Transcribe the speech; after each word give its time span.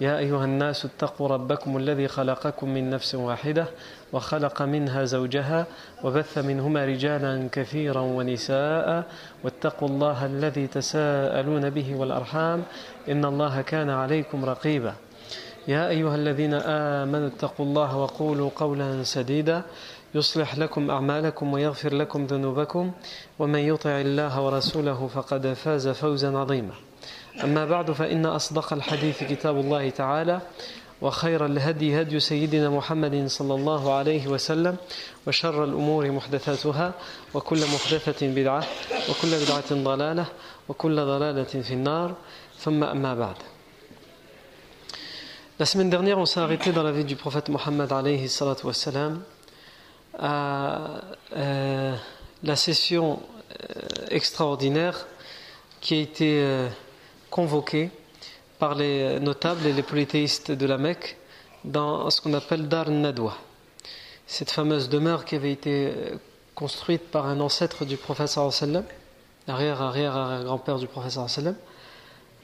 يا 0.00 0.18
أيها 0.18 0.44
الناس 0.44 0.84
اتقوا 0.84 1.28
ربكم 1.28 1.76
الذي 1.76 2.08
خلقكم 2.08 2.68
من 2.68 2.90
نفس 2.90 3.14
واحدة 3.14 3.66
وخلق 4.12 4.62
منها 4.62 5.04
زوجها 5.04 5.66
وبث 6.04 6.38
منهما 6.38 6.84
رجالا 6.84 7.48
كثيرا 7.52 8.00
ونساء 8.00 9.04
واتقوا 9.44 9.88
الله 9.88 10.26
الذي 10.26 10.66
تساءلون 10.66 11.70
به 11.70 11.96
والأرحام 11.96 12.62
إن 13.08 13.24
الله 13.24 13.60
كان 13.60 13.90
عليكم 13.90 14.44
رقيبا. 14.44 14.94
يا 15.68 15.88
أيها 15.88 16.14
الذين 16.14 16.54
آمنوا 16.54 17.26
اتقوا 17.26 17.66
الله 17.66 17.96
وقولوا 17.96 18.50
قولا 18.56 19.02
سديدا 19.02 19.62
يصلح 20.14 20.58
لكم 20.58 20.90
أعمالكم 20.90 21.52
ويغفر 21.52 21.94
لكم 21.94 22.26
ذنوبكم 22.26 22.92
ومن 23.38 23.60
يطع 23.60 24.00
الله 24.00 24.40
ورسوله 24.40 25.06
فقد 25.06 25.52
فاز 25.52 25.88
فوزا 25.88 26.38
عظيما. 26.38 26.74
أما 27.44 27.64
بعد 27.64 27.90
فإن 27.90 28.26
أصدق 28.26 28.72
الحديث 28.72 29.24
كتاب 29.24 29.60
الله 29.60 29.90
تعالى 29.90 30.40
وخير 31.02 31.46
الهدي 31.46 32.00
هدي 32.00 32.20
سيدنا 32.20 32.70
محمد 32.70 33.26
صلى 33.26 33.54
الله 33.54 33.92
عليه 33.92 34.26
وسلم 34.26 34.76
وشر 35.26 35.64
الأمور 35.64 36.10
محدثاتها 36.10 36.92
وكل 37.34 37.60
محدثة 37.74 38.26
بدعة 38.26 38.64
وكل 39.10 39.30
بدعة 39.44 39.70
ضلالة 39.84 40.26
وكل 40.68 40.96
ضلالة 40.96 41.44
في 41.62 41.74
النار. 41.74 42.14
ثم 42.58 42.84
أما 42.84 43.14
بعد. 43.14 43.36
La 45.58 45.64
semaine 45.64 45.88
dernière, 45.88 46.18
on 46.18 46.26
s'est 46.26 46.40
arrêté 46.40 46.70
dans 46.72 46.82
la 46.82 46.92
vie 46.92 47.04
du 47.04 47.16
prophète 47.16 47.48
Mohammed 47.48 47.90
alayhi 47.90 48.28
salatu 48.28 48.66
wassalam 48.66 49.22
à 50.18 51.00
euh, 51.34 51.94
la 52.42 52.56
session 52.56 53.20
euh, 53.20 54.06
extraordinaire 54.10 55.06
qui 55.80 55.94
a 55.94 56.00
été 56.00 56.40
euh, 56.42 56.68
convoquée 57.36 57.90
par 58.58 58.74
les 58.74 59.20
notables 59.20 59.66
et 59.66 59.74
les 59.74 59.82
polythéistes 59.82 60.52
de 60.52 60.64
la 60.64 60.78
Mecque 60.78 61.18
dans 61.64 62.08
ce 62.08 62.22
qu'on 62.22 62.32
appelle 62.32 62.66
Dar 62.66 62.88
Nadwa. 62.88 63.36
Cette 64.26 64.50
fameuse 64.50 64.88
demeure 64.88 65.26
qui 65.26 65.34
avait 65.34 65.52
été 65.52 65.92
construite 66.54 67.10
par 67.10 67.26
un 67.26 67.38
ancêtre 67.40 67.84
du 67.84 67.98
prophète 67.98 68.28
sallam, 68.28 68.84
arrière 69.48 69.82
arrière 69.82 70.16
arrière 70.16 70.44
grand-père 70.44 70.78
du 70.78 70.86
prophète 70.86 71.12
sallam, 71.28 71.56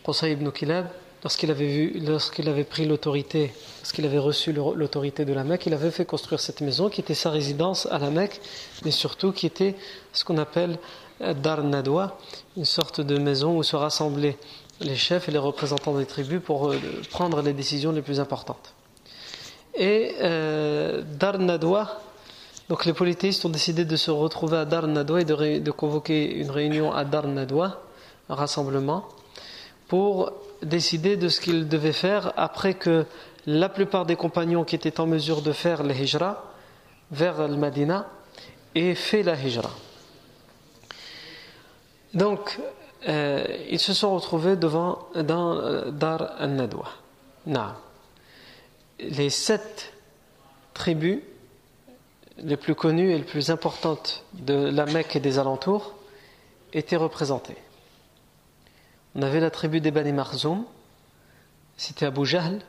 Qusay 0.05 0.33
ibn 0.33 0.51
Kilab, 0.51 0.89
lorsqu'il 1.23 1.51
avait 1.51 1.69
vu, 1.69 1.99
lorsqu'il 1.99 2.47
avait 2.51 2.65
pris 2.65 2.85
l'autorité, 2.85 3.55
lorsqu'il 3.81 4.05
avait 4.05 4.19
reçu 4.19 4.53
l'autorité 4.53 5.25
de 5.25 5.33
la 5.33 5.43
Mecque, 5.43 5.65
il 5.65 5.73
avait 5.73 5.91
fait 5.91 6.05
construire 6.05 6.41
cette 6.41 6.61
maison 6.61 6.91
qui 6.91 7.01
était 7.01 7.15
sa 7.15 7.31
résidence 7.31 7.89
à 7.91 7.99
la 7.99 8.11
Mecque, 8.11 8.43
mais 8.85 8.91
surtout 8.91 9.33
qui 9.33 9.47
était 9.47 9.75
ce 10.13 10.23
qu'on 10.27 10.37
appelle 10.37 10.79
Dar 11.21 11.63
Nadwa, 11.63 12.19
une 12.57 12.67
sorte 12.67 13.01
de 13.01 13.17
maison 13.17 13.57
où 13.57 13.63
se 13.63 13.77
rassemblaient 13.77 14.37
les 14.83 14.97
chefs 14.97 15.29
et 15.29 15.33
les 15.33 15.39
représentants 15.39 15.97
des 15.97 16.07
tribus 16.07 16.41
pour 16.45 16.75
prendre 17.11 17.43
les 17.43 17.53
décisions 17.53 17.93
les 17.93 18.03
plus 18.03 18.21
importantes. 18.21 18.75
Et 19.75 20.17
euh, 20.21 21.03
Dar 21.19 21.39
Nadwa, 21.39 22.01
donc 22.69 22.85
les 22.85 22.93
polythéistes 22.93 23.45
ont 23.45 23.51
décidé 23.51 23.85
de 23.85 23.97
se 23.97 24.11
retrouver 24.11 24.59
à 24.59 24.65
Dar 24.65 24.87
Nadwa 24.87 25.21
et 25.21 25.25
de, 25.25 25.71
convoquer 25.71 26.35
une 26.37 26.51
réunion 26.51 26.93
à 26.93 27.05
Dar 27.05 27.27
Nadwa, 27.27 27.83
un 28.29 28.35
rassemblement, 28.35 29.09
pour 29.89 30.33
décider 30.63 31.17
de 31.17 31.29
ce 31.29 31.41
qu'ils 31.41 31.69
devaient 31.69 31.93
faire 31.93 32.33
après 32.37 32.75
que 32.75 33.07
la 33.47 33.69
plupart 33.69 34.07
des 34.07 34.17
compagnons 34.17 34.65
qui 34.65 34.77
étaient 34.77 35.01
en 35.01 35.07
mesure 35.07 35.43
de 35.43 35.53
faire 35.53 35.83
le 35.83 35.95
hijra 35.95 36.45
vers 37.11 37.49
le 37.49 37.57
Madina 37.57 38.09
aient 38.75 38.95
fait 38.95 39.23
la 39.23 39.35
hijra. 39.35 39.71
Donc, 42.15 42.59
euh, 43.09 43.45
ils 43.71 43.81
se 43.81 43.95
sont 43.95 44.15
retrouvés 44.15 44.57
devant 44.57 45.09
dans 45.15 45.57
euh, 45.57 45.91
Dar 45.91 46.35
al-Nadwa. 46.39 46.89
Les 48.99 49.31
sept 49.31 49.93
tribus 50.75 51.21
les 52.39 52.57
plus 52.57 52.75
connues 52.75 53.13
et 53.13 53.19
les 53.19 53.25
plus 53.25 53.51
importantes 53.51 54.25
de 54.33 54.55
la 54.55 54.87
Mecque 54.87 55.17
et 55.17 55.21
des 55.21 55.39
alentours 55.39 55.95
étaient 56.73 56.97
représentées. 56.97 57.57
On 59.15 59.23
avait 59.23 59.41
la 59.41 59.51
tribu 59.51 59.81
des 59.81 59.91
Bani 59.91 60.13
Marzoum, 60.13 60.65
c'était 61.77 62.07
Abu 62.07 62.25
Jahl, 62.25 62.61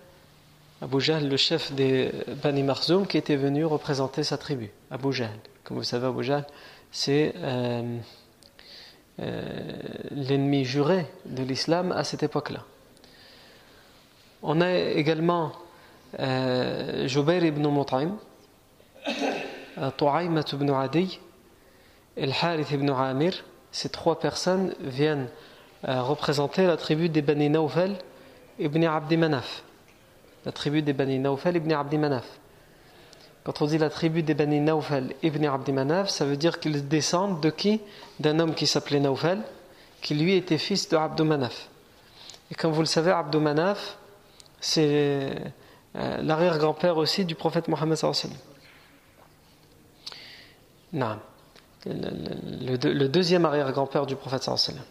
Abu 0.81 0.99
Jahl, 0.99 1.27
le 1.27 1.37
chef 1.37 1.71
des 1.71 2.11
Bani 2.43 2.63
Marzoum, 2.63 3.07
qui 3.07 3.17
était 3.17 3.37
venu 3.37 3.63
représenter 3.65 4.23
sa 4.23 4.37
tribu, 4.37 4.71
Abu 4.91 5.13
Jahl. 5.13 5.29
Comme 5.63 5.77
vous 5.77 5.83
savez, 5.83 6.07
Abu 6.07 6.23
Jahl, 6.23 6.45
c'est 6.91 7.33
euh, 7.37 7.97
l'ennemi 9.19 10.65
juré 10.65 11.05
de 11.25 11.43
l'islam 11.43 11.91
à 11.91 12.03
cette 12.03 12.23
époque-là. 12.23 12.63
On 14.41 14.59
a 14.59 14.73
également 14.73 15.53
euh, 16.19 17.07
ibn 17.07 17.67
Mut'im, 17.67 18.17
Tu'aymat 19.97 20.45
ibn 20.53 20.69
Adi, 20.71 21.19
et 22.17 22.25
le 22.25 22.33
Harith 22.41 22.71
ibn 22.71 22.89
Amir. 22.89 23.43
Ces 23.71 23.89
trois 23.89 24.19
personnes 24.19 24.75
viennent 24.81 25.29
représenter 25.83 26.65
la 26.65 26.77
tribu 26.77 27.09
des 27.09 27.21
Bani 27.21 27.49
Nawfal 27.49 27.97
ibn 28.59 28.83
Abdi 28.83 29.17
Manaf. 29.17 29.63
La 30.45 30.51
tribu 30.51 30.81
des 30.81 30.93
Bani 30.93 31.19
Nawfal 31.19 31.55
ibn 31.55 31.71
Abdi 31.71 31.97
Manaf. 31.97 32.25
Quand 33.43 33.61
on 33.61 33.65
dit 33.65 33.77
la 33.77 33.89
tribu 33.89 34.23
des 34.23 34.33
Bani 34.33 34.61
Nawfal 34.61 35.13
ibn 35.21 35.45
Abdi 35.45 35.73
Manaf, 35.73 36.09
ça 36.09 36.25
veut 36.25 36.37
dire 36.37 36.59
qu'ils 36.59 36.87
descendent 36.87 37.41
de 37.41 37.49
qui? 37.49 37.81
D'un 38.19 38.39
homme 38.39 38.55
qui 38.55 38.67
s'appelait 38.67 38.99
Nawfal, 38.99 39.41
qui 40.01 40.15
lui 40.15 40.35
était 40.35 40.57
fils 40.57 40.87
de 40.89 40.95
Abdou 40.95 41.25
Manaf. 41.25 41.67
Et 42.51 42.55
comme 42.55 42.71
vous 42.71 42.81
le 42.81 42.87
savez, 42.87 43.11
Abdou 43.11 43.39
Manaf, 43.39 43.97
c'est 44.61 45.35
l'arrière-grand-père 45.93 46.97
aussi 46.97 47.25
du 47.25 47.35
prophète 47.35 47.67
Mohammed 47.67 47.97
sallallahu 47.97 48.37
Non. 50.93 51.19
Le, 51.85 52.77
le, 52.77 52.93
le 52.93 53.09
deuxième 53.09 53.43
arrière-grand-père 53.45 54.05
du 54.05 54.15
prophète 54.15 54.43
sallallahu 54.43 54.81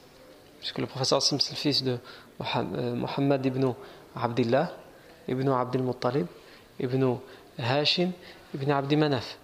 puisque 0.63 0.79
le 0.79 0.87
professeur 0.87 1.19
Hassan 1.19 1.41
c'est 1.41 1.51
le 1.51 1.57
fils 1.57 1.83
de 1.83 1.99
Mohammed 2.39 3.45
ibn 3.45 3.75
Abdullah, 4.15 4.71
ibn 5.27 5.49
Abdul 5.49 5.83
Muttalib, 5.83 6.27
ibn 6.79 7.17
Hashim, 7.59 8.13
ibn 8.55 8.71
Abdi 8.71 8.97
Manaf. 8.97 9.39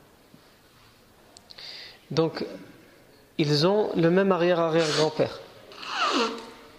Donc, 2.11 2.45
ils 3.39 3.67
ont 3.67 3.91
le 3.97 4.11
même 4.11 4.33
arrière-arrière-grand-père. 4.33 5.41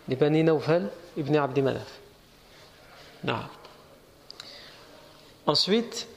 Les 0.07 0.15
Bani 0.15 0.43
Nawfal 0.43 0.89
ibn 1.17 1.35
Abdi 1.35 1.61
Manaf. 1.61 1.99
Ensuite, 5.45 6.07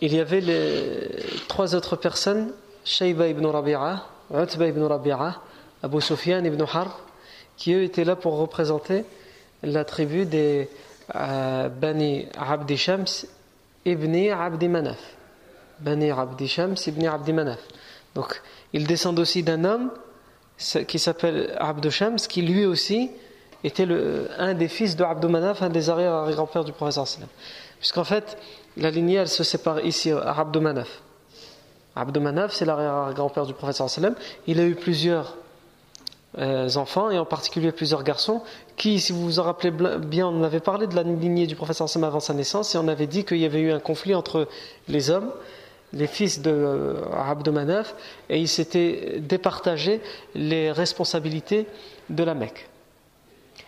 il 0.00 0.14
y 0.14 0.20
avait 0.20 0.40
les 0.40 1.08
trois 1.48 1.74
autres 1.74 1.96
personnes, 1.96 2.52
Shayba 2.84 3.28
ibn 3.28 3.46
Rabi'a, 3.46 4.04
Utba 4.32 4.66
ibn 4.66 4.82
Rabi'a, 4.82 5.40
Abu 5.82 6.00
Sufyan 6.00 6.44
ibn 6.44 6.62
Harb, 6.62 6.90
qui 7.56 7.72
eux 7.72 7.82
étaient 7.82 8.04
là 8.04 8.16
pour 8.16 8.36
représenter 8.36 9.04
la 9.62 9.84
tribu 9.84 10.26
des 10.26 10.68
euh, 11.14 11.68
Bani 11.68 12.26
Abdi 12.36 12.76
Shams 12.76 13.06
ibn 13.84 14.30
Abdi 14.30 14.68
Manaf. 14.68 14.98
Bani 15.80 16.10
Abdi 16.10 16.48
Shams 16.48 16.76
ibn 16.86 17.06
Abdi 17.06 17.32
Manaf. 17.32 17.60
Donc, 18.14 18.40
ils 18.72 18.86
descendent 18.86 19.18
aussi 19.18 19.42
d'un 19.42 19.64
homme 19.64 19.90
qui 20.86 20.98
s'appelle 20.98 21.54
Abdu 21.58 21.90
Shams, 21.90 22.16
qui 22.16 22.42
lui 22.42 22.64
aussi 22.64 23.10
était 23.64 23.88
un 24.38 24.54
des 24.54 24.68
fils 24.68 24.94
de 24.94 25.02
Abdou 25.02 25.28
Manaf, 25.28 25.62
un 25.62 25.70
des 25.70 25.90
arrière-grands-pères 25.90 26.64
du 26.64 26.72
professeur 26.72 27.08
sallam. 27.08 27.28
Puisqu'en 27.78 28.04
fait, 28.04 28.36
la 28.76 28.90
lignée, 28.90 29.16
elle 29.16 29.28
se 29.28 29.42
sépare 29.42 29.84
ici 29.84 30.10
à 30.10 30.38
Abdou 30.38 30.60
Manaf. 30.60 31.02
Abdou 31.96 32.20
Manaf, 32.20 32.52
c'est 32.52 32.64
l'arrière-grand-père 32.64 33.46
du 33.46 33.54
professeur 33.54 33.88
sallam. 33.88 34.14
Il 34.46 34.60
a 34.60 34.64
eu 34.64 34.74
plusieurs 34.74 35.36
enfants, 36.38 37.10
et 37.10 37.18
en 37.18 37.24
particulier 37.24 37.72
plusieurs 37.72 38.02
garçons, 38.02 38.42
qui, 38.76 39.00
si 39.00 39.12
vous 39.12 39.22
vous 39.22 39.38
en 39.38 39.44
rappelez 39.44 39.70
bien, 39.70 40.26
on 40.26 40.42
avait 40.42 40.60
parlé 40.60 40.86
de 40.86 40.96
la 40.96 41.02
lignée 41.02 41.46
du 41.46 41.56
professeur 41.56 41.88
Sam 41.88 42.04
avant 42.04 42.20
sa 42.20 42.34
naissance, 42.34 42.74
et 42.74 42.78
on 42.78 42.88
avait 42.88 43.06
dit 43.06 43.24
qu'il 43.24 43.38
y 43.38 43.44
avait 43.44 43.60
eu 43.60 43.72
un 43.72 43.80
conflit 43.80 44.14
entre 44.14 44.48
les 44.88 45.10
hommes, 45.10 45.30
les 45.92 46.08
fils 46.08 46.42
de 46.42 46.50
euh, 46.50 46.96
Abd 47.12 47.48
Manaf, 47.50 47.94
et 48.28 48.38
ils 48.38 48.48
s'étaient 48.48 49.20
départagés 49.20 50.00
les 50.34 50.72
responsabilités 50.72 51.66
de 52.10 52.24
la 52.24 52.34
Mecque. 52.34 52.68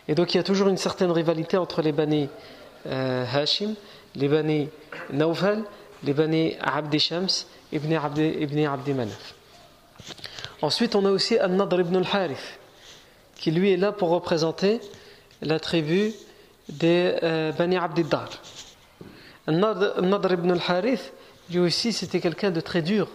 Et 0.08 0.14
donc 0.14 0.34
il 0.34 0.38
y 0.38 0.40
a 0.40 0.44
toujours 0.44 0.68
une 0.68 0.76
certaine 0.76 1.10
rivalité 1.10 1.56
entre 1.56 1.82
les 1.82 1.92
Bani 1.92 2.28
Hashim, 2.88 3.74
les 4.14 4.28
Bani 4.28 4.68
Naufal, 5.12 5.62
les 6.04 6.12
Bani 6.12 6.56
Abdi 6.60 6.98
Shams, 6.98 7.28
Ibn 7.72 7.92
Abdi, 7.94 8.28
Ibn 8.40 8.66
Abdi 8.66 8.92
Manaf. 8.92 9.35
Ensuite, 10.62 10.94
on 10.94 11.04
a 11.04 11.10
aussi 11.10 11.38
An-Nadr 11.38 11.80
ibn 11.80 11.96
al-Harith, 11.96 12.58
qui 13.36 13.50
lui 13.50 13.72
est 13.72 13.76
là 13.76 13.92
pour 13.92 14.08
représenter 14.08 14.80
la 15.42 15.60
tribu 15.60 16.12
des 16.68 17.14
euh, 17.22 17.52
Bani 17.52 17.76
Abdiddar. 17.76 18.30
An-Nadr 19.46 20.32
ibn 20.32 20.50
al-Harith, 20.52 21.12
lui 21.50 21.58
aussi, 21.58 21.92
c'était 21.92 22.20
quelqu'un 22.20 22.50
de 22.50 22.60
très 22.60 22.82
dur 22.82 23.08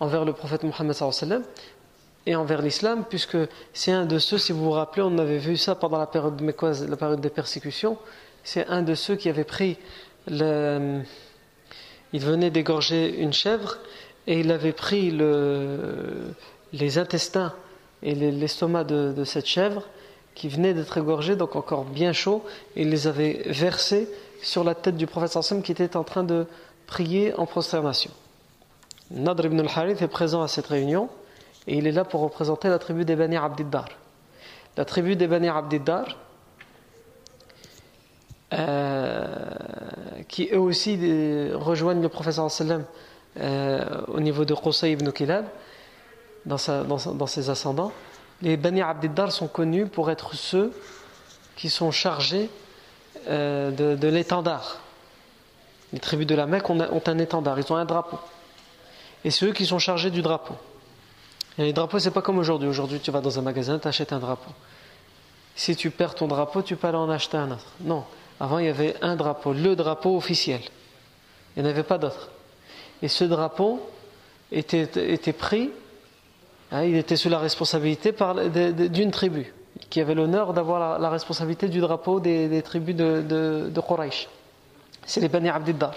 envers 0.00 0.24
le 0.24 0.32
prophète 0.32 0.62
Mohammed 0.64 1.42
et 2.26 2.36
envers 2.36 2.62
l'islam, 2.62 3.04
puisque 3.08 3.38
c'est 3.72 3.92
un 3.92 4.04
de 4.04 4.18
ceux, 4.18 4.38
si 4.38 4.52
vous 4.52 4.64
vous 4.64 4.70
rappelez, 4.70 5.02
on 5.02 5.18
avait 5.18 5.38
vu 5.38 5.56
ça 5.56 5.74
pendant 5.74 5.98
la 5.98 6.06
période 6.06 6.40
la 6.40 6.96
période 6.96 7.20
des 7.20 7.30
persécutions, 7.30 7.96
c'est 8.44 8.66
un 8.66 8.82
de 8.82 8.94
ceux 8.94 9.16
qui 9.16 9.28
avait 9.28 9.44
pris 9.44 9.78
le, 10.26 11.02
il 12.12 12.20
venait 12.20 12.50
d'égorger 12.50 13.18
une 13.18 13.32
chèvre 13.32 13.78
et 14.26 14.40
il 14.40 14.50
avait 14.52 14.72
pris 14.72 15.10
le, 15.10 16.34
les 16.72 16.98
intestins 16.98 17.52
et 18.02 18.14
l'estomac 18.14 18.84
de, 18.84 19.24
cette 19.24 19.46
chèvre 19.46 19.82
qui 20.34 20.48
venait 20.48 20.74
d'être 20.74 20.98
égorgé, 20.98 21.34
donc 21.34 21.56
encore 21.56 21.84
bien 21.84 22.12
chaud, 22.12 22.44
et 22.76 22.82
il 22.82 22.90
les 22.90 23.06
avait 23.06 23.42
versés 23.46 24.08
sur 24.40 24.62
la 24.62 24.74
tête 24.74 24.96
du 24.96 25.06
prophète 25.06 25.30
Sassam 25.30 25.62
qui 25.62 25.72
était 25.72 25.96
en 25.96 26.04
train 26.04 26.22
de 26.22 26.46
prier 26.86 27.34
en 27.34 27.46
prosternation. 27.46 28.10
Nadr 29.10 29.46
ibn 29.46 29.60
al-Harith 29.60 30.00
est 30.00 30.08
présent 30.08 30.42
à 30.42 30.48
cette 30.48 30.66
réunion 30.66 31.08
et 31.66 31.76
il 31.76 31.86
est 31.86 31.92
là 31.92 32.04
pour 32.04 32.20
représenter 32.20 32.68
la 32.68 32.78
tribu 32.78 33.04
des 33.04 33.16
Bani 33.16 33.36
Abdiddar. 33.36 33.88
La 34.76 34.84
tribu 34.84 35.16
des 35.16 35.26
Bani 35.26 35.48
Abdiddar, 35.48 36.16
euh, 38.52 39.26
qui 40.28 40.48
eux 40.52 40.60
aussi 40.60 40.96
rejoignent 41.52 42.00
le 42.00 42.08
prophète 42.08 42.34
sallam 42.48 42.84
euh, 43.40 44.02
au 44.08 44.20
niveau 44.20 44.44
de 44.44 44.54
Qusay 44.54 44.92
ibn 44.92 45.10
Kilab, 45.10 45.46
dans, 46.48 47.26
ses 47.26 47.50
ascendants, 47.50 47.92
les 48.42 48.56
Bani 48.56 48.82
Abdiddar 48.82 49.30
sont 49.30 49.48
connus 49.48 49.86
pour 49.86 50.10
être 50.10 50.34
ceux 50.34 50.72
qui 51.56 51.70
sont 51.70 51.90
chargés 51.90 52.50
euh, 53.28 53.70
de, 53.70 54.08
l'étendard. 54.08 54.78
Les 55.92 55.98
tribus 55.98 56.26
de 56.26 56.34
la 56.34 56.46
Mecque 56.46 56.68
ont, 56.70 56.80
un 56.80 57.18
étendard, 57.18 57.58
ils 57.58 57.72
ont 57.72 57.76
un 57.76 57.84
drapeau. 57.84 58.18
Et 59.24 59.30
c'est 59.30 59.46
eux 59.46 59.52
qui 59.52 59.66
sont 59.66 59.78
chargés 59.78 60.10
du 60.10 60.22
drapeau. 60.22 60.54
Et 61.58 61.64
les 61.64 61.72
drapeaux, 61.72 61.98
c'est 61.98 62.12
pas 62.12 62.22
comme 62.22 62.38
aujourd'hui. 62.38 62.68
Aujourd'hui, 62.68 63.00
tu 63.00 63.10
vas 63.10 63.20
dans 63.20 63.38
un 63.38 63.42
magasin, 63.42 63.78
tu 63.78 63.88
achètes 63.88 64.12
un 64.12 64.20
drapeau. 64.20 64.50
Si 65.56 65.74
tu 65.74 65.90
perds 65.90 66.14
ton 66.14 66.28
drapeau, 66.28 66.62
tu 66.62 66.76
peux 66.76 66.86
aller 66.86 66.96
en 66.96 67.10
acheter 67.10 67.36
un 67.36 67.50
autre. 67.50 67.72
Non. 67.80 68.04
Avant, 68.38 68.58
il 68.58 68.66
y 68.66 68.68
avait 68.68 68.94
un 69.02 69.16
drapeau, 69.16 69.52
le 69.52 69.74
drapeau 69.74 70.16
officiel. 70.16 70.60
Il 71.56 71.62
n'y 71.62 71.68
en 71.68 71.70
avait 71.72 71.82
pas 71.82 71.98
d'autre. 71.98 72.30
Et 73.02 73.08
ce 73.08 73.24
drapeau 73.24 73.80
était, 74.52 74.86
pris 75.32 75.70
il 76.72 76.96
était 76.96 77.16
sous 77.16 77.28
la 77.28 77.38
responsabilité 77.38 78.14
d'une 78.90 79.10
tribu, 79.10 79.54
qui 79.90 80.00
avait 80.00 80.14
l'honneur 80.14 80.52
d'avoir 80.52 80.98
la, 80.98 81.10
responsabilité 81.10 81.68
du 81.68 81.80
drapeau 81.80 82.20
des, 82.20 82.62
tribus 82.62 82.94
de, 82.94 83.22
de. 83.22 83.72
C'est 85.06 85.20
les 85.20 85.28
Bani 85.28 85.48
Abdiddar 85.48 85.94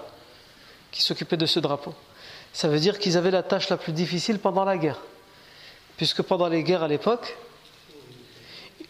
qui 0.92 1.02
s'occupaient 1.02 1.38
de 1.38 1.46
ce 1.46 1.60
drapeau. 1.60 1.94
Ça 2.54 2.68
veut 2.68 2.80
dire 2.80 3.00
qu'ils 3.00 3.18
avaient 3.18 3.32
la 3.32 3.44
tâche 3.44 3.70
la 3.70 3.78
plus 3.78 3.94
difficile 3.94 4.40
pendant 4.40 4.66
la 4.66 4.78
guerre. 4.78 5.00
Puisque 5.98 6.22
pendant 6.22 6.48
les 6.48 6.64
guerres 6.64 6.84
à 6.84 6.88
l'époque, 6.88 7.38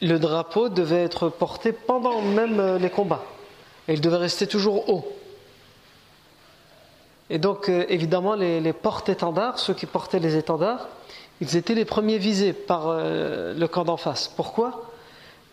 le 0.01 0.18
drapeau 0.18 0.69
devait 0.69 1.04
être 1.04 1.30
porté 1.30 1.72
pendant 1.72 2.22
même 2.22 2.60
euh, 2.60 2.80
les 2.80 2.89
combats. 2.89 3.24
Et 3.88 3.94
il 3.94 4.01
devait 4.01 4.18
rester 4.18 4.48
toujours 4.48 4.89
haut. 4.89 5.16
Et 7.30 7.38
donc, 7.38 7.69
euh, 7.69 7.86
évidemment, 7.88 8.33
les, 8.33 8.60
les 8.60 8.74
porte-étendards, 8.74 9.60
ceux 9.60 9.74
qui 9.74 9.86
portaient 9.86 10.19
les 10.19 10.36
étendards, 10.36 10.88
ils 11.42 11.58
étaient 11.58 11.74
les 11.74 11.86
premiers 11.86 12.20
visés 12.20 12.54
par 12.54 12.88
euh, 12.88 13.54
le 13.56 13.68
camp 13.68 13.84
d'en 13.84 13.98
face. 13.98 14.28
Pourquoi? 14.28 14.84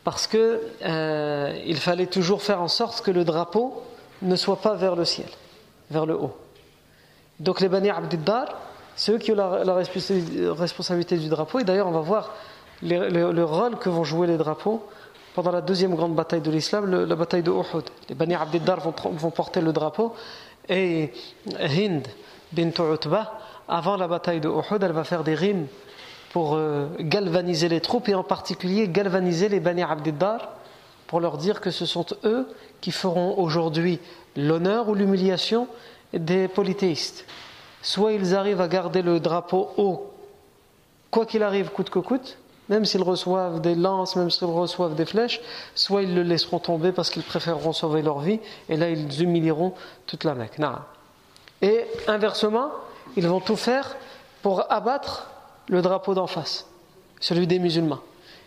Parce 0.05 0.27
qu'il 0.27 0.61
euh, 0.85 1.75
fallait 1.77 2.07
toujours 2.07 2.43
faire 2.43 2.61
en 2.61 2.69
sorte 2.69 3.01
que 3.01 3.11
le 3.11 3.25
drapeau 3.25 3.83
ne 4.21 4.37
soit 4.37 4.61
pas 4.61 4.75
vers 4.75 4.95
le 4.95 5.07
ciel, 5.07 5.29
vers 5.91 6.05
le 6.05 6.15
haut. 6.15 6.37
Donc 7.41 7.61
les 7.61 7.69
Bani 7.69 7.89
Abdiddar, 7.89 8.47
c'est 8.97 9.13
eux 9.13 9.19
qui 9.19 9.33
ont 9.33 9.35
la, 9.35 9.75
responsabilité 9.75 11.17
du 11.17 11.29
drapeau. 11.29 11.61
Et 11.61 11.65
d'ailleurs, 11.65 11.87
on 11.87 11.93
va 11.93 12.01
voir 12.01 12.35
le, 12.83 13.43
rôle 13.43 13.79
que 13.79 13.89
vont 13.89 14.05
jouer 14.05 14.27
les 14.27 14.37
drapeaux 14.37 14.87
pendant 15.35 15.53
la 15.53 15.61
deuxième 15.63 15.95
grande 15.95 16.15
bataille 16.15 16.41
de 16.41 16.51
l'islam, 16.51 16.91
la 16.91 17.17
bataille 17.17 17.43
de 17.43 17.51
Uhud. 17.51 17.85
Les 18.09 18.15
Bani 18.15 18.35
Abdiddar 18.35 18.81
vont, 18.81 18.95
vont 19.13 19.31
porter 19.31 19.61
le 19.61 19.73
drapeau 19.73 20.15
et 20.69 21.13
Hind 21.61 22.07
bint 22.53 22.73
Utbah 22.93 23.38
avant 23.69 23.97
la 23.97 24.09
bataille 24.09 24.41
de 24.41 24.49
Uhud, 24.49 24.83
elle 24.83 24.93
va 24.93 25.05
faire 25.05 25.25
des 25.25 25.35
rimes 25.35 25.67
pour 26.33 26.55
euh, 26.55 26.87
galvaniser 27.01 27.69
les 27.69 27.81
troupes 27.81 28.09
et 28.09 28.15
en 28.15 28.23
particulier 28.23 28.89
galvaniser 28.89 29.49
les 29.49 29.61
Bani 29.61 29.83
Abdiddar 29.83 30.51
pour 31.07 31.21
leur 31.21 31.39
dire 31.39 31.61
que 31.61 31.71
ce 31.71 31.87
sont 31.87 32.07
eux 32.25 32.47
qui 32.81 32.93
feront 32.93 33.39
aujourd'hui 33.39 33.99
l'honneur 34.37 34.89
ou 34.89 34.95
l'humiliation 34.95 35.69
des 36.13 36.49
polythéistes. 36.49 37.25
Soit 37.83 38.13
ils 38.13 38.35
arrivent 38.35 38.61
à 38.61 38.69
garder 38.69 39.03
le 39.03 39.21
drapeau 39.21 39.71
haut, 39.77 40.13
quoi 41.11 41.27
qu'il 41.27 41.43
arrive, 41.43 41.71
coûte 41.71 41.91
que 41.91 41.99
coûte, 41.99 42.39
même 42.69 42.85
s'ils 42.85 43.03
reçoivent 43.03 43.61
des 43.61 43.75
lances, 43.75 44.17
même 44.17 44.31
s'ils 44.31 44.47
reçoivent 44.47 44.95
des 44.95 45.07
flèches, 45.07 45.41
soit 45.75 46.03
ils 46.03 46.15
le 46.15 46.23
laisseront 46.23 46.59
tomber 46.59 46.93
parce 46.93 47.09
qu'ils 47.09 47.23
préféreront 47.23 47.73
sauver 47.73 48.03
leur 48.03 48.21
vie, 48.21 48.41
et 48.69 48.77
là 48.77 48.91
ils 48.91 49.23
humilieront 49.23 49.73
toute 50.07 50.25
la 50.25 50.35
Mecque. 50.35 50.59
Et 51.63 51.87
inversement, 52.07 52.71
ils 53.17 53.27
vont 53.27 53.41
tout 53.41 53.57
faire 53.57 53.97
pour 54.43 54.71
abattre 54.71 55.31
le 55.69 55.83
drapeau 55.83 56.15
d'en 56.15 56.27
face, 56.27 56.67
celui 57.21 57.47
des 57.47 57.59
musulmans. 57.59 58.01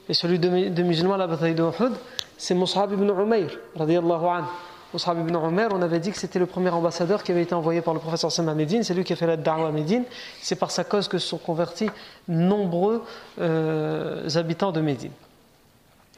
Et 0.10 0.14
celui 0.14 0.40
des 0.40 0.84
musulmans 0.84 1.14
à 1.14 1.18
la 1.18 1.28
bataille 1.28 1.56
de 1.56 1.64
Uhud, 1.64 1.94
c'est 2.38 2.56
Mus'ab 2.56 2.92
ibn 2.92 3.10
Umayr, 3.10 3.50
radiallahu 3.76 4.26
anhu. 4.26 4.48
Mus'ab 4.94 5.20
ibn 5.20 5.36
Umayr, 5.36 5.70
on 5.72 5.82
avait 5.82 6.00
dit 6.00 6.12
que 6.12 6.18
c'était 6.18 6.40
le 6.40 6.46
premier 6.46 6.70
ambassadeur 6.70 7.24
qui 7.24 7.32
avait 7.32 7.44
été 7.44 7.54
envoyé 7.54 7.82
par 7.82 7.94
le 7.94 8.00
professeur 8.00 8.32
Sam 8.32 8.50
à 8.50 8.54
Médine, 8.54 8.84
c'est 8.84 8.94
lui 8.94 9.04
qui 9.04 9.14
a 9.14 9.16
fait 9.16 9.28
la 9.28 9.38
da'wa 9.38 9.70
à 9.70 9.72
Médine. 9.72 10.04
C'est 10.42 10.56
par 10.58 10.72
sa 10.72 10.84
cause 10.84 11.08
que 11.08 11.18
se 11.18 11.28
sont 11.28 11.38
convertis 11.38 11.90
nombreux 12.28 13.04
euh, 13.40 14.28
habitants 14.36 14.72
de 14.72 14.82
Médine. 14.82 15.14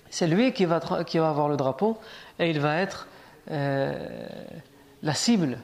C'est 0.09 0.27
lui 0.27 0.53
qui 0.53 0.65
va, 0.65 0.79
qui 1.03 1.17
va 1.17 1.29
avoir 1.29 1.49
le 1.49 1.57
drapeau 1.57 1.97
et 2.39 2.49
il 2.49 2.59
va 2.59 2.77
être 2.77 3.07
euh, 3.51 3.93
la 5.01 5.13
cible 5.13 5.59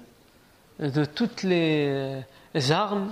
de 0.80 1.06
toutes 1.06 1.44
les 1.44 2.22
armes 2.70 3.12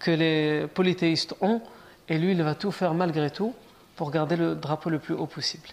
que 0.00 0.10
les 0.10 0.66
polythéistes 0.68 1.34
ont, 1.40 1.60
et 2.08 2.18
lui, 2.18 2.32
il 2.32 2.42
va 2.42 2.54
tout 2.54 2.70
faire 2.70 2.94
malgré 2.94 3.30
tout 3.30 3.54
pour 3.96 4.10
garder 4.10 4.36
le 4.36 4.54
drapeau 4.54 4.90
le 4.90 4.98
plus 4.98 5.14
haut 5.14 5.26
possible. 5.26 5.68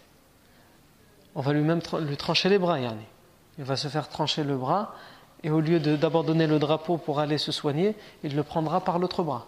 On 1.36 1.41
va 1.41 1.53
lui 1.53 1.62
même 1.62 1.81
lui 2.01 2.17
trancher 2.17 2.50
les 2.50 2.60
bras, 2.60 2.79
Yanni. 2.79 3.05
Il 3.57 3.63
va 3.63 3.75
se 3.75 3.88
faire 3.88 4.10
trancher 4.10 4.43
le 4.43 4.55
bras, 4.55 4.95
et 5.43 5.50
au 5.50 5.60
lieu 5.60 5.79
d'abandonner 5.79 6.48
le 6.48 6.60
drapeau 6.60 6.98
pour 6.98 7.19
aller 7.19 7.38
se 7.38 7.51
soigner, 7.51 7.95
il 8.24 8.36
le 8.36 8.43
prendra 8.43 8.81
par 8.81 9.00
l'autre 9.00 9.24
bras. 9.24 9.45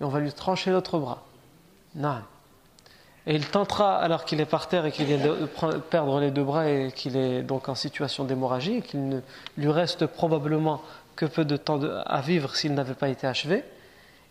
Et 0.00 0.04
on 0.04 0.08
va 0.08 0.20
lui 0.20 0.32
trancher 0.32 0.70
l'autre 0.70 0.98
bras. 0.98 1.22
Non. 1.94 2.18
Et 3.26 3.34
il 3.34 3.46
tentera, 3.46 3.96
alors 3.96 4.24
qu'il 4.24 4.40
est 4.40 4.46
par 4.46 4.68
terre 4.68 4.86
et 4.86 4.92
qu'il 4.92 5.06
vient 5.06 5.18
de 5.18 5.48
perdre 5.90 6.20
les 6.20 6.30
deux 6.30 6.44
bras 6.44 6.68
et 6.68 6.92
qu'il 6.92 7.16
est 7.16 7.42
donc 7.42 7.68
en 7.68 7.74
situation 7.74 8.24
d'hémorragie, 8.24 8.76
et 8.76 8.82
qu'il 8.82 9.08
ne 9.08 9.20
lui 9.56 9.70
reste 9.70 10.06
probablement 10.06 10.82
que 11.16 11.26
peu 11.26 11.44
de 11.44 11.56
temps 11.56 11.80
à 11.82 12.20
vivre 12.20 12.54
s'il 12.54 12.74
n'avait 12.74 12.94
pas 12.94 13.08
été 13.08 13.26
achevé, 13.26 13.64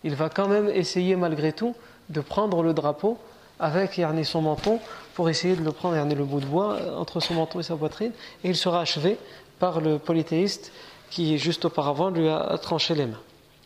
il 0.04 0.16
va 0.16 0.30
quand 0.30 0.48
même 0.48 0.70
essayer 0.70 1.16
malgré 1.16 1.52
tout 1.52 1.76
de 2.10 2.22
prendre 2.22 2.62
le 2.62 2.74
drapeau 2.74 3.18
avec 3.60 4.00
son 4.24 4.42
menton 4.42 4.80
pour 5.16 5.30
essayer 5.30 5.56
de 5.56 5.64
le 5.64 5.72
prendre, 5.72 5.96
le 6.14 6.24
bout 6.24 6.40
de 6.40 6.46
bois 6.46 6.78
entre 6.98 7.20
son 7.20 7.34
menton 7.34 7.60
et 7.60 7.64
sa 7.64 7.76
poitrine, 7.76 8.12
et 8.44 8.50
il 8.50 8.56
sera 8.56 8.82
achevé 8.82 9.18
par 9.60 9.82
le 9.82 9.98
polythéiste 9.98 10.72
qui, 11.10 11.38
juste 11.38 11.66
auparavant, 11.66 12.10
lui 12.10 12.28
a 12.28 12.58
tranché 12.62 12.94
les 12.96 13.06
mains. 13.06 13.22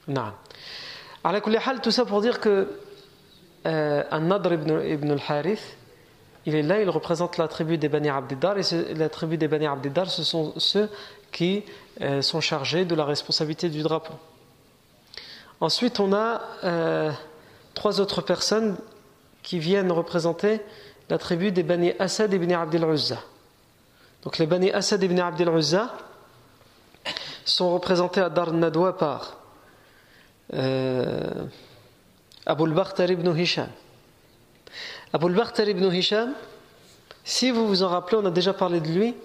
Non. 0.07 0.31
Tout 1.81 1.91
ça 1.91 2.05
pour 2.05 2.21
dire 2.21 2.39
que 2.39 2.79
euh, 3.65 4.03
An-Nadr 4.11 4.53
ibn, 4.53 5.11
al-Harith, 5.11 5.77
il 6.45 6.55
est 6.55 6.61
là, 6.61 6.81
il 6.81 6.89
représente 6.89 7.37
la 7.37 7.47
tribu 7.47 7.77
des 7.77 7.89
Bani 7.89 8.09
Abdiddar, 8.09 8.57
et 8.57 8.93
la 8.95 9.09
tribu 9.09 9.37
des 9.37 9.47
Bani 9.47 9.67
Abdiddar, 9.67 10.09
ce 10.09 10.23
sont 10.23 10.53
ceux 10.57 10.89
qui 11.31 11.63
euh, 12.01 12.21
sont 12.21 12.41
chargés 12.41 12.85
de 12.85 12.95
la 12.95 13.05
responsabilité 13.05 13.69
du 13.69 13.81
drapeau. 13.83 14.13
Ensuite, 15.61 15.99
on 15.99 16.13
a 16.13 16.41
euh, 16.63 17.11
trois 17.73 17.99
autres 17.99 18.21
personnes 18.21 18.77
qui 19.43 19.59
viennent 19.59 19.91
représenter 19.91 20.61
la 21.09 21.17
tribu 21.17 21.51
des 21.51 21.63
Bani 21.63 21.91
Asad 21.99 22.33
ibn 22.33 22.51
Abdel 22.51 22.85
Uzza. 22.85 23.19
Donc 24.23 24.37
les 24.37 24.45
Bani 24.45 24.71
Asad 24.71 25.01
ibn 25.03 25.19
Abdel 25.19 25.49
Uzza 25.49 25.93
sont 27.45 27.73
représentés 27.73 28.21
à 28.21 28.29
Dar 28.29 28.53
Nadwa 28.53 28.97
par 28.97 29.37
euh, 30.53 31.45
Abu 32.45 32.63
al 32.63 33.11
ibn 33.11 33.37
Hisham. 33.37 33.69
Abu 35.11 35.25
al 35.27 35.69
ibn 35.69 35.91
Hisham, 35.91 36.33
si 37.23 37.51
vous 37.51 37.67
vous 37.67 37.83
en 37.83 37.87
rappelez, 37.87 38.17
on 38.17 38.25
a 38.25 38.31
déjà 38.31 38.53
parlé 38.53 38.79
de 38.79 38.87
lui 38.87 39.15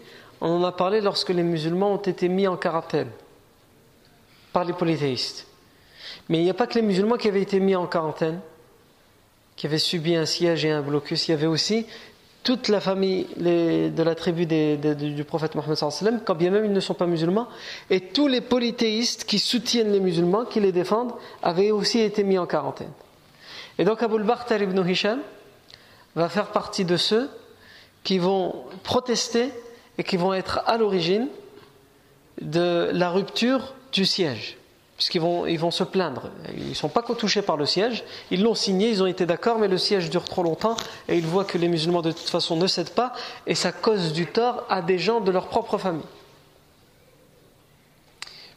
on 0.41 0.57
en 0.57 0.64
a 0.64 0.73
parlé 0.73 1.00
lorsque 1.00 1.31
les 1.31 1.43
musulmans 1.43 1.95
ont 1.95 2.03
été 2.03 2.29
mis 2.29 2.47
en 2.47 2.57
quarantaine 2.57 3.09
par 4.53 4.64
les 4.64 4.75
polythéistes. 4.75 5.47
Mais 6.29 6.38
il 6.38 6.45
n'y 6.45 6.50
a 6.50 6.55
pas 6.55 6.67
que 6.67 6.75
les 6.75 6.83
musulmans 6.83 7.17
qui 7.17 7.29
avaient 7.29 7.41
été 7.41 7.61
mis 7.61 7.75
en 7.75 7.87
quarantaine, 7.87 8.41
qui 9.57 9.67
avaient 9.67 9.79
subi 9.79 10.14
un 10.17 10.26
siège 10.26 10.64
et 10.67 10.71
un 10.71 10.83
blocus, 10.83 11.29
il 11.29 11.31
y 11.31 11.35
avait 11.35 11.47
aussi 11.47 11.87
toute 12.43 12.69
la 12.69 12.81
famille 12.81 13.26
de 13.38 14.03
la 14.03 14.14
tribu 14.14 14.45
du 14.45 15.25
prophète 15.25 15.55
Mohammed 15.55 15.79
quand 16.26 16.35
bien 16.35 16.50
même 16.50 16.67
ils 16.67 16.73
ne 16.73 16.81
sont 16.81 16.93
pas 16.93 17.07
musulmans, 17.07 17.49
et 17.88 18.00
tous 18.00 18.29
les 18.29 18.43
polythéistes 18.43 19.25
qui 19.25 19.38
soutiennent 19.38 19.93
les 19.93 20.00
musulmans, 20.00 20.45
qui 20.45 20.61
les 20.61 20.73
défendent, 20.73 21.14
avaient 21.43 21.71
aussi 21.71 22.00
été 22.00 22.23
mis 22.23 22.37
en 22.37 22.47
quarantaine. 22.47 22.93
Et 23.79 23.85
donc 23.85 24.03
Abu 24.03 24.23
Bakhtar 24.23 24.61
ibn 24.61 24.87
Hisham 24.87 25.21
va 26.14 26.28
faire 26.28 26.49
partie 26.49 26.85
de 26.85 26.97
ceux 26.97 27.30
qui 28.02 28.18
vont 28.18 28.64
protester 28.83 29.50
et 29.99 30.04
qui 30.04 30.16
vont 30.16 30.35
être 30.35 30.61
à 30.66 30.76
l'origine 30.76 31.28
de 32.40 32.90
la 32.92 33.11
rupture 33.11 33.75
du 33.92 34.04
siège 34.04 34.59
puisqu'ils 34.97 35.21
vont, 35.21 35.71
se 35.71 35.85
plaindre. 35.85 36.30
Ils 36.56 36.68
ne 36.68 36.75
sont 36.75 36.88
pas 36.88 37.02
touchés 37.02 37.42
par 37.42 37.56
le 37.56 37.66
siège, 37.66 38.04
ils 38.30 38.42
l'ont 38.42 38.54
signé, 38.54 38.90
ils 38.90 39.02
ont 39.02 39.06
été 39.06 39.26
d'accord, 39.26 39.59
mais 39.59 39.68
le 39.68 39.78
siège 39.78 40.09
dure 40.09 40.25
trop 40.25 40.42
longtemps, 40.42 40.76
et 41.09 41.18
ils 41.18 41.26
voient 41.26 41.44
que 41.44 41.59
les 41.59 41.68
musulmans 41.68 42.02
de 42.02 42.12
toute 42.12 42.28
façon 42.28 42.56
ne 42.56 42.66
cèdent 42.66 42.94
pas, 42.94 43.12
et 43.47 43.54
ça 43.54 43.73
cause 43.73 44.12
du 44.12 44.26
tort 44.26 44.64
à 44.68 44.83
des 44.83 44.99
gens 44.99 45.21
de 45.21 45.30
leur 45.30 45.49
propre 45.49 45.78
famille. 45.78 46.04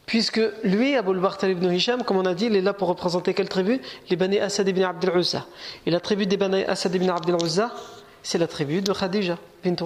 Puisque 0.08 0.40
lui, 0.64 0.96
Abu 0.96 1.10
al 1.10 1.50
ibn 1.50 1.70
Hisham, 1.70 2.02
comme 2.02 2.16
on 2.16 2.24
a 2.24 2.32
dit, 2.32 2.46
il 2.46 2.56
est 2.56 2.62
là 2.62 2.72
pour 2.72 2.88
représenter 2.88 3.34
quelle 3.34 3.50
tribu? 3.50 3.78
Les 4.08 4.16
Bani 4.16 4.38
Asad 4.38 4.66
ibn 4.66 4.82
Abdel 4.82 5.14
Uzza. 5.14 5.44
Et 5.84 5.90
la 5.90 6.00
tribu 6.00 6.24
des 6.24 6.38
Bani 6.38 6.64
Asad 6.64 6.94
ibn 6.94 7.10
Abdel 7.10 7.36
Uzza, 7.44 7.70
c'est 8.22 8.38
la 8.38 8.46
tribu 8.46 8.80
de 8.80 8.90
Khadija, 8.90 9.36
bint 9.62 9.76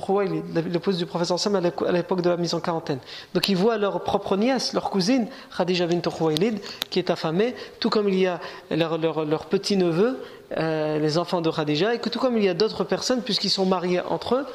l'épouse 0.70 0.96
du 0.96 1.06
prophète 1.06 1.36
Sam 1.36 1.56
à 1.56 1.60
l'époque 1.90 2.22
de 2.22 2.30
la 2.30 2.36
mise 2.36 2.54
en 2.54 2.60
quarantaine. 2.60 3.00
Donc 3.34 3.48
ils 3.48 3.56
voient 3.56 3.78
leur 3.78 4.00
propre 4.04 4.36
nièce, 4.36 4.74
leur 4.74 4.90
cousine, 4.90 5.26
Khadija 5.56 5.88
bint 5.88 6.00
Khuwaylid, 6.00 6.60
qui 6.88 7.00
est 7.00 7.10
affamée, 7.10 7.56
tout 7.80 7.90
comme 7.90 8.08
il 8.08 8.14
y 8.14 8.28
a 8.28 8.38
leur, 8.70 9.46
petits-neveux, 9.46 10.20
euh, 10.56 11.00
les 11.00 11.18
enfants 11.18 11.40
de 11.40 11.50
Khadija, 11.50 11.94
et 11.94 11.98
que 11.98 12.08
tout 12.08 12.20
comme 12.20 12.36
il 12.36 12.44
y 12.44 12.48
a 12.48 12.54
d'autres 12.54 12.84
personnes, 12.84 13.22
puisqu'ils 13.22 13.50
sont 13.50 13.66
mariés 13.66 14.00
entre 14.08 14.36
eux, 14.36 14.46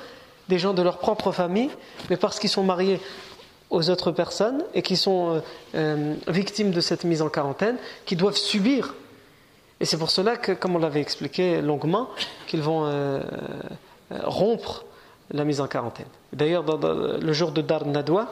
des 0.48 0.60
gens 0.60 0.74
de 0.74 0.82
leur 0.82 1.00
propre 1.00 1.34
famille, 1.34 1.70
mais 2.10 2.16
parce 2.16 2.40
qu'ils 2.40 2.50
sont 2.50 2.64
mariés 2.64 3.02
aux 3.70 3.90
autres 3.90 4.12
personnes 4.12 4.64
et 4.74 4.82
qui 4.82 4.96
sont 4.96 5.36
euh, 5.36 5.40
euh, 5.76 6.16
victimes 6.28 6.72
de 6.72 6.82
cette 6.82 7.04
mise 7.04 7.22
en 7.22 7.30
quarantaine, 7.30 7.78
qui 8.06 8.16
doivent 8.16 8.38
subir 8.38 8.94
et 9.80 9.86
c'est 9.86 9.98
pour 9.98 10.10
cela 10.10 10.38
que, 10.38 10.52
comme 10.52 10.76
on 10.76 10.80
l'avait 10.80 11.02
expliqué 11.02 11.62
longuement, 11.62 12.10
qu'ils 12.48 12.62
vont 12.62 12.86
euh, 12.86 13.22
rompre 14.24 14.86
la 15.32 15.44
mise 15.44 15.62
en 15.62 15.68
quarantaine. 15.68 16.08
D'ailleurs, 16.34 16.64
le 16.64 17.34
jour 17.34 17.52
de 17.52 17.62
Dar 17.62 17.86
Nadwa, 17.86 18.28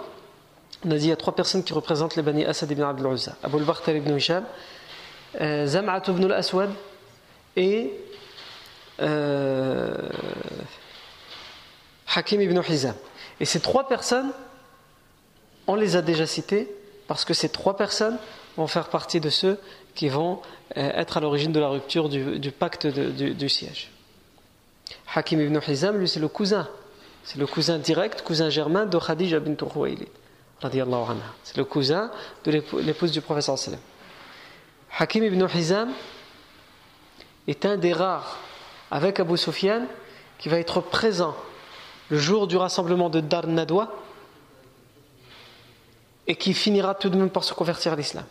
on 0.86 0.92
a 0.92 0.96
dit 0.96 1.06
il 1.06 1.10
y 1.10 1.12
a 1.12 1.18
trois 1.18 1.36
personnes 1.36 1.63
qui 1.63 1.74
représentent 1.74 2.15
les 2.15 2.22
Bani 2.22 2.46
Asad 2.46 2.72
ibn 2.72 2.82
Abdul 2.82 3.13
Uzza 3.13 3.36
Abu 3.44 3.58
al 3.58 3.98
ibn 3.98 4.15
Hisham, 4.18 4.44
euh, 5.42 5.68
Zam'at 5.68 6.04
ibn 6.08 6.25
al-Aswad 6.25 6.70
et 7.56 7.94
Hakim 12.15 12.42
ibn 12.42 12.62
Hizam. 12.68 12.96
Et 13.39 13.46
ces 13.46 13.60
trois 13.60 13.88
personnes, 13.88 14.32
on 15.68 15.76
les 15.76 15.96
a 15.96 16.02
déjà 16.02 16.26
citées 16.26 16.70
parce 17.08 17.26
que 17.26 17.34
ces 17.34 17.50
trois 17.50 17.78
personnes 17.78 18.18
vont 18.58 18.68
faire 18.68 18.90
partie 18.90 19.20
de 19.20 19.30
ceux 19.30 19.60
qui 19.94 20.10
vont 20.10 20.42
euh, 20.78 20.92
être 20.94 21.18
à 21.18 21.20
l'origine 21.20 21.52
de 21.52 21.60
la 21.60 21.70
rupture 21.70 22.10
du, 22.10 22.52
pacte 22.52 22.88
du, 22.88 23.50
siège. 23.50 23.92
Hakim 25.14 25.42
ibn 25.42 25.60
Hizam, 25.68 25.98
lui, 25.98 26.08
c'est 26.08 26.20
le 26.20 26.28
cousin. 26.28 26.68
C'est 27.24 27.40
le 27.40 27.48
cousin 27.48 27.80
direct, 27.80 28.22
cousin 28.22 28.50
germain 28.50 28.86
de 28.86 28.98
Khadija 28.98 29.40
bint 29.40 29.56
Khuwaylid. 29.56 30.08
C'est 30.62 31.58
le 31.58 31.64
cousin 31.64 32.12
de 32.44 32.52
l'épouse 32.80 33.12
du 33.12 33.22
professeur 33.22 33.58
sallam. 33.58 33.80
Hakim 34.98 35.24
ibn 35.24 35.46
Hizam 35.54 35.92
est 37.48 37.66
un 37.66 37.78
des 37.78 37.94
rares, 37.94 38.40
avec 38.90 39.20
Abu 39.20 39.38
Sufyan, 39.38 39.86
qui 40.38 40.50
va 40.50 40.60
être 40.60 40.82
présent 40.82 41.36
le 42.10 42.18
jour 42.18 42.48
du 42.48 42.58
rassemblement 42.58 43.10
de 43.10 43.20
Dar 43.20 43.48
Nadwa 43.48 43.92
et 46.27 46.36
qui 46.36 46.53
finira 46.53 46.96
tout 46.96 47.10
de 47.10 47.17
même 47.17 47.29
par 47.29 47.44
se 47.44 47.53
convertir 47.53 47.94
à 47.94 47.96
l'islam. 47.96 48.25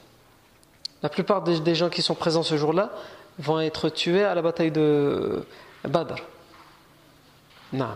La 1.02 1.08
plupart 1.08 1.42
des, 1.42 1.74
gens 1.74 1.90
qui 1.90 2.02
sont 2.02 2.14
présents 2.14 2.42
ce 2.42 2.56
jour-là 2.56 2.90
vont 3.38 3.60
être 3.60 3.88
tués 3.90 4.24
à 4.24 4.34
la 4.34 4.42
bataille 4.42 4.70
de 4.70 5.44
Badr. 5.84 6.16
Non. 7.72 7.94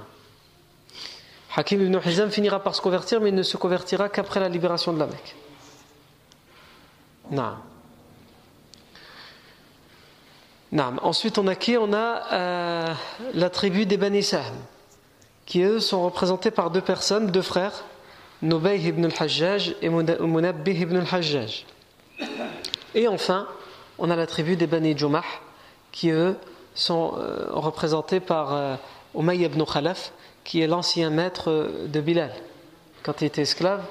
Hakim 1.57 1.81
ibn 1.81 1.99
Hizam 2.05 2.31
finira 2.31 2.63
par 2.63 2.75
se 2.75 2.81
convertir, 2.81 3.21
mais 3.21 3.31
il 3.31 3.35
ne 3.35 3.43
se 3.43 3.57
convertira 3.57 4.09
qu'après 4.09 4.41
la 4.41 4.49
libération 4.49 4.93
de 4.93 4.99
la 4.99 5.07
Mecque. 5.07 5.37
Non. 7.31 7.55
Non. 10.73 10.97
Ensuite, 11.03 11.39
on 11.39 11.47
a 11.47 11.55
qui 11.55 11.77
On 11.79 11.93
a 11.93 12.95
la 13.33 13.51
tribu 13.51 13.87
des 13.87 13.97
Bani 13.97 14.23
Sahm, 14.23 14.55
qui 15.47 15.63
eux 15.63 15.81
sont 15.81 16.05
représentés 16.05 16.51
par 16.51 16.71
deux 16.71 16.83
personnes, 16.83 17.29
deux 17.29 17.43
frères, 17.43 17.85
Nubay 18.43 18.79
ibn 18.87 19.05
al-Hajjaj 19.05 19.75
et 19.83 19.89
Munabbih 19.89 20.81
ibn 20.81 20.97
al-Hajjaj. 20.97 21.65
Et 22.95 23.09
enfin, 23.09 23.49
on 23.99 24.11
a 24.11 24.17
la 24.17 24.27
tribu 24.27 24.57
des 24.57 24.67
Bani 24.67 24.97
Jumah, 24.97 25.25
qui 25.93 26.11
eux 26.11 26.37
sont 26.75 27.15
euh, 27.19 27.47
représentés 27.51 28.21
par 28.21 28.55
euh, 28.55 28.77
Umayy 29.17 29.45
ibn 29.45 29.65
Khalaf, 29.65 30.13
qui 30.45 30.61
est 30.61 30.69
l'ancien 30.69 31.11
maître 31.11 31.69
de 31.87 32.01
Bilal. 32.01 32.33
Quand 33.03 33.21
il 33.21 33.27
était 33.27 33.43
esclave, 33.43 33.83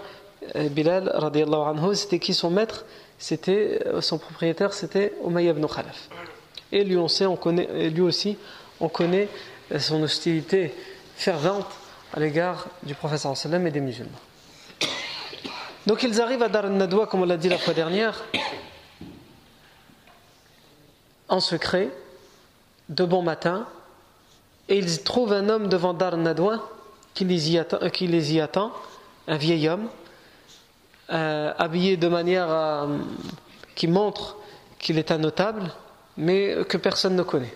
euh, 0.55 0.69
Bilal, 0.69 1.11
anhu, 1.13 1.95
c'était 1.95 2.19
qui 2.19 2.33
son 2.33 2.49
maître? 2.49 2.85
C'était 3.19 3.81
son 3.99 4.19
propriétaire, 4.19 4.73
c'était 4.73 5.13
Umayy 5.25 5.49
ibn 5.49 5.65
Khalaf. 5.65 6.09
Et 6.71 6.83
lui, 6.83 6.97
on 6.97 7.35
connaît, 7.35 7.89
lui 7.89 8.01
aussi, 8.01 8.37
on 8.79 8.89
connaît 8.89 9.27
son 9.79 10.03
hostilité 10.03 10.73
fervente 11.15 11.67
à 12.13 12.19
l'égard 12.19 12.67
du 12.83 12.95
sallam 13.35 13.65
et 13.65 13.71
des 13.71 13.81
musulmans. 13.81 14.26
Donc 15.87 16.03
ils 16.03 16.19
arrivent 16.21 16.43
à 16.43 16.49
Dar 16.49 16.65
comme 17.09 17.21
on 17.21 17.25
l'a 17.25 17.37
dit 17.37 17.47
la 17.47 17.57
fois 17.57 17.73
dernière, 17.73 18.21
en 21.29 21.39
secret, 21.39 21.89
de 22.89 23.05
bon 23.05 23.21
matin, 23.21 23.65
et 24.67 24.77
ils 24.77 25.01
trouvent 25.03 25.31
un 25.31 25.47
homme 25.47 25.69
devant 25.69 25.93
Dar 25.93 26.15
qui 27.13 27.23
les 27.23 27.51
y 28.33 28.39
attend, 28.41 28.71
un 29.29 29.37
vieil 29.37 29.69
homme, 29.69 29.87
euh, 31.09 31.53
habillé 31.57 31.95
de 31.95 32.09
manière 32.09 32.85
qui 33.73 33.87
montre 33.87 34.35
qu'il 34.79 34.97
est 34.97 35.09
un 35.09 35.19
notable, 35.19 35.71
mais 36.17 36.65
que 36.67 36.75
personne 36.75 37.15
ne 37.15 37.23
connaît. 37.23 37.55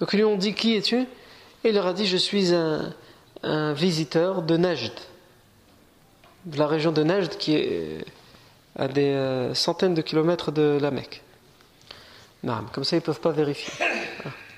Donc 0.00 0.12
ils 0.12 0.18
lui 0.18 0.24
ont 0.24 0.36
dit 0.36 0.52
Qui 0.52 0.76
es-tu? 0.76 1.00
Et 1.64 1.70
il 1.70 1.74
leur 1.74 1.86
a 1.86 1.94
dit 1.94 2.06
Je 2.06 2.18
suis 2.18 2.52
un, 2.54 3.72
visiteur 3.72 4.42
de 4.42 4.56
Najd, 4.58 4.92
de 6.48 6.58
la 6.58 6.66
région 6.66 6.92
de 6.92 7.02
Najd 7.02 7.36
qui 7.36 7.54
est 7.54 8.04
à 8.76 8.88
des 8.88 9.12
euh, 9.12 9.54
centaines 9.54 9.94
de 9.94 10.02
kilomètres 10.02 10.52
de 10.52 10.78
la 10.80 10.90
Mecque. 10.90 11.22
Non, 12.42 12.64
comme 12.72 12.84
ça, 12.84 12.96
ils 12.96 13.00
ne 13.00 13.04
peuvent 13.04 13.20
pas 13.20 13.32
vérifier. 13.32 13.72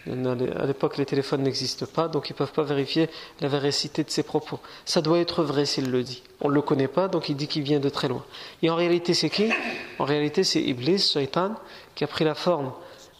À 0.06 0.66
l'époque, 0.66 0.96
les 0.96 1.06
téléphones 1.06 1.42
n'existent 1.42 1.86
pas, 1.86 2.08
donc 2.08 2.30
ils 2.30 2.32
ne 2.32 2.38
peuvent 2.38 2.52
pas 2.52 2.62
vérifier 2.62 3.08
la 3.40 3.48
véracité 3.48 4.02
de 4.02 4.10
ses 4.10 4.22
propos. 4.22 4.58
Ça 4.84 5.02
doit 5.02 5.18
être 5.18 5.42
vrai 5.42 5.66
s'il 5.66 5.90
le 5.90 6.02
dit. 6.02 6.22
On 6.40 6.48
ne 6.48 6.54
le 6.54 6.62
connaît 6.62 6.88
pas, 6.88 7.08
donc 7.08 7.28
il 7.28 7.36
dit 7.36 7.48
qu'il 7.48 7.62
vient 7.62 7.80
de 7.80 7.88
très 7.88 8.08
loin. 8.08 8.24
Et 8.62 8.70
en 8.70 8.76
réalité, 8.76 9.14
c'est 9.14 9.30
qui? 9.30 9.50
En 9.98 10.04
réalité, 10.04 10.42
c'est 10.42 10.62
Iblis, 10.62 11.10
Shaitan, 11.12 11.54
qui 11.94 12.04
a 12.04 12.06
pris 12.06 12.24
la 12.24 12.34
forme 12.34 12.72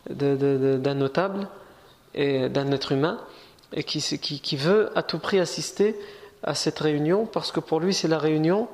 d'un 0.09 0.95
notable 0.95 1.49
et 2.15 2.49
d'un 2.49 2.73
être 2.73 2.93
humain, 2.93 3.21
et 3.75 3.85
qui, 3.85 4.57
veut 4.57 4.91
à 4.97 5.03
tout 5.03 5.19
prix 5.19 5.39
assister 5.39 5.95
à 6.43 6.55
cette 6.55 6.79
réunion, 6.79 7.27
parce 7.27 7.53
que 7.53 7.61
pour 7.61 7.81
lui, 7.81 7.95
c'est 7.95 8.09
la 8.09 8.19
réunion 8.19 8.69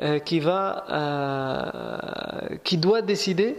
euh, 0.00 0.18
qui, 0.18 0.40
va, 0.40 0.84
euh, 0.90 2.56
qui 2.64 2.78
doit 2.78 3.02
décider 3.02 3.56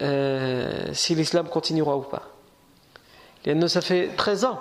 euh, 0.00 0.88
si 0.92 1.14
l'islam 1.14 1.48
continuera 1.48 1.96
ou 1.96 2.02
pas. 2.02 2.22
Et 3.44 3.68
ça 3.68 3.80
fait 3.80 4.08
13 4.16 4.44
ans 4.44 4.60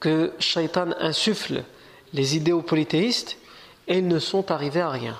que 0.00 0.32
Shaitan 0.38 0.90
insuffle 0.98 1.62
les 2.12 2.36
idéaux 2.36 2.62
polythéistes 2.62 3.36
et 3.88 3.98
ils 3.98 4.08
ne 4.08 4.18
sont 4.18 4.50
arrivés 4.50 4.80
à 4.80 4.90
rien. 4.90 5.18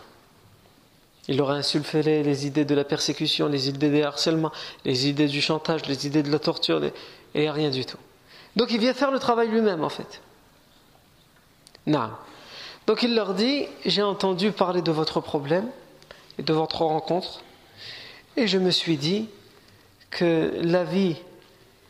Il 1.28 1.40
aurait 1.40 1.57
insufflé 1.57 2.23
les 2.23 2.47
idées 2.47 2.64
de 2.64 2.75
la 2.75 2.85
persécution, 2.85 3.47
les 3.47 3.69
idées 3.69 3.90
des 3.90 4.02
harcèlements, 4.02 4.52
les 4.85 5.07
idées 5.07 5.28
du 5.28 5.40
chantage, 5.40 5.87
les 5.87 6.07
idées 6.07 6.23
de 6.23 6.33
la 6.33 6.38
torture, 6.38 6.83
et 7.35 7.50
rien 7.50 7.71
du 7.71 7.85
tout. 7.85 7.99
Donc 8.57 8.71
il 8.73 8.80
vient 8.80 8.95
faire 8.95 9.11
le 9.11 9.19
travail 9.19 9.49
lui-même 9.49 9.85
en 9.85 9.88
fait. 9.88 10.21
Non. 11.87 12.11
Donc 12.87 13.03
il 13.03 13.15
leur 13.15 13.35
dit, 13.35 13.67
j'ai 13.85 14.03
entendu 14.03 14.53
parler 14.53 14.83
de 14.83 14.91
votre 14.91 15.21
problème 15.21 15.69
et 16.39 16.43
de 16.43 16.53
votre 16.53 16.83
rencontre, 16.83 17.43
et 18.37 18.47
je 18.47 18.59
me 18.59 18.71
suis 18.71 18.97
dit 18.97 19.29
que 20.11 20.53
la 20.63 20.85
vie 20.85 21.17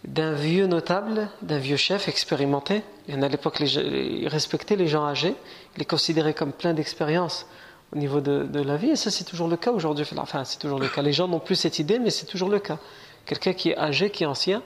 d'un 0.04 0.32
vieux 0.32 0.66
notable, 0.66 1.28
d'un 1.42 1.58
vieux 1.58 1.76
chef 1.76 2.08
expérimenté. 2.08 2.82
Il 3.08 3.22
à 3.22 3.28
l'époque, 3.28 3.60
il 3.60 4.28
respectait 4.28 4.76
les 4.76 4.86
gens 4.86 5.04
âgés, 5.04 5.34
il 5.76 5.78
les 5.78 5.84
considérait 5.84 6.34
comme 6.34 6.52
plein 6.52 6.74
d'expérience 6.74 7.46
au 7.94 7.98
niveau 7.98 8.20
de, 8.20 8.60
la 8.60 8.76
vie, 8.76 8.90
et 8.90 8.96
ça 8.96 9.10
c'est 9.10 9.24
toujours 9.24 9.48
le 9.48 9.56
cas 9.56 9.72
aujourd'hui. 9.72 10.06
Enfin, 10.16 10.44
c'est 10.44 10.58
toujours 10.58 10.78
le 10.78 10.88
cas. 10.88 11.02
Les 11.02 11.12
gens 11.12 11.28
n'ont 11.28 11.40
plus 11.40 11.56
cette 11.56 11.78
idée, 11.78 11.98
mais 11.98 12.10
c'est 12.10 12.26
toujours 12.26 12.48
le 12.48 12.60
cas. 12.60 12.78
Quelqu'un 13.26 13.52
qui 13.52 13.70
est 13.70 13.78
âgé, 13.78 14.10
qui 14.10 14.22
est 14.22 14.26
ancien, 14.26 14.62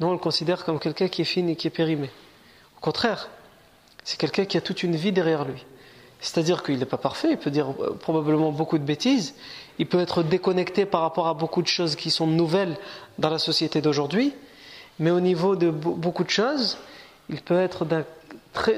non, 0.00 0.08
on 0.08 0.12
le 0.12 0.18
considère 0.18 0.64
comme 0.64 0.78
quelqu'un 0.78 1.08
qui 1.08 1.22
est 1.22 1.26
fini, 1.26 1.56
qui 1.56 1.68
est 1.68 1.70
périmé. 1.70 2.10
Au 2.76 2.80
contraire, 2.80 3.28
c'est 4.08 4.16
quelqu'un 4.16 4.46
qui 4.46 4.56
a 4.56 4.62
toute 4.62 4.82
une 4.82 4.96
vie 4.96 5.12
derrière 5.12 5.44
lui. 5.44 5.66
C'est-à-dire 6.22 6.62
qu'il 6.62 6.78
n'est 6.78 6.86
pas 6.86 6.96
parfait, 6.96 7.32
il 7.32 7.36
peut 7.36 7.50
dire 7.50 7.74
euh, 7.78 7.90
probablement 7.90 8.52
beaucoup 8.52 8.78
de 8.78 8.82
bêtises, 8.82 9.34
il 9.78 9.86
peut 9.86 10.00
être 10.00 10.22
déconnecté 10.22 10.86
par 10.86 11.02
rapport 11.02 11.28
à 11.28 11.34
beaucoup 11.34 11.60
de 11.60 11.66
choses 11.66 11.94
qui 11.94 12.10
sont 12.10 12.26
nouvelles 12.26 12.78
dans 13.18 13.28
la 13.28 13.38
société 13.38 13.82
d'aujourd'hui, 13.82 14.32
mais 14.98 15.10
au 15.10 15.20
niveau 15.20 15.56
de 15.56 15.68
beaucoup 15.68 16.24
de 16.24 16.30
choses, 16.30 16.78
il 17.28 17.42
peut 17.42 17.60
être 17.60 17.86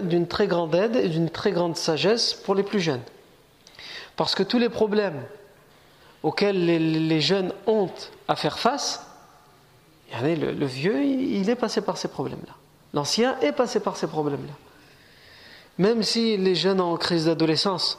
d'une 0.03 0.27
très, 0.27 0.49
grande 0.49 0.75
aide 0.75 0.97
et 0.97 1.09
d'une 1.09 1.31
très 1.31 1.53
grande 1.53 1.77
sagesse 1.77 2.35
pour 2.35 2.57
les 2.57 2.65
plus 2.65 2.81
jeunes. 2.81 3.03
Parce 4.17 4.35
que 4.35 4.43
tous 4.43 4.59
les 4.59 4.69
problèmes 4.69 5.23
auxquels 6.25 6.67
les, 6.67 7.21
jeunes 7.21 7.53
ont 7.69 7.89
à 8.27 8.35
faire 8.35 8.59
face, 8.59 9.07
le, 10.21 10.35
le 10.35 10.67
vieux, 10.67 11.05
il 11.05 11.49
est 11.49 11.55
passé 11.55 11.83
par 11.83 11.99
ces 11.99 12.09
problèmes-là. 12.09 12.55
L'ancien 12.95 13.39
est 13.43 13.53
passé 13.53 13.79
par 13.79 13.97
ces 13.97 14.09
problèmes-là. 14.09 14.55
Même 15.81 16.03
si 16.03 16.37
les 16.37 16.55
jeunes 16.55 16.79
en 16.79 16.95
crise 16.99 17.25
d'adolescence 17.25 17.99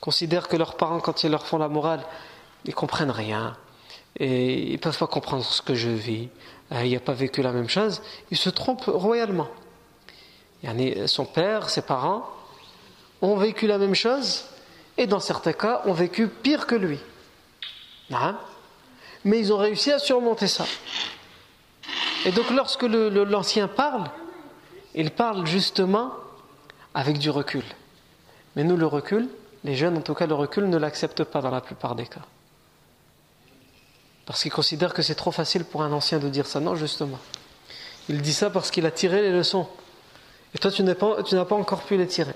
considèrent 0.00 0.48
que 0.48 0.56
leurs 0.56 0.74
parents, 0.74 0.98
quand 0.98 1.22
ils 1.22 1.30
leur 1.30 1.46
font 1.46 1.56
la 1.56 1.68
morale, 1.68 2.02
ils 2.64 2.74
comprennent 2.74 3.12
rien 3.12 3.56
et 4.18 4.70
ils 4.70 4.72
ne 4.72 4.76
peuvent 4.78 4.98
pas 4.98 5.06
comprendre 5.06 5.44
ce 5.44 5.62
que 5.62 5.76
je 5.76 5.88
vis, 5.88 6.30
euh, 6.72 6.84
il 6.84 6.92
n'a 6.92 6.98
pas 6.98 7.12
vécu 7.12 7.40
la 7.40 7.52
même 7.52 7.68
chose, 7.68 8.02
ils 8.32 8.36
se 8.36 8.50
trompent 8.50 8.86
royalement. 8.86 9.46
Son 11.06 11.24
père, 11.24 11.70
ses 11.70 11.82
parents 11.82 12.28
ont 13.20 13.36
vécu 13.36 13.68
la 13.68 13.78
même 13.78 13.94
chose 13.94 14.44
et 14.98 15.06
dans 15.06 15.20
certains 15.20 15.52
cas 15.52 15.82
ont 15.84 15.92
vécu 15.92 16.26
pire 16.26 16.66
que 16.66 16.74
lui. 16.74 16.98
Hein? 18.10 18.36
Mais 19.24 19.38
ils 19.38 19.52
ont 19.52 19.58
réussi 19.58 19.92
à 19.92 20.00
surmonter 20.00 20.48
ça. 20.48 20.66
Et 22.24 22.32
donc 22.32 22.50
lorsque 22.50 22.82
l'ancien 22.82 23.68
parle, 23.68 24.10
il 24.96 25.12
parle 25.12 25.46
justement 25.46 26.10
avec 26.94 27.18
du 27.18 27.30
recul. 27.30 27.64
Mais 28.56 28.64
nous, 28.64 28.76
le 28.76 28.86
recul, 28.86 29.28
les 29.64 29.74
jeunes 29.74 29.96
en 29.98 30.00
tout 30.00 30.14
cas, 30.14 30.26
le 30.26 30.34
recul 30.34 30.68
ne 30.68 30.76
l'acceptent 30.76 31.24
pas 31.24 31.40
dans 31.40 31.50
la 31.50 31.60
plupart 31.60 31.94
des 31.94 32.06
cas. 32.06 32.22
Parce 34.26 34.42
qu'il 34.42 34.52
considère 34.52 34.94
que 34.94 35.02
c'est 35.02 35.14
trop 35.14 35.32
facile 35.32 35.64
pour 35.64 35.82
un 35.82 35.92
ancien 35.92 36.18
de 36.18 36.28
dire 36.28 36.46
ça. 36.46 36.60
Non, 36.60 36.76
justement. 36.76 37.18
Il 38.08 38.22
dit 38.22 38.32
ça 38.32 38.50
parce 38.50 38.70
qu'il 38.70 38.86
a 38.86 38.90
tiré 38.90 39.22
les 39.22 39.32
leçons. 39.32 39.66
Et 40.54 40.58
toi, 40.58 40.70
tu 40.70 40.82
n'as 40.82 40.94
pas, 40.94 41.22
pas, 41.22 41.54
encore 41.54 41.82
pu 41.82 41.96
les 41.96 42.06
tirer. 42.06 42.34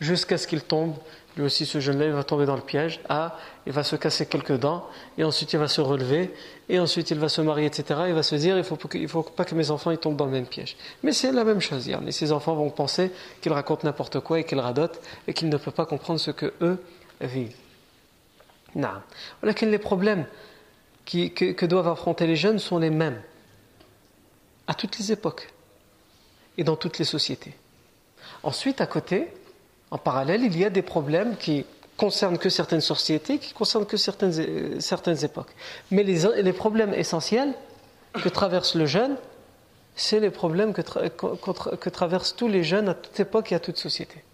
Jusqu'à 0.00 0.38
ce 0.38 0.46
qu'il 0.46 0.62
tombe. 0.62 0.94
Lui 1.36 1.44
aussi, 1.44 1.64
ce 1.64 1.80
jeune-là, 1.80 2.06
il 2.06 2.12
va 2.12 2.24
tomber 2.24 2.44
dans 2.44 2.56
le 2.56 2.62
piège. 2.62 3.00
Ah, 3.08 3.38
il 3.66 3.72
va 3.72 3.84
se 3.84 3.96
casser 3.96 4.26
quelques 4.26 4.58
dents. 4.58 4.86
Et 5.16 5.24
ensuite, 5.24 5.52
il 5.52 5.58
va 5.58 5.68
se 5.68 5.80
relever. 5.80 6.30
Et 6.68 6.78
ensuite, 6.78 7.10
il 7.10 7.18
va 7.18 7.28
se 7.28 7.40
marier, 7.40 7.66
etc. 7.66 8.00
Il 8.08 8.14
va 8.14 8.22
se 8.22 8.34
dire, 8.34 8.54
il 8.56 9.00
ne 9.02 9.06
faut, 9.06 9.22
pas 9.22 9.44
que 9.44 9.54
mes 9.54 9.70
enfants 9.70 9.90
ils 9.90 9.98
tombent 9.98 10.16
dans 10.16 10.26
le 10.26 10.30
même 10.32 10.46
piège. 10.46 10.76
Mais 11.02 11.12
c'est 11.12 11.32
la 11.32 11.44
même 11.44 11.60
chose. 11.60 11.88
Et 11.88 12.12
ses 12.12 12.32
enfants 12.32 12.54
vont 12.54 12.70
penser 12.70 13.10
qu'il 13.40 13.52
raconte 13.52 13.84
n'importe 13.84 14.20
quoi 14.20 14.40
et 14.40 14.44
qu'il 14.44 14.60
radote 14.60 15.00
et 15.26 15.32
qu'il 15.32 15.48
ne 15.48 15.56
peut 15.56 15.70
pas 15.70 15.86
comprendre 15.86 16.20
ce 16.20 16.30
que 16.30 16.52
eux 16.60 16.78
vivent. 17.20 17.56
Non. 18.74 18.88
Voilà 19.40 19.54
les 19.62 19.78
problèmes 19.78 20.26
que, 21.06 21.66
doivent 21.66 21.88
affronter 21.88 22.26
les 22.26 22.36
jeunes 22.36 22.58
sont 22.58 22.78
les 22.78 22.90
mêmes 22.90 23.20
à 24.66 24.74
toutes 24.74 24.98
les 24.98 25.12
époques 25.12 25.52
et 26.56 26.64
dans 26.64 26.76
toutes 26.76 26.98
les 26.98 27.04
sociétés. 27.04 27.54
Ensuite, 28.42 28.80
à 28.80 28.86
côté, 28.86 29.28
en 29.92 29.98
parallèle, 29.98 30.42
il 30.42 30.58
y 30.58 30.64
a 30.64 30.70
des 30.70 30.80
problèmes 30.80 31.36
qui 31.36 31.66
concernent 31.98 32.38
que 32.38 32.48
certaines 32.48 32.80
sociétés, 32.80 33.36
qui 33.36 33.52
concernent 33.52 33.84
que 33.84 33.98
certaines, 33.98 34.80
certaines 34.80 35.22
époques. 35.22 35.50
Mais 35.90 36.02
les, 36.02 36.52
problèmes 36.54 36.94
essentiels 36.94 37.52
que 38.14 38.30
traverse 38.30 38.74
le 38.74 38.86
jeune, 38.86 39.16
c'est 39.94 40.18
les 40.18 40.30
problèmes 40.30 40.72
que, 40.72 40.80
que, 40.80 41.90
traversent 41.90 42.34
tous 42.34 42.48
les 42.48 42.64
jeunes 42.64 42.88
à 42.88 42.94
toute 42.94 43.20
époque 43.20 43.52
et 43.52 43.54
à 43.54 43.60
toute 43.60 43.76
société. 43.76 44.24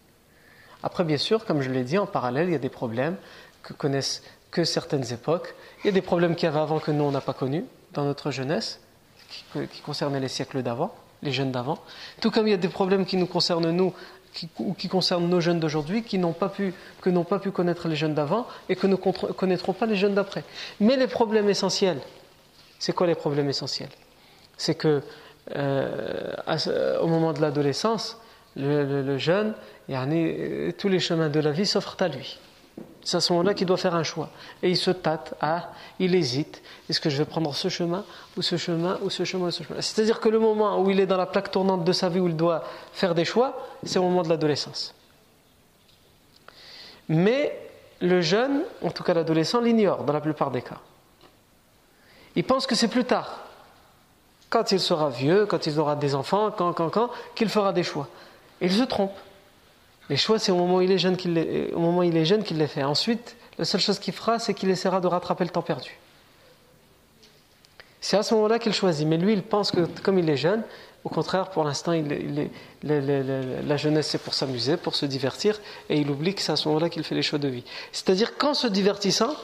Après, 0.85 1.03
bien 1.03 1.18
sûr, 1.18 1.44
comme 1.44 1.61
je 1.61 1.71
l'ai 1.71 1.83
dit, 1.83 1.99
en 1.99 2.07
parallèle, 2.07 2.47
il 2.47 2.53
y 2.53 2.55
a 2.55 2.61
des 2.61 2.68
problèmes 2.68 3.16
que 3.64 3.73
connaissent 3.73 4.23
que 4.53 4.62
certaines 4.62 5.12
époques. 5.12 5.57
Il 5.83 5.87
y 5.87 5.90
a 5.90 5.92
des 5.92 6.03
problèmes 6.03 6.37
qu'il 6.37 6.49
y 6.49 6.57
avant 6.57 6.79
que 6.79 6.92
nous, 6.92 7.03
on 7.03 7.11
n'a 7.11 7.21
pas 7.21 7.35
connus 7.35 7.64
dans 7.94 8.05
notre 8.05 8.31
jeunesse, 8.31 8.81
qui, 9.29 9.83
concernaient 9.85 10.21
les 10.21 10.29
siècles 10.29 10.62
d'avant, 10.62 10.94
les 11.23 11.33
jeunes 11.33 11.51
d'avant. 11.51 11.79
Tout 12.21 12.31
comme 12.31 12.47
il 12.47 12.53
y 12.53 12.55
a 12.55 12.59
des 12.59 12.68
problèmes 12.68 13.05
qui 13.05 13.16
nous 13.16 13.27
concernent 13.27 13.73
nous, 13.73 13.92
qui, 14.33 14.49
qui 14.77 14.88
concernent 14.88 15.29
nos 15.29 15.41
jeunes 15.41 15.61
d'aujourd'hui, 15.61 16.03
qui 16.03 16.19
n'ont 16.19 16.33
pas 16.33 16.49
pu, 16.49 16.75
que 17.01 17.11
n'ont 17.11 17.25
pas 17.25 17.38
pu 17.38 17.51
connaître 17.51 17.88
les 17.88 17.97
jeunes 17.97 18.14
d'avant 18.14 18.47
et 18.69 18.77
que 18.77 18.87
ne 18.87 18.97
connaîtront 18.97 19.73
pas 19.73 19.87
les 19.87 19.97
jeunes 19.97 20.14
d'après. 20.14 20.45
Mais 20.81 20.97
les 20.97 21.07
problèmes 21.07 21.49
essentiels, 21.49 22.01
c'est 22.79 22.93
quoi 22.95 23.07
les 23.07 23.14
problèmes 23.14 23.49
essentiels? 23.49 23.91
C'est 24.57 24.75
que 24.75 25.03
euh, 25.57 26.33
au 27.01 27.07
moment 27.07 27.33
de 27.33 27.41
l'adolescence, 27.41 28.19
le, 28.57 29.03
le, 29.03 29.19
jeune, 29.19 29.55
euh, 29.91 30.73
tous 30.77 30.88
les 30.88 31.01
chemins 31.01 31.29
de 31.29 31.41
la 31.41 31.53
vie 31.53 31.67
s'offrent 31.67 31.97
à 32.01 32.09
lui. 32.09 32.38
C'est 33.03 33.17
à 33.17 33.21
ce 33.21 33.33
moment-là 33.33 33.55
qu'il 33.55 33.67
doit 33.67 33.77
faire 33.77 33.95
un 33.95 34.03
choix. 34.03 34.29
Et 34.62 34.71
il 34.71 34.77
se 34.77 34.91
tâte, 34.91 35.35
ah, 35.41 35.71
il 35.99 36.14
hésite. 36.14 36.62
Est-ce 36.88 37.01
que 37.01 37.09
je 37.09 37.17
vais 37.17 37.25
prendre 37.25 37.55
ce 37.55 37.69
chemin, 37.69 38.05
ou 38.37 38.43
ce 38.43 38.57
chemin, 38.57 38.99
ou 39.03 39.11
ce 39.11 39.25
chemin, 39.25 39.47
ou 39.47 39.51
ce 39.51 39.62
chemin? 39.62 39.81
C'est-à-dire 39.81 40.21
que 40.21 40.29
le 40.29 40.38
moment 40.38 40.81
où 40.81 40.91
il 40.91 41.01
est 41.01 41.07
dans 41.07 41.17
la 41.17 41.27
plaque 41.27 41.51
tournante 41.51 41.85
de 41.85 41.93
sa 41.93 42.09
vie, 42.09 42.21
où 42.21 42.29
il 42.29 42.37
doit 42.37 42.64
faire 42.93 43.14
des 43.14 43.25
choix, 43.25 43.67
c'est 43.85 43.99
au 43.99 44.03
moment 44.03 44.23
de 44.23 44.29
l'adolescence. 44.29 44.95
Mais 47.09 47.59
le 48.01 48.21
jeune, 48.21 48.62
en 48.83 48.91
tout 48.91 49.03
cas 49.03 49.14
l'adolescent, 49.14 49.61
l'ignore 49.61 50.05
dans 50.05 50.12
la 50.12 50.21
plupart 50.21 50.51
des 50.51 50.62
cas. 50.62 50.79
Il 52.37 52.45
pense 52.45 52.67
que 52.67 52.75
c'est 52.75 52.88
plus 52.88 53.05
tard, 53.05 53.41
quand 54.51 54.71
il 54.71 54.81
sera 54.81 55.09
vieux, 55.09 55.47
quand 55.47 55.67
il 55.67 55.79
aura 55.81 55.97
des 55.97 56.14
enfants, 56.14 56.51
quand, 56.51 56.73
quand, 56.73 56.91
quand, 56.91 57.11
qu'il 57.35 57.49
fera 57.49 57.73
des 57.73 57.83
choix. 57.83 58.09
Et 58.61 58.67
il 58.67 58.73
se 58.73 58.85
trompe. 58.85 59.12
Les 60.11 60.16
choix, 60.16 60.38
c'est 60.38 60.53
au 60.53 60.57
moment 60.57 60.77
où 60.77 60.81
il 60.81 60.90
est 60.90 60.99
jeune 60.99 61.16
qu'il 61.16 61.35
les, 61.35 62.66
fait. 62.66 62.83
Ensuite, 62.83 63.37
la 63.59 63.64
seule 63.64 63.81
chose 63.81 63.99
qu'il 63.99 64.14
fera, 64.14 64.38
c'est 64.38 64.55
qu'il 64.55 64.71
essaiera 64.71 65.01
de 65.01 65.07
rattraper 65.07 65.44
le 65.44 65.51
temps 65.51 65.62
perdu. 65.62 65.99
C'est 68.01 68.16
à 68.16 68.23
ce 68.23 68.35
moment-là 68.35 68.59
qu'il 68.59 68.73
choisit. 68.73 69.07
Mais 69.07 69.18
lui, 69.18 69.35
il 69.35 69.42
pense 69.42 69.71
que 69.71 69.81
comme 70.03 70.18
il 70.18 70.31
est 70.31 70.37
jeune, 70.37 70.62
au 71.05 71.09
contraire, 71.09 71.51
pour 71.51 71.64
l'instant, 71.64 71.92
la 72.83 73.77
jeunesse, 73.77 74.09
c'est 74.09 74.18
pour 74.18 74.35
s'amuser, 74.35 74.77
pour 74.77 74.94
se 74.94 75.07
divertir, 75.07 75.61
et 75.88 75.99
il 75.99 76.11
oublie 76.11 76.35
que 76.35 76.42
c'est 76.42 76.53
à 76.53 76.57
ce 76.57 76.68
moment-là 76.68 76.88
qu'il 76.88 77.05
fait 77.05 77.14
les 77.14 77.23
choix 77.23 77.38
de 77.38 77.49
vie. 77.49 77.64
C'est-à-dire 77.92 78.37
qu'en 78.37 78.55
se 78.55 78.66
divertissant, 78.66 79.35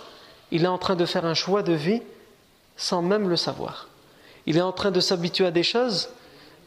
il 0.50 0.64
est 0.64 0.68
en 0.68 0.78
train 0.78 0.96
de 0.96 1.06
faire 1.06 1.24
un 1.24 1.34
choix 1.34 1.62
de 1.62 1.72
vie 1.72 2.02
sans 2.76 3.02
même 3.02 3.28
le 3.28 3.36
savoir. 3.36 3.88
Il 4.46 4.56
est 4.56 4.62
en 4.62 4.72
train 4.72 4.90
de 4.90 5.00
s'habituer 5.00 5.46
à 5.46 5.50
des 5.50 5.62
choses 5.62 6.10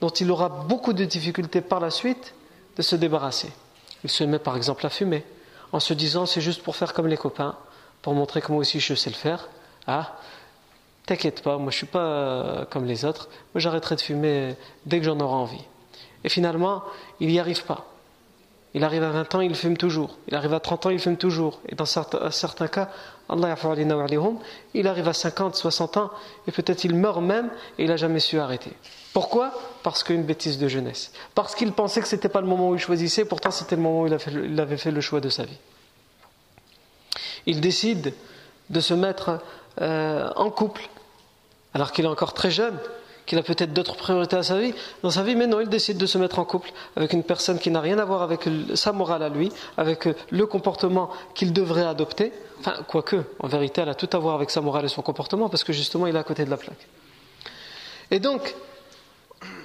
dont 0.01 0.10
il 0.10 0.31
aura 0.31 0.49
beaucoup 0.49 0.93
de 0.93 1.05
difficultés 1.05 1.62
par 1.62 1.79
la 1.79 1.89
suite 1.89 2.33
de 2.75 2.81
se 2.81 2.95
débarrasser. 2.95 3.49
Il 4.08 4.12
se 4.12 4.24
met 4.24 4.39
par 4.39 4.56
exemple 4.56 4.86
à 4.86 4.89
fumer, 4.89 5.26
en 5.74 5.82
se 5.82 5.93
disant 5.93 6.26
c'est 6.26 6.39
juste 6.39 6.63
pour 6.63 6.78
faire 6.78 6.93
comme 6.93 7.08
les 7.08 7.17
copains, 7.17 7.58
pour 8.02 8.13
montrer 8.13 8.41
que 8.41 8.54
moi 8.54 8.62
aussi 8.62 8.80
je 8.80 8.93
sais 8.93 9.10
le 9.10 9.17
faire. 9.17 9.50
Ah, 9.86 10.15
t'inquiète 11.06 11.43
pas, 11.43 11.58
moi 11.58 11.72
je 11.72 11.76
suis 11.76 11.88
pas 11.88 12.00
euh, 12.00 12.65
comme 12.70 12.86
les 12.86 13.04
autres, 13.04 13.28
moi 13.54 13.60
j'arrêterai 13.60 13.98
de 13.98 14.02
fumer 14.02 14.56
dès 14.86 15.00
que 15.00 15.04
j'en 15.04 15.20
aurai 15.20 15.36
envie. 15.36 15.65
Et 16.24 16.30
finalement, 16.30 16.86
il 17.20 17.28
n'y 17.28 17.38
arrive 17.38 17.65
pas. 17.65 17.86
Il 18.73 18.84
arrive 18.84 19.03
à 19.03 19.10
20 19.10 19.36
ans, 19.36 19.41
il 19.41 19.56
fume 19.56 19.77
toujours. 19.77 20.17
Il 20.27 20.36
arrive 20.36 20.53
à 20.53 20.60
30 20.60 20.88
ans, 20.88 20.89
il 20.89 20.99
fume 20.99 21.17
toujours. 21.17 21.62
Et 21.69 21.75
dans 21.75 21.86
certains, 21.86 22.67
cas, 22.67 22.89
Allah 23.30 23.56
il 24.73 24.88
arrive 24.88 25.08
à 25.08 25.13
50, 25.13 25.56
60 25.56 25.97
ans, 25.97 26.12
et 26.47 26.51
peut-être 26.51 26.84
il 26.84 26.95
meurt 26.95 27.21
même, 27.21 27.49
et 27.77 27.84
il 27.84 27.89
n'a 27.89 27.97
jamais 27.97 28.19
su 28.19 28.39
arrêter. 28.39 28.71
Pourquoi? 29.13 29.51
Parce 29.84 30.03
qu'une 30.03 30.23
bêtise 30.23 30.60
de 30.60 30.67
jeunesse. 30.67 31.12
Parce 31.34 31.56
qu'il 31.56 31.71
pensait 31.71 32.01
que 32.01 32.08
ce 32.08 32.15
n'était 32.15 32.30
pas 32.30 32.41
le 32.41 32.47
moment 32.47 32.69
où 32.69 32.75
il 32.75 32.80
choisissait, 32.80 33.25
pourtant 33.25 33.51
c'était 33.51 33.75
le 33.75 33.82
moment 33.82 34.01
où 34.01 34.08
il, 34.08 34.60
avait 34.60 34.77
fait 34.77 34.91
le 34.91 35.01
choix 35.01 35.21
de 35.21 35.30
sa 35.30 35.43
vie. 35.43 35.58
Il 37.45 37.62
décide 37.62 38.13
de 38.69 38.80
se 38.80 38.93
mettre 38.93 39.39
euh, 39.82 40.30
en 40.36 40.49
couple, 40.49 40.88
alors 41.73 41.91
qu'il 41.91 42.06
est 42.06 42.10
encore 42.10 42.34
très 42.34 42.51
jeune, 42.51 42.77
qu'il 43.27 43.37
a 43.37 43.43
peut-être 43.43 43.73
d'autres 43.73 43.97
priorités 43.97 44.37
à 44.37 44.41
sa 44.41 44.57
vie, 44.57 44.73
dans 45.03 45.11
sa 45.11 45.21
vie, 45.21 45.35
mais 45.35 45.45
non, 45.45 45.59
il 45.59 45.67
décide 45.67 45.97
de 45.97 46.05
se 46.05 46.17
mettre 46.17 46.39
en 46.39 46.45
couple 46.45 46.71
avec 46.95 47.11
une 47.13 47.23
personne 47.23 47.59
qui 47.59 47.69
n'a 47.69 47.81
rien 47.81 47.99
à 47.99 48.05
voir 48.05 48.23
avec 48.23 48.49
sa 48.73 48.93
morale 48.93 49.21
à 49.21 49.29
lui, 49.29 49.51
avec 49.75 50.07
le 50.31 50.45
comportement 50.47 51.11
qu'il 51.35 51.53
devrait 51.53 51.85
adopter. 51.85 52.31
Enfin, 52.59 52.75
quoique, 52.87 53.17
en 53.39 53.47
vérité, 53.47 53.81
elle 53.81 53.89
a 53.89 53.95
tout 53.95 54.09
à 54.13 54.17
voir 54.17 54.35
avec 54.35 54.49
sa 54.49 54.61
morale 54.61 54.85
et 54.85 54.87
son 54.87 55.01
comportement, 55.01 55.49
parce 55.49 55.65
que 55.65 55.73
justement, 55.73 56.07
il 56.07 56.15
est 56.15 56.19
à 56.19 56.23
côté 56.23 56.45
de 56.45 56.49
la 56.49 56.57
plaque. 56.57 56.87
Et 58.09 58.19
donc, 58.19 58.55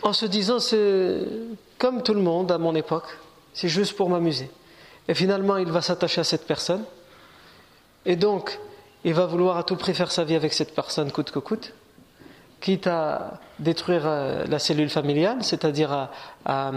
en 0.03 0.12
se 0.12 0.27
disant, 0.27 0.59
c'est 0.59 1.20
comme 1.79 2.03
tout 2.03 2.14
le 2.14 2.20
monde 2.20 2.51
à 2.51 2.59
mon 2.59 2.75
époque, 2.75 3.16
c'est 3.55 3.68
juste 3.68 3.96
pour 3.96 4.11
m'amuser. 4.11 4.51
Et 5.07 5.14
finalement, 5.14 5.57
il 5.57 5.70
va 5.70 5.83
s'attacher 5.83 6.20
à 6.20 6.25
cette 6.25 6.46
personne, 6.46 6.85
et 8.05 8.16
donc, 8.16 8.59
il 9.05 9.14
va 9.14 9.27
vouloir 9.27 9.57
à 9.57 9.62
tout 9.62 9.77
prix 9.77 9.94
faire 9.94 10.11
sa 10.11 10.25
vie 10.25 10.35
avec 10.35 10.53
cette 10.53 10.75
personne 10.75 11.12
coûte 11.12 11.31
que 11.31 11.38
coûte. 11.38 11.72
Quitte 12.62 12.87
à 12.87 13.40
détruire 13.59 14.03
euh, 14.07 14.46
la 14.46 14.59
cellule 14.59 14.88
familiale, 14.88 15.38
c'est-à-dire 15.42 16.09
à, 16.46 16.72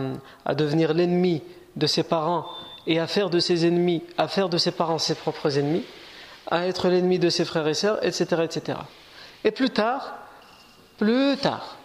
devenir 0.53 0.93
l'ennemi 0.93 1.41
de 1.77 1.87
ses 1.87 2.03
parents 2.03 2.45
et 2.87 2.99
à 2.99 3.07
faire 3.07 3.29
de 3.29 3.39
ses 3.39 3.65
ennemis, 3.65 4.03
à 4.17 4.27
faire 4.27 4.49
de 4.49 4.57
ses 4.57 4.71
parents 4.71 4.97
ses 4.97 5.15
propres 5.15 5.57
ennemis, 5.57 5.85
à 6.51 6.67
être 6.67 6.89
l'ennemi 6.89 7.19
de 7.19 7.29
ses 7.29 7.45
frères 7.45 7.67
et 7.67 7.73
sœurs, 7.73 8.03
etc., 8.03 8.43
etc. 8.43 8.79
Et 9.43 9.51
plus 9.51 9.69
tard, 9.69 10.15
plus 10.97 11.37
tard, 11.37 11.77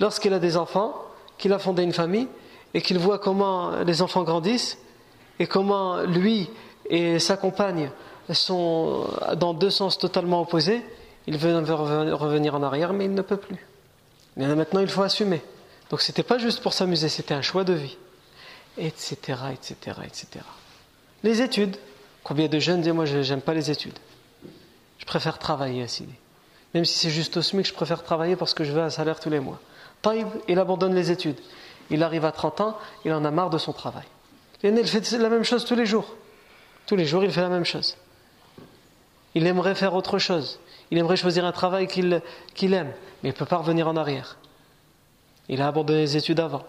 lorsqu'il 0.00 0.32
a 0.34 0.38
des 0.38 0.56
enfants, 0.56 0.94
qu'il 1.38 1.52
a 1.52 1.58
fondé 1.58 1.82
une 1.82 1.92
famille 1.92 2.28
et 2.74 2.82
qu'il 2.82 2.98
voit 2.98 3.18
comment 3.18 3.82
les 3.86 4.02
enfants 4.02 4.22
grandissent 4.22 4.78
et 5.38 5.46
comment 5.46 6.02
lui 6.02 6.50
et 6.90 7.18
sa 7.18 7.36
compagne 7.36 7.90
sont 8.30 9.06
dans 9.36 9.54
deux 9.54 9.70
sens 9.70 9.98
totalement 9.98 10.40
opposés, 10.42 10.82
il 11.26 11.38
veut 11.38 11.56
revenir 11.56 12.54
en 12.54 12.62
arrière, 12.62 12.92
mais 12.92 13.06
il 13.06 13.14
ne 13.14 13.22
peut 13.22 13.36
plus. 13.36 13.66
Maintenant, 14.36 14.80
il 14.80 14.88
faut 14.88 15.02
assumer. 15.02 15.42
Donc, 15.90 16.00
ce 16.00 16.10
n'était 16.10 16.22
pas 16.22 16.38
juste 16.38 16.62
pour 16.62 16.72
s'amuser, 16.72 17.08
c'était 17.08 17.34
un 17.34 17.42
choix 17.42 17.64
de 17.64 17.72
vie, 17.72 17.96
etc., 18.78 19.16
etc., 19.52 19.98
etc. 20.04 20.44
Les 21.22 21.40
études. 21.40 21.76
Combien 22.22 22.48
de 22.48 22.58
jeunes 22.58 22.80
disent 22.80 22.92
Moi, 22.92 23.04
je 23.04 23.18
n'aime 23.18 23.42
pas 23.42 23.54
les 23.54 23.70
études. 23.70 23.98
Je 24.98 25.04
préfère 25.04 25.38
travailler 25.38 25.82
à 25.82 25.88
Sidi. 25.88 26.14
Même 26.72 26.84
si 26.84 26.98
c'est 26.98 27.10
juste 27.10 27.36
au 27.36 27.42
SMIC, 27.42 27.66
je 27.66 27.74
préfère 27.74 28.02
travailler 28.02 28.34
parce 28.34 28.54
que 28.54 28.64
je 28.64 28.72
veux 28.72 28.82
un 28.82 28.90
salaire 28.90 29.20
tous 29.20 29.30
les 29.30 29.40
mois. 29.40 29.60
Taïb, 30.02 30.26
il 30.48 30.58
abandonne 30.58 30.94
les 30.94 31.10
études. 31.10 31.38
Il 31.90 32.02
arrive 32.02 32.24
à 32.24 32.32
30 32.32 32.60
ans, 32.62 32.78
il 33.04 33.12
en 33.12 33.24
a 33.24 33.30
marre 33.30 33.50
de 33.50 33.58
son 33.58 33.72
travail. 33.72 34.04
il 34.62 34.86
fait 34.86 35.10
la 35.18 35.28
même 35.28 35.44
chose 35.44 35.64
tous 35.64 35.74
les 35.74 35.86
jours. 35.86 36.16
Tous 36.86 36.96
les 36.96 37.04
jours, 37.04 37.22
il 37.24 37.30
fait 37.30 37.42
la 37.42 37.48
même 37.48 37.64
chose. 37.64 37.96
Il 39.34 39.46
aimerait 39.46 39.74
faire 39.74 39.94
autre 39.94 40.18
chose. 40.18 40.58
Il 40.94 40.98
aimerait 40.98 41.16
choisir 41.16 41.44
un 41.44 41.50
travail 41.50 41.88
qu'il 41.88 42.12
aime, 42.72 42.92
mais 43.20 43.30
il 43.30 43.32
ne 43.32 43.36
peut 43.36 43.46
pas 43.46 43.56
revenir 43.56 43.88
en 43.88 43.96
arrière. 43.96 44.36
Il 45.48 45.60
a 45.60 45.66
abandonné 45.66 46.02
les 46.02 46.16
études 46.16 46.38
avant. 46.38 46.62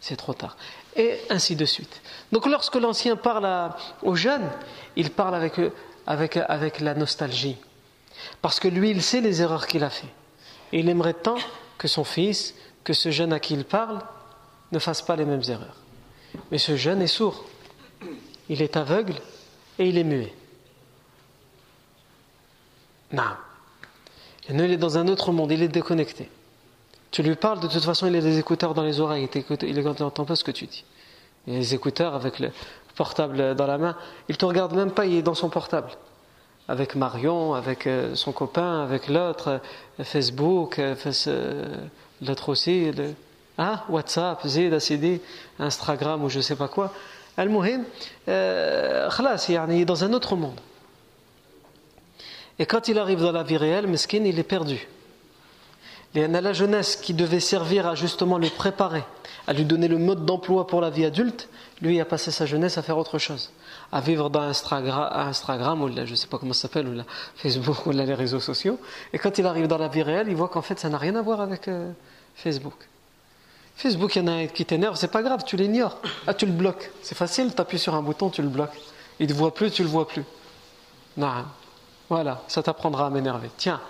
C'est 0.00 0.16
trop 0.16 0.32
tard. 0.32 0.56
Et 0.96 1.18
ainsi 1.28 1.54
de 1.54 1.66
suite. 1.66 2.00
Donc 2.32 2.46
lorsque 2.46 2.76
l'ancien 2.76 3.14
parle 3.14 3.74
aux 4.02 4.14
jeunes, 4.14 4.48
il 4.96 5.10
parle 5.10 5.34
avec, 5.34 5.60
avec, 6.06 6.38
avec 6.38 6.80
la 6.80 6.94
nostalgie. 6.94 7.58
Parce 8.40 8.58
que 8.58 8.68
lui, 8.68 8.88
il 8.88 9.02
sait 9.02 9.20
les 9.20 9.42
erreurs 9.42 9.66
qu'il 9.66 9.84
a 9.84 9.90
fait. 9.90 10.08
Et 10.72 10.78
il 10.78 10.88
aimerait 10.88 11.12
tant 11.12 11.36
que 11.76 11.88
son 11.88 12.04
fils, 12.04 12.54
que 12.84 12.94
ce 12.94 13.10
jeune 13.10 13.34
à 13.34 13.38
qui 13.38 13.52
il 13.52 13.66
parle, 13.66 13.98
ne 14.72 14.78
fasse 14.78 15.02
pas 15.02 15.14
les 15.14 15.26
mêmes 15.26 15.42
erreurs. 15.46 15.76
Mais 16.50 16.56
ce 16.56 16.74
jeune 16.74 17.02
est 17.02 17.06
sourd. 17.06 17.44
Il 18.48 18.62
est 18.62 18.78
aveugle 18.78 19.16
et 19.78 19.90
il 19.90 19.98
est 19.98 20.04
muet. 20.04 20.32
Non. 23.12 23.22
Il 24.48 24.60
est 24.60 24.76
dans 24.76 24.98
un 24.98 25.08
autre 25.08 25.32
monde, 25.32 25.52
il 25.52 25.62
est 25.62 25.68
déconnecté. 25.68 26.28
Tu 27.10 27.22
lui 27.22 27.36
parles, 27.36 27.60
de 27.60 27.68
toute 27.68 27.84
façon, 27.84 28.06
il 28.06 28.16
a 28.16 28.20
des 28.20 28.38
écouteurs 28.38 28.74
dans 28.74 28.82
les 28.82 29.00
oreilles, 29.00 29.28
il 29.34 29.80
n'entend 29.82 30.24
pas 30.24 30.34
ce 30.34 30.44
que 30.44 30.50
tu 30.50 30.66
dis. 30.66 30.84
Il 31.46 31.54
a 31.54 31.58
des 31.58 31.74
écouteurs 31.74 32.14
avec 32.14 32.38
le 32.38 32.50
portable 32.96 33.54
dans 33.54 33.66
la 33.66 33.78
main, 33.78 33.96
il 34.28 34.32
ne 34.32 34.36
te 34.36 34.44
regarde 34.44 34.74
même 34.74 34.90
pas, 34.90 35.06
il 35.06 35.16
est 35.16 35.22
dans 35.22 35.34
son 35.34 35.48
portable. 35.48 35.90
Avec 36.68 36.94
Marion, 36.94 37.54
avec 37.54 37.86
euh, 37.86 38.14
son 38.14 38.32
copain, 38.32 38.82
avec 38.82 39.08
l'autre, 39.08 39.60
euh, 40.00 40.04
Facebook, 40.04 40.78
euh, 40.78 40.94
l'autre 42.22 42.48
aussi, 42.48 42.90
hein, 43.58 43.80
WhatsApp, 43.88 44.46
Zid, 44.46 44.72
ACD, 44.72 45.20
Instagram 45.58 46.22
ou 46.24 46.28
je 46.28 46.38
ne 46.38 46.42
sais 46.42 46.56
pas 46.56 46.68
quoi. 46.68 46.92
Al-Muhim, 47.36 47.84
il 48.26 48.32
est 48.32 49.84
dans 49.84 50.04
un 50.04 50.12
autre 50.12 50.36
monde. 50.36 50.60
Et 52.62 52.64
quand 52.64 52.86
il 52.86 52.96
arrive 52.96 53.20
dans 53.20 53.32
la 53.32 53.42
vie 53.42 53.56
réelle, 53.56 53.88
Meskin, 53.88 54.22
il 54.24 54.38
est 54.38 54.44
perdu. 54.44 54.86
A 56.14 56.28
la 56.28 56.52
jeunesse 56.52 56.94
qui 56.94 57.12
devait 57.12 57.40
servir 57.40 57.88
à 57.88 57.96
justement 57.96 58.38
le 58.38 58.48
préparer, 58.50 59.02
à 59.48 59.52
lui 59.52 59.64
donner 59.64 59.88
le 59.88 59.98
mode 59.98 60.24
d'emploi 60.24 60.68
pour 60.68 60.80
la 60.80 60.88
vie 60.88 61.04
adulte, 61.04 61.48
lui 61.80 62.00
a 62.00 62.04
passé 62.04 62.30
sa 62.30 62.46
jeunesse 62.46 62.78
à 62.78 62.82
faire 62.82 62.98
autre 62.98 63.18
chose, 63.18 63.50
à 63.90 64.00
vivre 64.00 64.30
dans 64.30 64.42
Instagram, 64.42 65.82
ou 65.82 65.88
là, 65.88 66.04
je 66.04 66.12
ne 66.12 66.14
sais 66.14 66.28
pas 66.28 66.38
comment 66.38 66.52
ça 66.52 66.68
s'appelle, 66.68 66.86
ou 66.86 66.92
là, 66.92 67.02
Facebook, 67.34 67.84
ou 67.86 67.90
là, 67.90 68.04
les 68.04 68.14
réseaux 68.14 68.38
sociaux. 68.38 68.78
Et 69.12 69.18
quand 69.18 69.38
il 69.38 69.46
arrive 69.46 69.66
dans 69.66 69.78
la 69.78 69.88
vie 69.88 70.04
réelle, 70.04 70.28
il 70.28 70.36
voit 70.36 70.46
qu'en 70.46 70.62
fait, 70.62 70.78
ça 70.78 70.88
n'a 70.88 70.98
rien 70.98 71.16
à 71.16 71.22
voir 71.22 71.40
avec 71.40 71.66
euh, 71.66 71.90
Facebook. 72.36 72.88
Facebook, 73.74 74.14
il 74.14 74.20
y 74.20 74.22
en 74.22 74.28
a 74.28 74.32
un 74.34 74.46
qui 74.46 74.64
t'énerve, 74.64 74.94
c'est 74.94 75.10
pas 75.10 75.24
grave, 75.24 75.42
tu 75.44 75.56
l'ignores. 75.56 75.98
Ah, 76.28 76.34
tu 76.34 76.46
le 76.46 76.52
bloques. 76.52 76.92
C'est 77.02 77.18
facile, 77.18 77.52
tu 77.52 77.60
appuies 77.60 77.80
sur 77.80 77.96
un 77.96 78.02
bouton, 78.02 78.30
tu 78.30 78.40
le 78.40 78.48
bloques. 78.48 78.78
Il 79.18 79.26
ne 79.26 79.32
te 79.32 79.36
voit 79.36 79.52
plus, 79.52 79.72
tu 79.72 79.82
le 79.82 79.88
vois 79.88 80.06
plus. 80.06 80.22
Non. 81.16 81.44
Voilà, 82.12 82.42
ça 82.46 82.62
t'apprendra 82.62 83.06
à 83.06 83.08
m'énerver. 83.08 83.48
Tiens. 83.56 83.80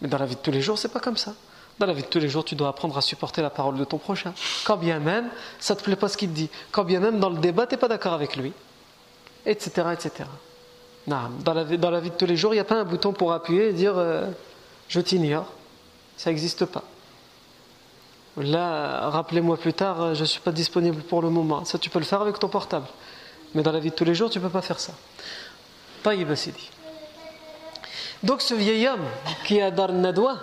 Mais 0.00 0.06
dans 0.06 0.16
la 0.16 0.26
vie 0.26 0.36
de 0.36 0.40
tous 0.40 0.52
les 0.52 0.60
jours, 0.60 0.78
c'est 0.78 0.92
pas 0.92 1.00
comme 1.00 1.16
ça. 1.16 1.34
Dans 1.80 1.86
la 1.86 1.92
vie 1.92 2.02
de 2.02 2.06
tous 2.06 2.20
les 2.20 2.28
jours, 2.28 2.44
tu 2.44 2.54
dois 2.54 2.68
apprendre 2.68 2.96
à 2.96 3.00
supporter 3.00 3.42
la 3.42 3.50
parole 3.50 3.76
de 3.76 3.82
ton 3.82 3.98
prochain. 3.98 4.32
Quand 4.64 4.76
bien 4.76 5.00
même, 5.00 5.28
ça 5.58 5.74
te 5.74 5.82
plaît 5.82 5.96
pas 5.96 6.06
ce 6.06 6.16
qu'il 6.16 6.28
te 6.28 6.36
dit. 6.36 6.50
Quand 6.70 6.84
bien 6.84 7.00
même, 7.00 7.18
dans 7.18 7.30
le 7.30 7.38
débat, 7.38 7.66
tu 7.66 7.74
n'es 7.74 7.80
pas 7.80 7.88
d'accord 7.88 8.12
avec 8.12 8.36
lui. 8.36 8.52
Etc. 9.44 9.72
etc. 9.92 10.12
Non, 11.08 11.30
dans, 11.44 11.52
la, 11.52 11.64
vie 11.64 12.10
de 12.10 12.14
tous 12.14 12.26
les 12.26 12.36
jours, 12.36 12.52
il 12.52 12.58
n'y 12.58 12.60
a 12.60 12.64
pas 12.64 12.76
un 12.76 12.84
bouton 12.84 13.12
pour 13.12 13.32
appuyer 13.32 13.70
et 13.70 13.72
dire 13.72 13.94
euh, 13.98 14.30
je 14.86 15.00
t'ignore. 15.00 15.46
Ça 16.16 16.30
n'existe 16.30 16.64
pas. 16.64 16.84
Là, 18.36 19.10
rappelez-moi 19.10 19.56
plus 19.56 19.74
tard, 19.74 20.00
euh, 20.00 20.14
je 20.14 20.20
ne 20.20 20.26
suis 20.26 20.40
pas 20.40 20.52
disponible 20.52 21.02
pour 21.02 21.22
le 21.22 21.30
moment. 21.30 21.64
Ça, 21.64 21.76
tu 21.76 21.90
peux 21.90 21.98
le 21.98 22.04
faire 22.04 22.20
avec 22.20 22.38
ton 22.38 22.48
portable. 22.48 22.86
Mais 23.52 23.64
dans 23.64 23.72
la 23.72 23.80
vie 23.80 23.90
de 23.90 23.96
tous 23.96 24.04
les 24.04 24.14
jours, 24.14 24.30
tu 24.30 24.38
ne 24.38 24.44
peux 24.44 24.50
pas 24.50 24.62
faire 24.62 24.78
ça. 24.78 24.92
Taïb 26.04 26.30
dit. 26.30 26.70
Donc 28.24 28.40
ce 28.40 28.54
vieil 28.54 28.88
homme 28.88 29.04
qui 29.44 29.60
a 29.60 29.70
Dar 29.70 29.92
Nadwa, 29.92 30.38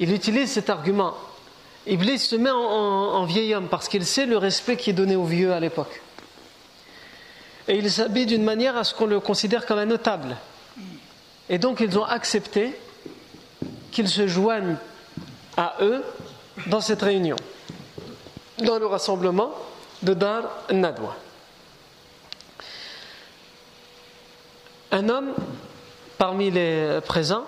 il 0.00 0.12
utilise 0.12 0.50
cet 0.50 0.68
argument. 0.70 1.14
Iblis 1.86 2.18
se 2.18 2.34
met 2.34 2.50
en, 2.50 3.24
vieil 3.26 3.54
homme 3.54 3.68
parce 3.68 3.88
qu'il 3.88 4.04
sait 4.04 4.26
le 4.26 4.38
respect 4.38 4.76
qui 4.76 4.90
est 4.90 4.94
donné 4.94 5.14
aux 5.14 5.24
vieux 5.24 5.52
à 5.52 5.60
l'époque. 5.60 6.02
Et 7.68 7.76
il 7.76 7.88
s'habille 7.88 8.26
d'une 8.26 8.42
manière 8.42 8.76
à 8.76 8.82
ce 8.82 8.92
qu'on 8.92 9.06
le 9.06 9.20
considère 9.20 9.66
comme 9.66 9.78
un 9.78 9.86
notable. 9.86 10.36
Et 11.48 11.58
donc 11.58 11.78
ils 11.78 11.96
ont 11.96 12.04
accepté 12.04 12.74
qu'il 13.92 14.08
se 14.08 14.26
joigne 14.26 14.76
à 15.56 15.76
eux 15.80 16.02
dans 16.66 16.80
cette 16.80 17.02
réunion, 17.02 17.36
dans 18.58 18.80
le 18.80 18.86
rassemblement 18.86 19.52
de 20.02 20.12
Dar 20.12 20.42
Nadwa. 20.72 21.14
Un 24.90 25.08
homme 25.08 25.34
parmi 26.18 26.50
les 26.50 27.00
présents. 27.04 27.44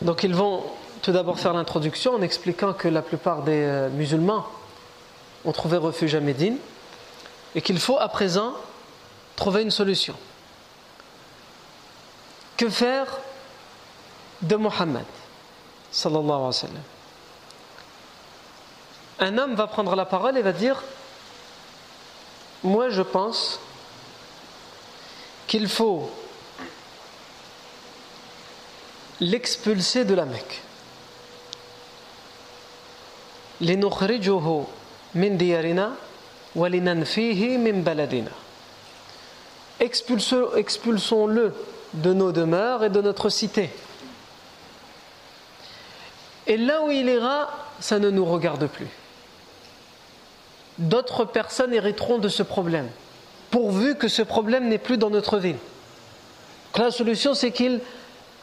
Donc 0.00 0.22
ils 0.22 0.34
vont 0.34 0.64
tout 1.02 1.12
d'abord 1.12 1.38
faire 1.38 1.52
l'introduction 1.52 2.14
en 2.14 2.22
expliquant 2.22 2.72
que 2.72 2.88
la 2.88 3.02
plupart 3.02 3.42
des 3.42 3.64
euh, 3.64 3.88
musulmans 3.90 4.46
ont 5.44 5.52
trouvé 5.52 5.76
refuge 5.76 6.14
à 6.14 6.20
Médine 6.20 6.56
et 7.54 7.60
qu'il 7.60 7.78
faut 7.80 7.98
à 7.98 8.08
présent 8.08 8.54
trouver 9.36 9.62
une 9.62 9.70
solution. 9.70 10.14
Que 12.56 12.68
faire 12.68 13.06
de 14.42 14.56
Mohammed 14.56 15.04
Un 19.18 19.38
homme 19.38 19.54
va 19.54 19.66
prendre 19.66 19.96
la 19.96 20.04
parole 20.04 20.36
et 20.36 20.42
va 20.42 20.52
dire 20.52 20.82
Moi 22.62 22.90
je 22.90 23.02
pense 23.02 23.58
qu'il 25.48 25.68
faut 25.68 26.10
l'expulser 29.22 30.04
de 30.04 30.14
la 30.14 30.24
Mecque. 30.24 30.60
Expulsons-le 39.78 41.54
de 41.94 42.12
nos 42.12 42.32
demeures 42.32 42.82
et 42.82 42.90
de 42.90 43.00
notre 43.00 43.28
cité. 43.28 43.70
Et 46.48 46.56
là 46.56 46.82
où 46.82 46.90
il 46.90 47.08
ira, 47.08 47.48
ça 47.78 48.00
ne 48.00 48.10
nous 48.10 48.24
regarde 48.24 48.66
plus. 48.66 48.88
D'autres 50.78 51.24
personnes 51.24 51.72
hériteront 51.72 52.18
de 52.18 52.28
ce 52.28 52.42
problème, 52.42 52.88
pourvu 53.52 53.94
que 53.94 54.08
ce 54.08 54.22
problème 54.22 54.68
n'est 54.68 54.78
plus 54.78 54.98
dans 54.98 55.10
notre 55.10 55.38
ville. 55.38 55.58
la 56.76 56.90
solution, 56.90 57.34
c'est 57.34 57.52
qu'il 57.52 57.80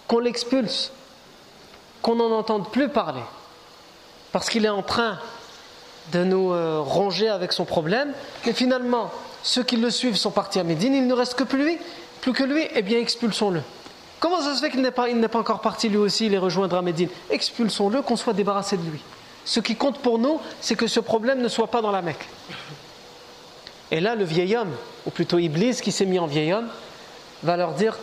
qu'on 0.10 0.20
l'expulse, 0.20 0.92
qu'on 2.02 2.16
n'en 2.16 2.32
entende 2.32 2.70
plus 2.72 2.90
parler, 2.90 3.22
parce 4.34 4.50
qu'il 4.50 4.66
est 4.66 4.70
en 4.70 4.82
train 4.82 5.20
de 6.12 6.24
nous 6.24 6.52
euh, 6.52 6.82
ronger 6.82 7.30
avec 7.30 7.54
son 7.54 7.64
problème, 7.64 8.12
mais 8.46 8.54
finalement, 8.54 9.12
ceux 9.44 9.64
qui 9.64 9.78
le 9.78 9.92
suivent 9.92 10.16
sont 10.16 10.32
partis 10.32 10.60
à 10.60 10.64
Médine, 10.64 10.96
il 10.96 11.06
ne 11.06 11.14
reste 11.14 11.36
que 11.36 11.56
lui, 11.56 11.78
plus 12.22 12.34
que 12.34 12.44
lui, 12.44 12.68
eh 12.74 12.82
bien 12.82 12.98
expulsons-le. 12.98 13.62
Comment 14.20 14.42
ça 14.42 14.56
se 14.56 14.62
fait 14.62 14.72
qu'il 14.72 14.82
n'est 14.82 14.92
pas, 14.92 15.08
encore 15.36 15.62
parti 15.62 15.88
lui 15.88 15.98
aussi 15.98 16.28
les 16.28 16.40
rejoindre 16.40 16.76
à 16.76 16.82
Médine? 16.82 17.10
Expulsons-le, 17.30 18.02
qu'on 18.02 18.18
soit 18.18 18.34
débarrassé 18.34 18.78
de 18.78 18.90
lui. 18.90 19.00
Ce 19.46 19.60
qui 19.60 19.76
compte 19.76 20.00
pour 20.00 20.18
nous, 20.18 20.42
c'est 20.60 20.76
que 20.76 20.88
ce 20.88 21.00
problème 21.00 21.40
ne 21.40 21.48
soit 21.48 21.68
pas 21.68 21.82
dans 21.82 21.92
la 21.92 22.02
Mecque. 22.02 22.28
Et 23.92 24.00
là, 24.00 24.16
le 24.16 24.26
vieil 24.26 24.58
homme, 24.58 24.72
ou 25.06 25.12
plutôt 25.12 25.38
Iblis 25.38 25.82
qui 25.82 25.92
s'est 25.92 26.06
mis 26.06 26.20
en 26.20 26.26
vieil 26.26 26.52
homme, 26.52 26.68
va 27.44 27.56
leur 27.56 27.74
dire 27.74 27.96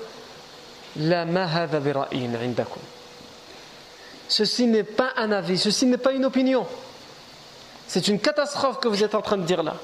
Ceci 4.28 4.66
n'est 4.66 4.82
pas 4.82 5.10
un 5.16 5.32
avis, 5.32 5.58
ceci 5.58 5.86
n'est 5.86 5.98
pas 5.98 6.12
une 6.12 6.24
opinion. 6.24 6.66
C'est 7.86 8.08
une 8.08 8.18
catastrophe 8.18 8.80
que 8.80 8.88
vous 8.88 9.04
êtes 9.04 9.14
en 9.14 9.22
train 9.22 9.36
de 9.36 9.44
dire 9.44 9.62
là. 9.62 9.76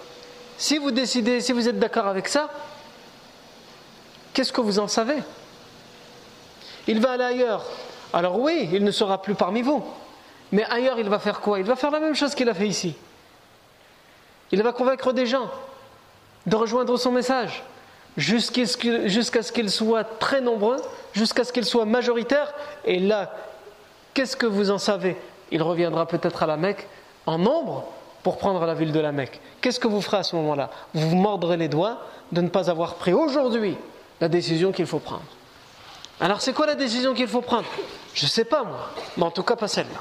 Si 0.58 0.78
vous 0.78 0.90
décidez, 0.90 1.40
si 1.40 1.52
vous 1.52 1.68
êtes 1.68 1.78
d'accord 1.78 2.06
avec 2.06 2.28
ça, 2.28 2.48
qu'est-ce 4.32 4.52
que 4.52 4.60
vous 4.60 4.78
en 4.78 4.88
savez? 4.88 5.18
Il 6.86 7.00
va 7.00 7.12
aller 7.12 7.24
ailleurs. 7.24 7.64
Alors 8.12 8.38
oui, 8.40 8.68
il 8.72 8.84
ne 8.84 8.90
sera 8.90 9.22
plus 9.22 9.34
parmi 9.34 9.62
vous. 9.62 9.84
Mais 10.50 10.64
ailleurs, 10.64 10.98
il 10.98 11.08
va 11.08 11.18
faire 11.18 11.40
quoi? 11.40 11.58
Il 11.58 11.64
va 11.64 11.76
faire 11.76 11.90
la 11.90 12.00
même 12.00 12.14
chose 12.14 12.34
qu'il 12.34 12.48
a 12.48 12.54
fait 12.54 12.66
ici. 12.66 12.94
Il 14.50 14.62
va 14.62 14.72
convaincre 14.72 15.12
des 15.12 15.26
gens 15.26 15.50
de 16.46 16.56
rejoindre 16.56 16.96
son 16.96 17.12
message 17.12 17.62
jusqu'à 18.16 18.66
ce 18.66 19.52
qu'ils 19.52 19.70
soient 19.70 20.04
très 20.04 20.40
nombreux, 20.40 20.76
jusqu'à 21.12 21.44
ce 21.44 21.52
qu'ils 21.52 21.64
soient 21.64 21.86
majoritaires. 21.86 22.52
Et 22.84 22.98
là, 22.98 23.34
qu'est-ce 24.14 24.36
que 24.36 24.46
vous 24.46 24.70
en 24.70 24.78
savez? 24.78 25.16
Il 25.50 25.62
reviendra 25.62 26.06
peut-être 26.06 26.42
à 26.42 26.46
la 26.46 26.56
Mecque 26.56 26.86
en 27.26 27.38
nombre 27.38 27.84
pour 28.22 28.38
prendre 28.38 28.64
la 28.64 28.74
ville 28.74 28.92
de 28.92 29.00
la 29.00 29.12
Mecque. 29.12 29.40
Qu'est-ce 29.60 29.80
que 29.80 29.88
vous 29.88 30.00
ferez 30.00 30.18
à 30.18 30.22
ce 30.22 30.36
moment-là? 30.36 30.70
Vous 30.94 31.10
vous 31.10 31.16
mordrez 31.16 31.56
les 31.56 31.68
doigts 31.68 31.98
de 32.30 32.40
ne 32.40 32.48
pas 32.48 32.70
avoir 32.70 32.94
pris 32.94 33.12
aujourd'hui 33.12 33.76
la 34.20 34.28
décision 34.28 34.72
qu'il 34.72 34.86
faut 34.86 35.00
prendre. 35.00 35.24
Alors 36.20 36.40
c'est 36.40 36.52
quoi 36.52 36.66
la 36.66 36.74
décision 36.76 37.14
qu'il 37.14 37.28
faut 37.28 37.40
prendre? 37.40 37.66
Je 38.14 38.26
ne 38.26 38.30
sais 38.30 38.44
pas 38.44 38.62
moi, 38.62 38.90
mais 39.16 39.24
en 39.24 39.30
tout 39.30 39.42
cas 39.42 39.56
pas 39.56 39.68
celle-là. 39.68 40.00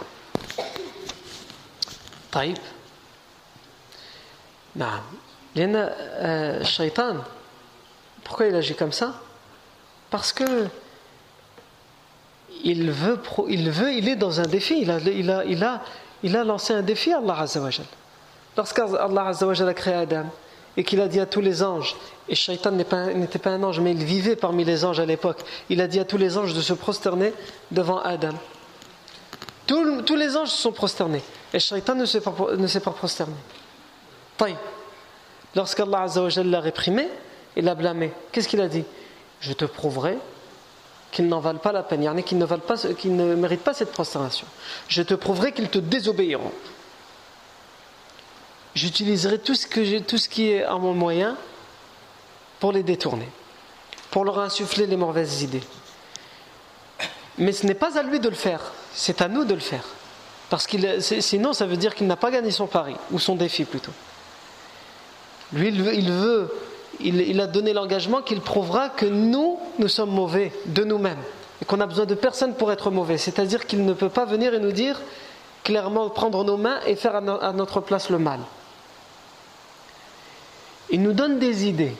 Shaitan. 6.64 7.16
Pourquoi 8.24 8.48
il 8.48 8.56
agit 8.56 8.76
comme 8.76 8.92
ça? 8.92 9.14
Parce 10.10 10.34
que 10.34 10.68
il 12.64 12.92
veut, 12.92 13.20
il 13.48 13.72
veut, 13.72 13.94
il 13.94 14.08
est 14.10 14.16
dans 14.16 14.40
un 14.40 14.46
défi. 14.46 14.82
Il 14.82 14.92
a, 14.92 15.00
il 15.00 15.32
a, 15.32 15.46
il 15.46 15.64
a, 15.64 15.82
il 16.24 16.38
a 16.38 16.44
lancé 16.44 16.74
un 16.74 16.82
défi 16.82 17.12
à 17.12 17.18
Allah 17.18 17.40
Azzawajal. 17.40 17.86
Lorsqu'Allah 18.58 19.28
Azzawajal 19.28 19.70
a 19.70 19.74
créé 19.74 19.94
Adam 19.94 20.26
et 20.78 20.84
qu'il 20.84 21.02
a 21.02 21.08
dit 21.08 21.20
à 21.20 21.26
tous 21.26 21.42
les 21.42 21.64
anges, 21.64 21.96
et 22.30 22.36
Shaitan 22.36 22.72
n'était 22.72 23.40
pas, 23.40 23.50
un 23.50 23.64
ange, 23.64 23.80
mais 23.80 23.92
il 23.92 24.04
vivait 24.04 24.38
parmi 24.38 24.64
les 24.64 24.86
anges 24.86 25.00
à 25.00 25.06
l'époque, 25.06 25.40
il 25.70 25.82
a 25.82 25.88
dit 25.88 26.00
à 26.00 26.06
tous 26.06 26.18
les 26.18 26.38
anges 26.38 26.54
de 26.54 26.62
se 26.62 26.74
prosterner 26.74 27.34
devant 27.72 28.00
Adam. 28.00 28.34
tous 29.68 30.16
les 30.16 30.38
anges 30.38 30.50
se 30.50 30.58
sont 30.58 30.72
prosternés, 30.72 31.24
et 31.54 31.60
Shaitan 31.60 31.96
ne 31.96 32.06
s'est 32.06 32.22
pas, 32.22 32.34
ne 32.56 32.80
pas 32.80 32.92
prosterné. 32.92 33.36
Lorsqu'Allah 35.56 36.04
Azzawajal 36.04 36.50
l'a 36.50 36.62
réprimé, 36.62 37.10
il 37.56 37.66
l'a 37.66 37.76
blâmé, 37.76 38.12
qu'est-ce 38.32 38.48
qu'il 38.48 38.62
a 38.62 38.68
dit? 38.68 38.84
Je 39.42 39.54
te 39.54 39.66
prouverai 39.66 40.18
qu'ils 41.12 41.28
n'en 41.28 41.40
valent 41.40 41.60
pas 41.60 41.72
la 41.72 41.84
peine, 41.84 42.24
qu'ils 42.24 42.38
ne, 42.38 42.46
valent 42.46 42.62
pas, 42.62 42.76
ne 43.06 43.36
méritent 43.36 43.64
pas 43.64 43.74
cette 43.74 43.92
prosternation. 43.92 44.48
Je 44.88 45.02
te 45.02 45.14
prouverai 45.14 45.52
qu'ils 45.52 45.70
te 45.70 45.80
désobéiront. 45.80 46.52
J'utiliserai 48.74 49.40
tout 49.40 49.56
ce, 49.56 49.68
que 49.68 50.00
tout 50.00 50.18
ce 50.18 50.30
qui 50.30 50.50
est 50.50 50.64
à 50.64 50.76
mon 50.76 50.94
moyen 50.94 51.36
pour 52.62 52.72
les 52.72 52.84
détourner, 52.84 53.28
pour 54.10 54.24
leur 54.24 54.40
insuffler 54.40 54.88
les 54.88 54.96
mauvaises 54.96 55.42
idées. 55.42 55.64
Mais 57.38 57.52
ce 57.52 57.66
n'est 57.66 57.74
pas 57.74 57.98
à 57.98 58.04
lui 58.04 58.20
de 58.20 58.30
le 58.30 58.36
faire, 58.36 58.72
c'est 58.94 59.22
à 59.22 59.28
nous 59.28 59.44
de 59.44 59.54
le 59.54 59.60
faire. 59.60 59.84
Parce 60.50 60.68
que 60.68 60.78
sinon, 61.00 61.54
ça 61.54 61.66
veut 61.66 61.78
dire 61.78 61.96
qu'il 61.96 62.08
n'a 62.08 62.18
pas 62.18 62.32
gagné 62.32 62.52
son 62.52 62.68
pari, 62.68 62.96
ou 63.12 63.20
son 63.20 63.36
défi 63.36 63.66
plutôt. 63.66 63.92
Lui, 65.54 65.70
il 65.70 66.12
veut 66.12 66.54
il, 67.04 67.42
a 67.42 67.48
donné 67.48 67.74
l'engagement 67.74 68.22
qu'il 68.22 68.42
prouvera 68.42 68.90
que 68.90 69.06
nous, 69.06 69.60
nous 69.80 69.88
sommes 69.88 70.12
mauvais 70.12 70.52
de 70.66 70.84
nous-mêmes 70.84 71.22
et 71.62 71.66
qu'on 71.66 71.80
a 71.80 71.86
besoin 71.86 72.06
de 72.06 72.16
personne 72.16 72.56
pour 72.56 72.72
être 72.72 72.92
mauvais. 72.92 73.18
C'est-à-dire 73.18 73.68
qu'il 73.68 73.86
ne 73.86 73.94
peut 73.94 74.10
pas 74.10 74.26
venir 74.26 74.54
et 74.54 74.60
nous 74.60 74.72
dire 74.72 75.00
clairement 75.64 76.10
prendre 76.10 76.44
nos 76.44 76.58
mains 76.58 76.80
et 76.88 76.96
faire 76.96 77.16
à 77.16 77.54
notre 77.54 77.82
place 77.82 78.10
le 78.10 78.18
mal. 78.18 78.40
Il 80.90 81.02
nous 81.02 81.14
donne 81.14 81.40
des 81.40 81.68
idées. 81.68 81.96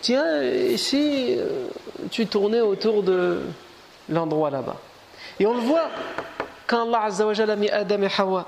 Tiens, 0.00 0.42
ici, 0.42 1.36
euh, 1.38 1.66
tu 2.10 2.26
tournais 2.26 2.60
autour 2.60 3.02
de 3.02 3.40
l'endroit 4.08 4.50
là-bas? 4.50 4.76
Et 5.38 5.46
on 5.46 5.54
le 5.54 5.60
voit 5.60 5.88
quand 6.66 6.92
Allah 6.92 7.08
a 7.08 7.56
mis 7.56 7.70
Adam 7.70 8.02
et 8.02 8.08
Hawa 8.18 8.46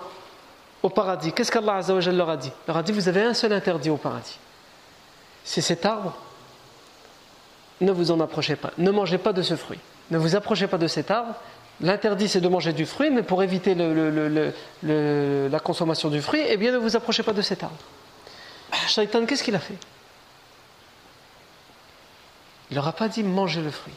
au 0.82 0.88
paradis. 0.88 1.32
Qu'est-ce 1.32 1.50
qu'Allah 1.50 1.80
leur 2.12 2.28
a 2.28 2.36
dit? 2.36 2.48
Il 2.48 2.68
leur 2.68 2.76
a 2.76 2.82
dit 2.82 2.92
Vous 2.92 3.08
avez 3.08 3.22
un 3.22 3.34
seul 3.34 3.52
interdit 3.52 3.90
au 3.90 3.96
paradis 3.96 4.38
c'est 5.46 5.62
cet 5.62 5.86
arbre, 5.86 6.14
ne 7.80 7.92
vous 7.92 8.10
en 8.10 8.18
approchez 8.20 8.56
pas. 8.56 8.72
Ne 8.78 8.90
mangez 8.90 9.16
pas 9.16 9.32
de 9.32 9.42
ce 9.42 9.54
fruit. 9.54 9.78
Ne 10.10 10.18
vous 10.18 10.34
approchez 10.34 10.66
pas 10.66 10.76
de 10.76 10.88
cet 10.88 11.10
arbre. 11.10 11.34
L'interdit, 11.80 12.28
c'est 12.28 12.40
de 12.40 12.48
manger 12.48 12.72
du 12.72 12.84
fruit, 12.84 13.10
mais 13.10 13.22
pour 13.22 13.42
éviter 13.42 13.74
la 14.82 15.60
consommation 15.60 16.08
du 16.10 16.20
fruit, 16.20 16.42
eh 16.48 16.56
bien, 16.56 16.72
ne 16.72 16.78
vous 16.78 16.96
approchez 16.96 17.22
pas 17.22 17.32
de 17.32 17.42
cet 17.42 17.62
arbre. 17.62 17.76
Shaitan, 18.88 19.24
qu'est-ce 19.24 19.44
qu'il 19.44 19.54
a 19.54 19.60
fait? 19.60 19.76
Il 22.70 22.76
n'aura 22.76 22.92
pas 22.92 23.08
dit 23.08 23.22
mangez 23.22 23.62
le 23.62 23.70
fruit. 23.70 23.94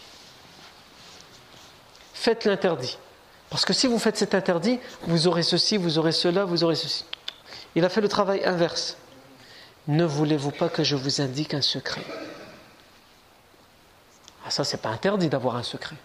Faites 2.14 2.46
l'interdit. 2.46 2.98
Parce 3.50 3.66
que 3.66 3.74
si 3.74 3.88
vous 3.88 3.98
faites 3.98 4.18
cet 4.18 4.36
interdit, 4.36 4.80
vous 5.08 5.28
aurez 5.28 5.42
ceci, 5.42 5.78
vous 5.78 5.98
aurez 5.98 6.12
cela, 6.12 6.46
vous 6.46 6.64
aurez 6.64 6.76
ceci. 6.76 7.06
Il 7.74 7.84
a 7.84 7.90
fait 7.90 8.02
le 8.02 8.08
travail 8.08 8.46
inverse. 8.46 8.98
Ne 9.90 10.06
voulez-vous 10.06 10.52
pas 10.52 10.70
que 10.70 10.84
je 10.84 10.96
vous 10.96 11.20
indique 11.20 11.56
un 11.56 11.64
secret? 11.64 12.04
Ah 14.46 14.52
ça, 14.52 14.64
c'est 14.64 14.82
pas 14.84 14.90
interdit 14.90 15.30
d'avoir 15.30 15.56
un 15.56 15.64
secret. 15.64 15.96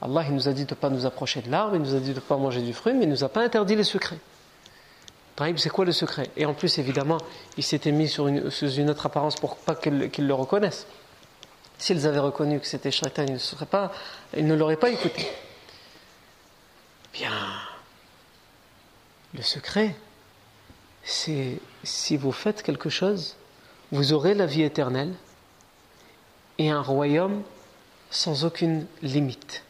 Allah 0.00 0.24
il 0.26 0.34
nous 0.34 0.48
a 0.48 0.52
dit 0.52 0.64
de 0.64 0.70
ne 0.70 0.74
pas 0.74 0.88
nous 0.88 1.04
approcher 1.04 1.42
de 1.42 1.50
l'arbre, 1.50 1.76
il 1.76 1.82
nous 1.82 1.94
a 1.94 2.00
dit 2.00 2.10
de 2.10 2.14
ne 2.14 2.20
pas 2.20 2.38
manger 2.38 2.62
du 2.62 2.72
fruit, 2.72 2.94
mais 2.94 3.02
il 3.02 3.08
ne 3.08 3.12
nous 3.12 3.24
a 3.24 3.28
pas 3.28 3.42
interdit 3.42 3.76
les 3.76 3.84
secrets. 3.84 4.18
c'est 5.56 5.68
quoi 5.68 5.84
le 5.84 5.92
secret? 5.92 6.30
Et 6.38 6.46
en 6.46 6.54
plus, 6.54 6.78
évidemment, 6.78 7.18
il 7.58 7.62
s'était 7.62 7.92
mis 7.92 8.08
sous 8.08 8.26
une 8.26 8.88
autre 8.88 9.04
apparence 9.04 9.36
pour 9.36 9.58
pas 9.58 9.74
qu'ils 9.74 10.26
le 10.26 10.34
reconnaissent. 10.34 10.86
S'ils 11.76 12.06
avaient 12.06 12.20
reconnu 12.20 12.58
que 12.58 12.66
c'était 12.66 12.90
Shaitan, 12.90 13.26
ils 13.28 13.34
ne, 13.34 13.64
pas, 13.66 13.92
ils 14.34 14.46
ne 14.46 14.54
l'auraient 14.54 14.76
pas 14.76 14.88
écouté. 14.88 15.28
Bien, 17.12 17.32
le 19.34 19.42
secret, 19.42 19.94
c'est 21.08 21.58
si 21.84 22.18
vous 22.18 22.32
faites 22.32 22.62
quelque 22.62 22.90
chose, 22.90 23.36
vous 23.92 24.12
aurez 24.12 24.34
la 24.34 24.44
vie 24.44 24.62
éternelle 24.62 25.14
et 26.58 26.70
un 26.70 26.82
royaume 26.82 27.42
sans 28.10 28.44
aucune 28.44 28.86
limite. 29.00 29.64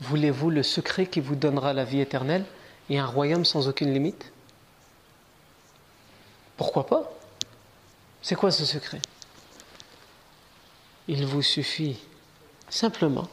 Voulez-vous 0.00 0.48
le 0.48 0.62
secret 0.62 1.06
qui 1.06 1.20
vous 1.20 1.36
donnera 1.36 1.74
la 1.74 1.84
vie 1.84 2.00
éternelle 2.00 2.46
et 2.88 2.98
un 2.98 3.04
royaume 3.04 3.44
sans 3.44 3.68
aucune 3.68 3.92
limite? 3.92 4.32
Pourquoi 6.56 6.86
pas? 6.86 7.12
C'est 8.22 8.34
quoi 8.34 8.50
ce 8.50 8.64
secret? 8.64 9.02
Il 11.06 11.26
vous 11.26 11.42
suffit 11.42 11.98
simplement 12.70 13.28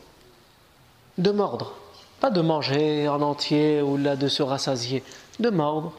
de 1.17 1.31
mordre, 1.31 1.73
pas 2.19 2.31
de 2.31 2.41
manger 2.41 3.07
en 3.07 3.21
entier 3.21 3.81
ou 3.81 3.95
là 3.95 4.17
de 4.17 4.27
se 4.27 4.43
rassasier, 4.43 5.03
de 5.39 5.49
mordre 5.49 5.93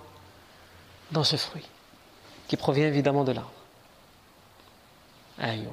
dans 1.11 1.25
ce 1.25 1.37
fruit, 1.37 1.67
qui 2.49 2.57
provient 2.57 2.87
évidemment 2.87 3.25
de 3.25 3.33
l'arbre. 3.33 3.51
Aïe, 5.39 5.67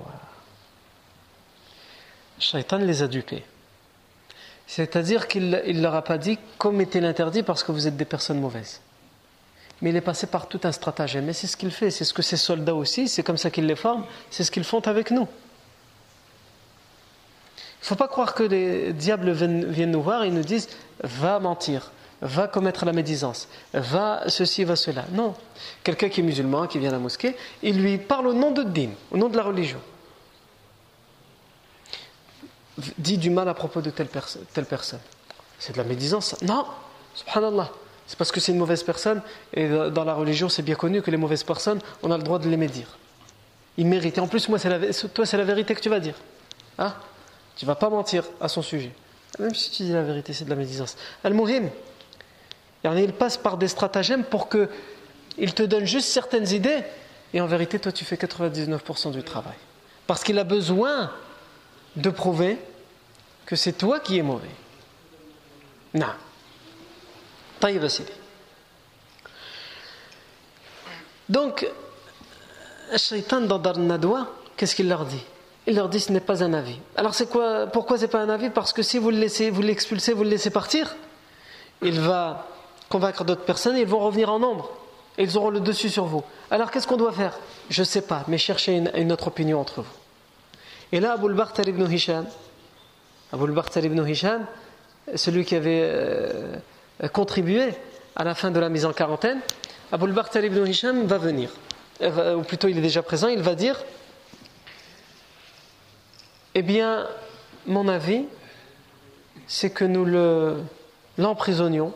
Shaitan 2.39 2.77
les 2.77 3.03
a 3.03 3.07
dupés. 3.07 3.43
C'est-à-dire 4.67 5.27
qu'il 5.27 5.49
ne 5.49 5.81
leur 5.81 5.95
a 5.95 6.01
pas 6.01 6.17
dit 6.17 6.39
commettez 6.57 7.01
l'interdit 7.01 7.43
parce 7.43 7.63
que 7.63 7.71
vous 7.71 7.87
êtes 7.87 7.97
des 7.97 8.05
personnes 8.05 8.39
mauvaises. 8.39 8.81
Mais 9.81 9.89
il 9.89 9.95
est 9.95 10.01
passé 10.01 10.27
par 10.27 10.47
tout 10.47 10.61
un 10.63 10.71
stratagème. 10.71 11.25
Mais 11.25 11.33
c'est 11.33 11.47
ce 11.47 11.57
qu'il 11.57 11.71
fait, 11.71 11.91
c'est 11.91 12.05
ce 12.05 12.13
que 12.13 12.21
ses 12.21 12.37
soldats 12.37 12.75
aussi, 12.75 13.07
c'est 13.07 13.23
comme 13.23 13.37
ça 13.37 13.49
qu'ils 13.49 13.65
les 13.65 13.75
forment, 13.75 14.05
c'est 14.29 14.43
ce 14.43 14.51
qu'ils 14.51 14.63
font 14.63 14.79
avec 14.81 15.11
nous. 15.11 15.27
Il 17.81 17.85
ne 17.85 17.87
faut 17.87 17.95
pas 17.95 18.07
croire 18.07 18.35
que 18.35 18.43
les 18.43 18.93
diables 18.93 19.31
viennent 19.31 19.91
nous 19.91 20.03
voir 20.03 20.23
et 20.23 20.29
nous 20.29 20.43
disent 20.43 20.69
va 21.03 21.39
mentir, 21.39 21.91
va 22.21 22.47
commettre 22.47 22.85
la 22.85 22.93
médisance, 22.93 23.47
va 23.73 24.23
ceci, 24.27 24.63
va 24.63 24.75
cela. 24.75 25.05
Non. 25.11 25.33
Quelqu'un 25.83 26.09
qui 26.09 26.21
est 26.21 26.23
musulman, 26.23 26.67
qui 26.67 26.77
vient 26.79 26.89
à 26.89 26.93
la 26.93 26.99
mosquée, 26.99 27.35
il 27.63 27.81
lui 27.81 27.97
parle 27.97 28.27
au 28.27 28.33
nom 28.33 28.51
de 28.51 28.63
din, 28.63 28.91
au 29.11 29.17
nom 29.17 29.27
de 29.27 29.35
la 29.35 29.43
religion. 29.43 29.79
Dit 32.97 33.17
du 33.17 33.29
mal 33.29 33.49
à 33.49 33.53
propos 33.53 33.81
de 33.81 33.89
telle, 33.89 34.07
personne. 34.07 34.99
C'est 35.59 35.73
de 35.73 35.77
la 35.77 35.83
médisance 35.83 36.35
Non, 36.41 36.65
subhanallah. 37.15 37.69
C'est 38.07 38.17
parce 38.17 38.31
que 38.31 38.39
c'est 38.39 38.51
une 38.51 38.57
mauvaise 38.57 38.83
personne, 38.83 39.21
et 39.53 39.69
dans 39.69 40.03
la 40.03 40.13
religion, 40.13 40.49
c'est 40.49 40.63
bien 40.63 40.75
connu 40.75 41.01
que 41.01 41.11
les 41.11 41.17
mauvaises 41.17 41.43
personnes, 41.43 41.79
on 42.03 42.11
a 42.11 42.17
le 42.17 42.23
droit 42.23 42.39
de 42.39 42.49
les 42.49 42.57
médire. 42.57 42.97
Ils 43.77 43.85
méritent. 43.85 44.19
En 44.19 44.27
plus, 44.27 44.49
moi, 44.49 44.59
toi, 44.59 45.25
c'est 45.25 45.37
la 45.37 45.43
vérité 45.43 45.73
que 45.73 45.79
tu 45.79 45.89
vas 45.89 45.99
dire. 45.99 46.15
Hein? 46.77 46.93
Tu 47.55 47.65
vas 47.65 47.75
pas 47.75 47.89
mentir 47.89 48.23
à 48.39 48.47
son 48.47 48.61
sujet. 48.61 48.91
Même 49.39 49.55
si 49.55 49.71
tu 49.71 49.83
dis 49.83 49.93
la 49.93 50.01
vérité, 50.01 50.33
c'est 50.33 50.45
de 50.45 50.49
la 50.49 50.55
médisance. 50.55 50.97
Al-Muhim, 51.23 51.69
il 52.83 53.13
passe 53.13 53.37
par 53.37 53.57
des 53.57 53.67
stratagèmes 53.67 54.23
pour 54.23 54.49
qu'il 54.49 55.53
te 55.53 55.63
donne 55.63 55.85
juste 55.85 56.09
certaines 56.09 56.49
idées 56.49 56.83
et 57.33 57.41
en 57.41 57.47
vérité, 57.47 57.79
toi, 57.79 57.91
tu 57.91 58.03
fais 58.05 58.15
99% 58.15 59.11
du 59.11 59.23
travail. 59.23 59.55
Parce 60.07 60.23
qu'il 60.23 60.37
a 60.39 60.43
besoin 60.43 61.11
de 61.95 62.09
prouver 62.09 62.57
que 63.45 63.55
c'est 63.55 63.73
toi 63.73 63.99
qui 63.99 64.17
es 64.17 64.21
mauvais. 64.21 64.49
Non. 65.93 66.07
Donc, 71.29 71.67
le 72.91 72.97
shaitan 72.97 73.41
dans 73.41 73.59
Dar 73.59 73.77
Nadwa, 73.77 74.27
qu'est-ce 74.57 74.75
qu'il 74.75 74.89
leur 74.89 75.05
dit? 75.05 75.23
Il 75.67 75.75
leur 75.75 75.89
dit 75.89 75.99
ce 75.99 76.11
n'est 76.11 76.19
pas 76.19 76.43
un 76.43 76.53
avis. 76.53 76.79
Alors 76.95 77.13
c'est 77.13 77.29
quoi 77.29 77.67
Pourquoi 77.67 77.97
c'est 77.97 78.07
pas 78.07 78.19
un 78.19 78.29
avis? 78.29 78.49
Parce 78.49 78.73
que 78.73 78.81
si 78.81 78.97
vous 78.97 79.11
le 79.11 79.17
laissez, 79.17 79.49
vous 79.49 79.61
l'expulsez, 79.61 80.13
vous 80.13 80.23
le 80.23 80.29
laissez 80.31 80.49
partir, 80.49 80.95
il 81.81 81.99
va 81.99 82.47
convaincre 82.91 83.23
d'autres 83.23 83.45
personnes 83.45 83.77
ils 83.77 83.87
vont 83.87 83.99
revenir 83.99 84.31
en 84.31 84.37
nombre. 84.37 84.69
Et 85.17 85.23
ils 85.23 85.37
auront 85.37 85.49
le 85.49 85.59
dessus 85.59 85.89
sur 85.89 86.05
vous. 86.05 86.23
Alors 86.51 86.69
qu'est-ce 86.69 86.87
qu'on 86.87 86.97
doit 86.97 87.11
faire? 87.11 87.37
Je 87.69 87.81
ne 87.81 87.85
sais 87.85 88.01
pas, 88.01 88.23
mais 88.27 88.37
cherchez 88.37 88.83
une, 88.95 89.11
autre 89.11 89.27
opinion 89.27 89.59
entre 89.59 89.81
vous. 89.81 89.93
Et 90.91 90.99
là, 90.99 91.13
Abu 91.13 91.27
al 91.27 91.69
ibn 91.69 91.89
Hisham, 91.89 92.25
Abu 93.31 93.45
al 93.75 93.85
ibn 93.85 94.07
Hisham, 94.07 94.45
celui 95.15 95.45
qui 95.45 95.55
avait 95.55 95.81
euh, 95.83 96.57
contribué 97.13 97.73
à 98.15 98.23
la 98.23 98.35
fin 98.35 98.51
de 98.51 98.59
la 98.59 98.69
mise 98.69 98.85
en 98.85 98.93
quarantaine, 98.93 99.39
Abu 99.91 100.05
al 100.33 100.45
ibn 100.45 100.65
Hisham 100.67 101.05
va 101.05 101.17
venir. 101.17 101.49
Euh, 102.01 102.35
ou 102.35 102.41
plutôt 102.41 102.67
il 102.67 102.77
est 102.77 102.81
déjà 102.81 103.03
présent, 103.03 103.27
il 103.27 103.41
va 103.41 103.55
dire 103.55 103.81
Eh 106.55 106.61
bien, 106.61 107.07
mon 107.67 107.87
avis, 107.87 108.25
c'est 109.47 109.69
que 109.69 109.85
nous 109.85 110.05
l'emprisonnions 111.17 111.93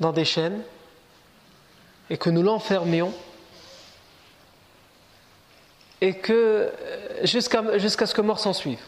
dans 0.00 0.12
des 0.12 0.24
chaînes 0.24 0.62
et 2.10 2.16
que 2.16 2.30
nous 2.30 2.42
l'enfermions 2.42 3.12
et 6.00 6.14
que 6.14 6.32
euh, 6.32 7.26
jusqu'à 7.26 8.06
ce 8.06 8.14
que 8.14 8.20
mort 8.20 8.38
s'en 8.38 8.52
suive. 8.52 8.80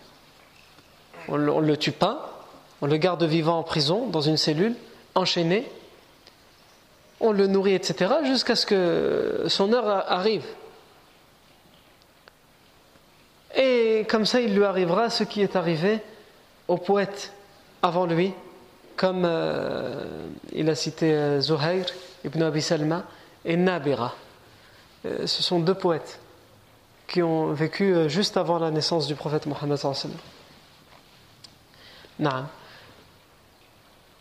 On 1.28 1.38
ne 1.38 1.60
le 1.60 1.76
tue 1.76 1.92
pas, 1.92 2.46
on 2.80 2.86
le 2.86 2.96
garde 2.96 3.22
vivant 3.24 3.58
en 3.58 3.62
prison, 3.62 4.06
dans 4.06 4.20
une 4.20 4.36
cellule, 4.36 4.74
enchaîné, 5.14 5.70
on 7.20 7.32
le 7.32 7.46
nourrit, 7.46 7.74
etc., 7.74 8.14
jusqu'à 8.24 8.54
ce 8.54 8.64
que 8.64 9.44
son 9.48 9.72
heure 9.72 9.86
arrive. 10.10 10.44
Et 13.56 14.06
comme 14.08 14.24
ça, 14.24 14.40
il 14.40 14.54
lui 14.54 14.64
arrivera 14.64 15.10
ce 15.10 15.24
qui 15.24 15.42
est 15.42 15.56
arrivé 15.56 15.98
au 16.68 16.76
poète 16.76 17.32
avant 17.82 18.06
lui, 18.06 18.32
comme 18.98 19.22
euh, 19.24 20.04
il 20.52 20.68
a 20.68 20.74
cité 20.74 21.14
euh, 21.14 21.40
Zuhair 21.40 21.86
ibn 22.24 22.42
Abi 22.42 22.60
Salma 22.60 23.04
et 23.44 23.56
Nabira. 23.56 24.14
Euh, 25.06 25.26
ce 25.26 25.42
sont 25.42 25.60
deux 25.60 25.74
poètes 25.74 26.18
qui 27.06 27.22
ont 27.22 27.52
vécu 27.52 28.10
juste 28.10 28.36
avant 28.36 28.58
la 28.58 28.70
naissance 28.70 29.06
du 29.06 29.14
prophète 29.14 29.46
Mohammed 29.46 29.78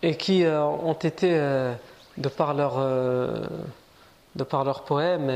et 0.03 0.15
qui 0.15 0.45
ont 0.45 0.93
été 0.93 1.31
de 2.17 2.29
par 2.29 2.53
leur, 2.53 2.77
de 2.77 4.43
poème 4.85 5.29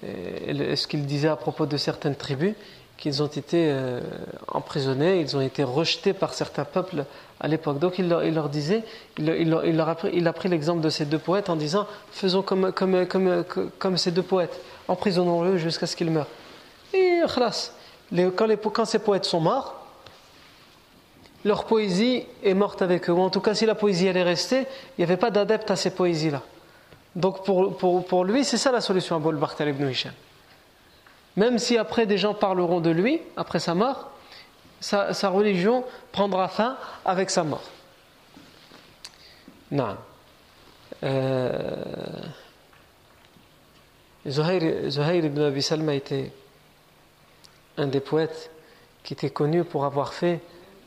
et, 0.00 0.76
ce 0.76 0.86
qu'ils 0.86 1.06
disaient 1.06 1.26
à 1.26 1.34
propos 1.34 1.66
de 1.66 1.76
certaines 1.76 2.14
tribus, 2.14 2.54
qu'ils 2.96 3.22
ont 3.22 3.26
été 3.26 3.68
euh, 3.70 4.00
emprisonnés, 4.48 5.20
ils 5.20 5.36
ont 5.36 5.40
été 5.40 5.64
rejetés 5.64 6.12
par 6.12 6.32
certains 6.34 6.64
peuples 6.64 7.04
à 7.40 7.48
l'époque. 7.48 7.78
Donc 7.78 7.98
il 7.98 8.08
leur, 8.08 8.48
disait, 8.48 8.82
il, 9.18 9.50
leur 9.50 9.88
a 9.88 9.94
pris, 9.94 10.48
l'exemple 10.48 10.80
de 10.80 10.90
ces 10.90 11.04
deux 11.04 11.18
poètes 11.18 11.50
en 11.50 11.56
disant 11.56 11.86
faisons 12.12 12.42
comme, 12.42 13.96
ces 13.96 14.10
deux 14.10 14.22
poètes, 14.22 14.60
emprisonnons-le 14.88 15.58
jusqu'à 15.58 15.86
ce 15.86 15.96
qu'ils 15.96 16.10
meurent. 16.10 16.28
Et 16.92 17.22
quand, 18.36 18.46
les, 18.46 18.56
quand 18.56 18.84
ces 18.84 19.00
poètes 19.00 19.24
sont 19.24 19.40
morts, 19.40 19.84
leur 21.44 21.64
poésie 21.64 22.24
est 22.42 22.54
morte 22.54 22.80
avec 22.80 23.08
eux. 23.10 23.12
Ou 23.12 23.20
en 23.20 23.30
tout 23.30 23.40
cas, 23.40 23.54
si 23.54 23.66
la 23.66 23.74
poésie 23.74 24.06
elle 24.06 24.16
est 24.16 24.22
restée, 24.22 24.60
il 24.60 25.00
n'y 25.00 25.04
avait 25.04 25.16
pas 25.16 25.30
d'adepte 25.30 25.70
à 25.70 25.76
ces 25.76 25.90
poésies-là. 25.90 26.42
Donc 27.14 27.44
pour, 27.44 28.24
lui, 28.24 28.44
c'est 28.44 28.56
ça 28.56 28.72
la 28.72 28.80
solution 28.80 29.16
à 29.16 29.18
Bol 29.18 29.38
ibn 29.60 29.88
Hisham. 29.88 30.12
Même 31.36 31.58
si 31.58 31.78
après 31.78 32.06
des 32.06 32.18
gens 32.18 32.34
parleront 32.34 32.80
de 32.80 32.90
lui, 32.90 33.20
après 33.36 33.58
sa 33.58 33.74
mort, 33.74 34.10
sa, 34.80 35.28
religion 35.28 35.84
prendra 36.12 36.48
fin 36.48 36.76
avec 37.04 37.30
sa 37.30 37.42
mort. 37.42 37.64
Non. 39.70 39.96
Euh, 41.02 41.88
Zuhair, 44.28 45.24
ibn 45.24 45.40
Abi 45.40 45.62
Salma 45.62 45.94
était 45.94 46.32
un 47.76 47.86
des 47.86 48.00
poètes 48.00 48.50
qui 49.02 49.14
était 49.14 49.30
connu 49.30 49.64
pour 49.64 49.84
avoir 49.84 50.14
fait 50.14 50.40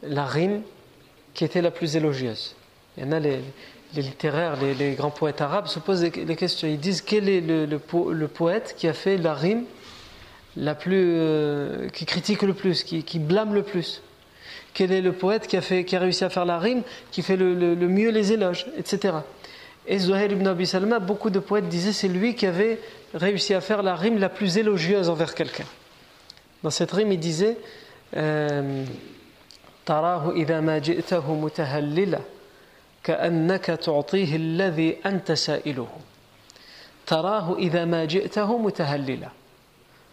la 0.04 0.26
rime 0.26 0.62
qui 1.34 1.44
était 1.44 1.62
la 1.62 1.72
plus 1.72 1.96
élogieuse. 1.96 2.56
Il 2.98 3.04
y 3.04 3.08
en 3.08 3.12
a 3.12 3.20
les, 3.20 3.42
littéraires, 3.96 4.56
les, 4.60 4.94
grands 4.94 5.12
poètes 5.12 5.42
arabes 5.42 5.68
se 5.68 5.80
posent 5.80 6.02
des, 6.02 6.36
questions. 6.36 6.68
Ils 6.68 6.80
disent 6.80 7.02
quel 7.02 7.30
est 7.30 7.42
le, 7.42 8.28
poète 8.28 8.76
qui 8.78 8.88
a 8.88 8.94
fait 8.94 9.18
la 9.18 9.34
rime 9.34 9.66
la 10.58 10.76
plus, 10.76 11.14
euh, 11.16 11.88
qui 11.90 12.06
critique 12.06 12.42
le 12.42 12.54
plus, 12.54 12.84
qui, 12.84 13.20
blâme 13.20 13.54
le 13.54 13.64
plus 13.64 14.02
Quel 14.74 14.92
est 14.92 15.02
le 15.02 15.14
poète 15.14 15.48
qui 15.48 15.56
a, 15.56 15.62
fait, 15.62 15.86
qui 15.86 15.96
a 15.96 16.00
réussi 16.00 16.24
à 16.24 16.30
faire 16.30 16.46
la 16.46 16.58
rime, 16.58 16.82
qui 17.12 17.22
fait 17.22 17.38
le, 17.38 17.76
mieux 17.76 18.10
les 18.10 18.34
éloges, 18.34 18.66
etc. 18.78 19.18
Et 19.88 20.00
Zuhair 20.00 20.32
ibn 20.32 20.48
Abi 20.48 20.66
Salma, 20.66 21.00
beaucoup 21.00 21.30
de 21.30 21.40
poètes 21.40 21.70
disaient 21.70 21.94
c'est 21.94 22.08
lui 22.08 22.36
qui 22.36 22.46
avait 22.46 22.80
réussi 23.14 23.54
à 23.54 23.62
faire 23.62 23.84
la 23.84 23.96
rime 23.96 24.18
la 24.20 24.30
plus 24.30 24.58
élogieuse 24.58 25.10
envers 25.10 25.34
quelqu'un. 25.34 25.66
Dans 26.64 26.72
cette 26.72 26.92
rime, 26.92 27.12
il 27.12 27.20
disait 27.20 27.58
euh, 28.16 28.84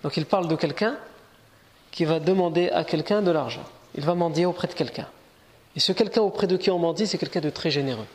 Donc 0.05 0.17
il 0.19 0.27
parle 0.27 0.47
de 0.49 0.55
quelqu'un 0.55 0.97
qui 1.91 2.05
va 2.05 2.21
demander 2.21 2.69
à 2.69 2.85
quelqu'un 2.85 3.23
de 3.23 3.31
l'argent. 3.31 3.65
Il 3.97 4.05
va 4.05 4.15
mendier 4.15 4.45
auprès 4.45 4.69
de 4.69 4.75
quelqu'un. 4.75 5.09
Et 5.75 5.81
ce 5.81 5.93
quelqu'un 5.93 6.21
auprès 6.21 6.47
de 6.47 6.57
qui 6.59 6.71
on 6.71 6.79
mendie, 6.79 7.07
c'est 7.07 7.19
quelqu'un 7.19 7.41
de 7.41 7.51
très 7.51 7.71
généreux. 7.71 8.07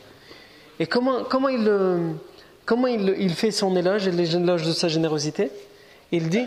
Et 0.79 0.85
comment, 0.85 1.23
comment, 1.23 1.49
il, 1.49 1.69
comment 2.65 2.87
il, 2.87 3.33
fait 3.33 3.51
son 3.51 3.75
éloge, 3.75 4.07
l'éloge 4.07 4.67
de 4.67 4.71
sa 4.71 4.87
générosité? 4.87 5.51
Il 6.11 6.29
dit 6.29 6.45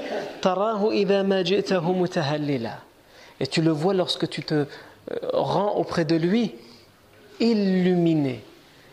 Et 3.41 3.47
tu 3.47 3.63
le 3.63 3.71
vois 3.71 3.95
lorsque 3.95 4.29
tu 4.29 4.43
te 4.43 4.55
euh, 4.55 4.67
rend 5.33 5.75
auprès 5.75 6.05
de 6.05 6.15
lui 6.17 6.55
illuminé, 7.41 8.43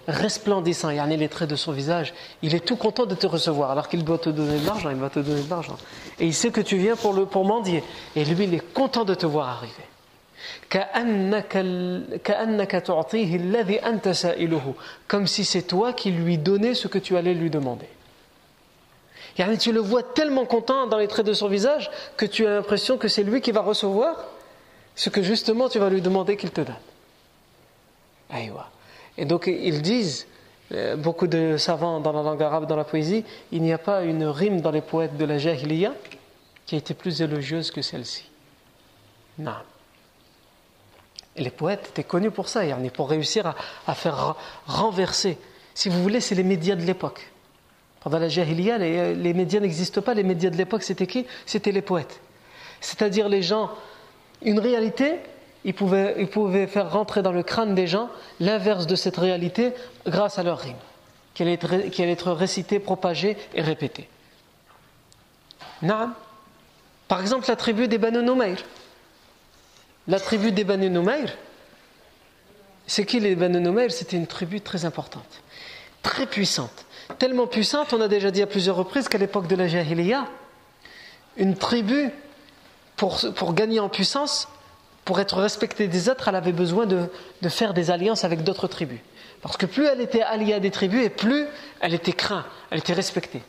resplendissant. 0.10 0.90
Il 0.90 0.98
y 0.98 1.00
a 1.00 1.06
les 1.06 1.30
traits 1.30 1.50
de 1.50 1.56
son 1.56 1.72
visage. 1.72 2.14
Il 2.42 2.56
est 2.56 2.66
tout 2.66 2.76
content 2.76 3.06
de 3.06 3.16
te 3.16 3.28
recevoir. 3.28 3.72
Alors 3.72 3.88
qu'il 3.88 4.04
doit 4.04 4.18
te 4.18 4.30
donner 4.30 4.60
de 4.60 4.66
l'argent, 4.66 4.90
il 4.90 4.98
va 4.98 5.10
te 5.10 5.20
donner 5.20 5.42
de 5.42 5.50
l'argent. 5.50 5.78
Et 6.20 6.26
il 6.26 6.34
sait 6.34 6.52
que 6.52 6.62
tu 6.62 6.78
viens 6.78 6.96
pour, 6.96 7.14
le, 7.14 7.26
pour 7.26 7.46
mendier. 7.46 7.84
Et 8.16 8.26
lui, 8.26 8.46
il 8.46 8.54
est 8.54 8.74
content 8.74 9.06
de 9.06 9.14
te 9.14 9.26
voir 9.26 9.50
arriver. 9.50 9.74
Comme 15.08 15.28
si 15.28 15.46
c'est 15.46 15.62
toi 15.64 15.94
qui 15.94 16.12
lui 16.12 16.38
donnais 16.38 16.74
ce 16.74 16.88
que 16.88 17.00
tu 17.00 17.18
allais 17.18 17.34
lui 17.34 17.50
demander. 17.50 17.88
Tu 19.60 19.72
le 19.72 19.80
vois 19.80 20.04
tellement 20.04 20.46
content 20.46 20.88
dans 20.88 20.98
les 20.98 21.08
traits 21.08 21.26
de 21.26 21.34
son 21.34 21.48
visage 21.48 21.90
que 22.18 22.26
tu 22.26 22.46
as 22.46 22.52
l'impression 22.52 22.98
que 22.98 23.08
c'est 23.08 23.24
lui 23.24 23.42
qui 23.42 23.52
va 23.52 23.62
recevoir 23.62 24.26
ce 24.96 25.10
que 25.10 25.22
justement 25.22 25.70
tu 25.70 25.80
vas 25.80 25.90
lui 25.90 26.02
demander 26.02 26.36
qu'il 26.36 26.52
te 26.52 26.62
donne. 26.62 26.76
Et 29.20 29.26
donc 29.26 29.48
ils 29.48 29.82
disent, 29.82 30.28
euh, 30.72 30.96
beaucoup 30.96 31.28
de 31.28 31.58
savants 31.58 32.00
dans 32.00 32.14
la 32.14 32.24
langue 32.24 32.42
arabe, 32.42 32.68
dans 32.68 32.78
la 32.78 32.86
poésie, 32.86 33.26
il 33.52 33.62
n'y 33.62 33.74
a 33.74 33.78
pas 33.78 34.04
une 34.04 34.24
rime 34.24 34.62
dans 34.62 34.72
les 34.72 34.82
poètes 34.82 35.18
de 35.18 35.26
la 35.26 35.38
Jahiliya 35.38 35.94
qui 36.66 36.76
a 36.76 36.78
été 36.78 36.94
plus 36.94 37.22
élogieuse 37.22 37.70
que 37.70 37.82
celle-ci. 37.82 38.30
Non. 39.38 39.58
Les 41.36 41.50
poètes 41.50 41.90
étaient 41.90 42.04
connus 42.06 42.32
pour 42.32 42.48
ça, 42.48 42.62
pour 42.94 43.10
réussir 43.10 43.56
à, 43.88 43.94
faire 43.94 44.36
renverser. 44.68 45.38
Si 45.74 45.90
vous 45.90 46.02
voulez, 46.02 46.22
c'est 46.22 46.36
les 46.36 46.44
médias 46.44 46.76
de 46.76 46.84
l'époque. 46.84 47.30
Pendant 48.00 48.20
la 48.20 48.30
Jahiliya, 48.30 48.78
les, 48.78 49.16
les 49.16 49.34
médias 49.34 49.60
n'existent 49.60 50.02
pas. 50.02 50.14
Les 50.14 50.24
médias 50.24 50.50
de 50.50 50.56
l'époque, 50.56 50.84
c'était 50.84 51.08
qui? 51.08 51.26
C'était 51.46 51.74
les 51.74 51.82
poètes. 51.82 52.22
C'est-à-dire 52.80 53.28
les 53.28 53.42
gens 53.42 53.72
une 54.42 54.60
réalité, 54.60 55.20
ils 55.66 55.74
pouvaient, 55.74 56.68
faire 56.68 56.92
rentrer 56.92 57.22
dans 57.22 57.32
le 57.32 57.44
crâne 57.44 57.76
des 57.76 57.88
gens 57.88 58.10
l'inverse 58.40 58.88
de 58.88 58.96
cette 58.96 59.18
réalité 59.18 59.74
grâce 60.08 60.40
à 60.40 60.44
leur 60.44 60.60
rime, 60.60 60.76
qui 61.34 61.44
allait 61.44 61.54
être, 61.54 62.32
récitée, 62.32 62.80
propagée 62.80 63.38
et 63.54 63.62
répétée. 63.62 64.08
Naam. 65.82 66.14
Par 67.08 67.22
exemple, 67.22 67.46
la 67.48 67.56
tribu 67.56 67.88
des 67.88 67.98
Banu 67.98 68.22
Numayr. 68.22 68.58
La 70.08 70.20
tribu 70.20 70.52
des 70.52 70.64
Banu 70.64 70.90
Numayr, 70.90 71.30
c'est 72.88 73.06
qui 73.06 73.20
les 73.20 73.36
Banu 73.36 73.60
Numayr? 73.60 73.92
C'était 73.92 74.18
une 74.18 74.28
tribu 74.28 74.62
très 74.62 74.86
importante, 74.86 75.42
très 76.04 76.26
puissante. 76.26 76.86
Tellement 77.18 77.48
puissante, 77.48 77.94
on 77.94 78.02
a 78.02 78.08
déjà 78.08 78.32
dit 78.32 78.42
à 78.42 78.48
plusieurs 78.48 78.76
reprises 78.76 79.08
qu'à 79.08 79.18
l'époque 79.18 79.48
de 79.48 79.56
la 79.56 79.68
Jahiliya, 79.68 80.28
une 81.38 81.56
tribu 81.56 82.12
pour, 82.96 83.54
gagner 83.54 83.80
en 83.80 83.90
puissance, 83.90 84.48
pour 85.10 85.20
être 85.20 85.38
respectée 85.42 85.88
des 85.88 86.08
autres, 86.08 86.28
elle 86.28 86.36
avait 86.36 86.52
besoin 86.52 86.86
de, 86.86 87.10
faire 87.50 87.74
des 87.74 87.90
alliances 87.90 88.26
avec 88.26 88.44
d'autres 88.44 88.68
tribus. 88.68 89.00
Parce 89.42 89.58
que 89.58 89.66
plus 89.66 89.88
elle 89.88 90.02
était 90.02 90.22
alliée 90.22 90.54
à 90.54 90.60
des 90.60 90.70
tribus, 90.70 91.04
et 91.04 91.10
plus 91.10 91.48
elle 91.80 91.96
était 91.96 92.14
crainte, 92.14 92.46
elle 92.70 92.78
était 92.78 92.94
respectée. 92.94 93.42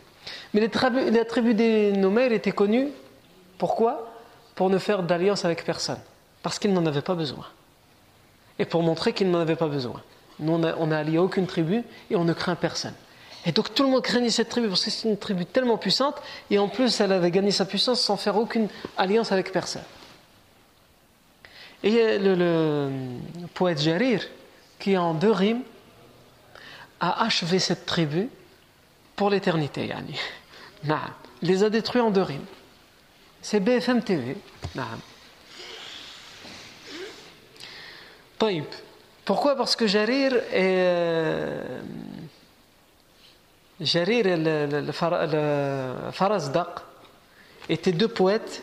Mais 0.54 0.62
la 0.62 1.24
tribu 1.26 1.52
des 1.52 1.92
Nomaires 1.92 2.32
était 2.32 2.52
connue, 2.52 2.88
pourquoi? 3.58 4.10
Pour 4.54 4.70
ne 4.70 4.78
faire 4.78 5.02
d'alliance 5.02 5.44
avec 5.44 5.66
personne. 5.66 5.98
Parce 6.42 6.58
qu'ils 6.58 6.72
n'en 6.72 6.86
avaient 6.86 7.02
pas 7.02 7.14
besoin. 7.14 7.44
Et 8.58 8.64
pour 8.64 8.82
montrer 8.82 9.12
qu'ils 9.12 9.30
n'en 9.30 9.40
avaient 9.40 9.54
pas 9.54 9.68
besoin. 9.68 10.00
Nous, 10.38 10.54
on 10.54 10.86
n'a 10.86 10.98
allié 10.98 11.18
aucune 11.18 11.46
tribu 11.46 11.82
et 12.10 12.16
on 12.16 12.24
ne 12.24 12.32
craint 12.32 12.54
personne. 12.54 12.94
Et 13.44 13.52
donc 13.52 13.74
tout 13.74 13.82
le 13.82 13.90
monde 13.90 14.02
craignait 14.02 14.30
cette 14.30 14.48
tribu 14.48 14.68
parce 14.68 14.82
que 14.82 14.90
c'est 14.90 15.10
une 15.10 15.18
tribu 15.18 15.44
tellement 15.44 15.76
puissante 15.76 16.22
et 16.50 16.58
en 16.58 16.68
plus 16.68 17.02
elle 17.02 17.12
avait 17.12 17.30
gagné 17.30 17.50
sa 17.50 17.66
puissance 17.66 18.00
sans 18.00 18.16
faire 18.16 18.38
aucune 18.38 18.68
alliance 18.96 19.30
avec 19.30 19.52
personne. 19.52 19.84
Et 21.82 22.18
le, 22.18 22.34
le 22.34 22.90
poète 23.54 23.80
Jarir, 23.80 24.22
qui 24.78 24.96
en 24.96 25.14
deux 25.14 25.32
rimes, 25.32 25.62
a 27.00 27.24
achevé 27.24 27.58
cette 27.58 27.86
tribu 27.86 28.28
pour 29.16 29.30
l'éternité. 29.30 29.86
Yani. 29.86 30.14
Il 30.84 31.48
les 31.48 31.64
a 31.64 31.70
détruits 31.70 32.02
en 32.02 32.10
deux 32.10 32.22
rimes. 32.22 32.44
C'est 33.42 33.60
BFM 33.60 34.02
TV. 34.02 34.36
Pourquoi? 39.24 39.56
Parce 39.56 39.76
que 39.76 39.86
Jarir. 39.86 40.32
Euh, 40.52 41.80
Jarir 43.80 44.26
et 44.26 44.36
le, 44.36 44.66
le, 44.66 44.92
étaient 47.70 47.92
deux 47.92 48.08
poètes 48.08 48.62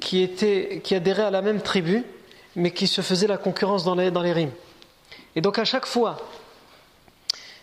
qui 0.00 0.24
adhéraient 0.94 1.24
à 1.24 1.30
la 1.30 1.42
même 1.42 1.60
tribu, 1.60 2.04
mais 2.56 2.70
qui 2.70 2.86
se 2.86 3.00
faisaient 3.00 3.26
la 3.26 3.38
concurrence 3.38 3.84
dans 3.84 3.94
les, 3.94 4.10
dans 4.10 4.22
les 4.22 4.32
rimes. 4.32 4.52
Et 5.34 5.40
donc 5.40 5.58
à 5.58 5.64
chaque 5.64 5.86
fois, 5.86 6.18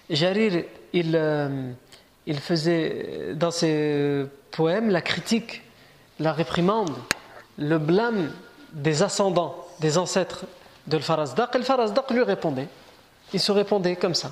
Jarir, 0.10 0.64
il, 0.94 1.16
euh, 1.16 1.72
il 2.26 2.40
faisait 2.40 3.34
dans 3.36 3.52
ses 3.52 4.26
poèmes 4.52 4.90
la 4.90 5.02
critique, 5.02 5.62
la 6.20 6.34
réprimande, 6.34 6.96
le 7.58 7.78
blâme 7.78 8.32
des 8.74 9.04
ascendants, 9.04 9.68
des 9.80 9.98
ancêtres 9.98 10.46
de 10.88 10.98
le 10.98 11.04
Farazdaq, 11.04 11.54
et 11.54 11.58
le 11.60 11.64
Farazdaq 11.64 12.10
lui 12.12 12.24
répondait. 12.24 12.68
Il 13.34 13.40
se 13.40 13.52
répondait 13.52 13.96
comme 13.96 14.16
ça. 14.16 14.32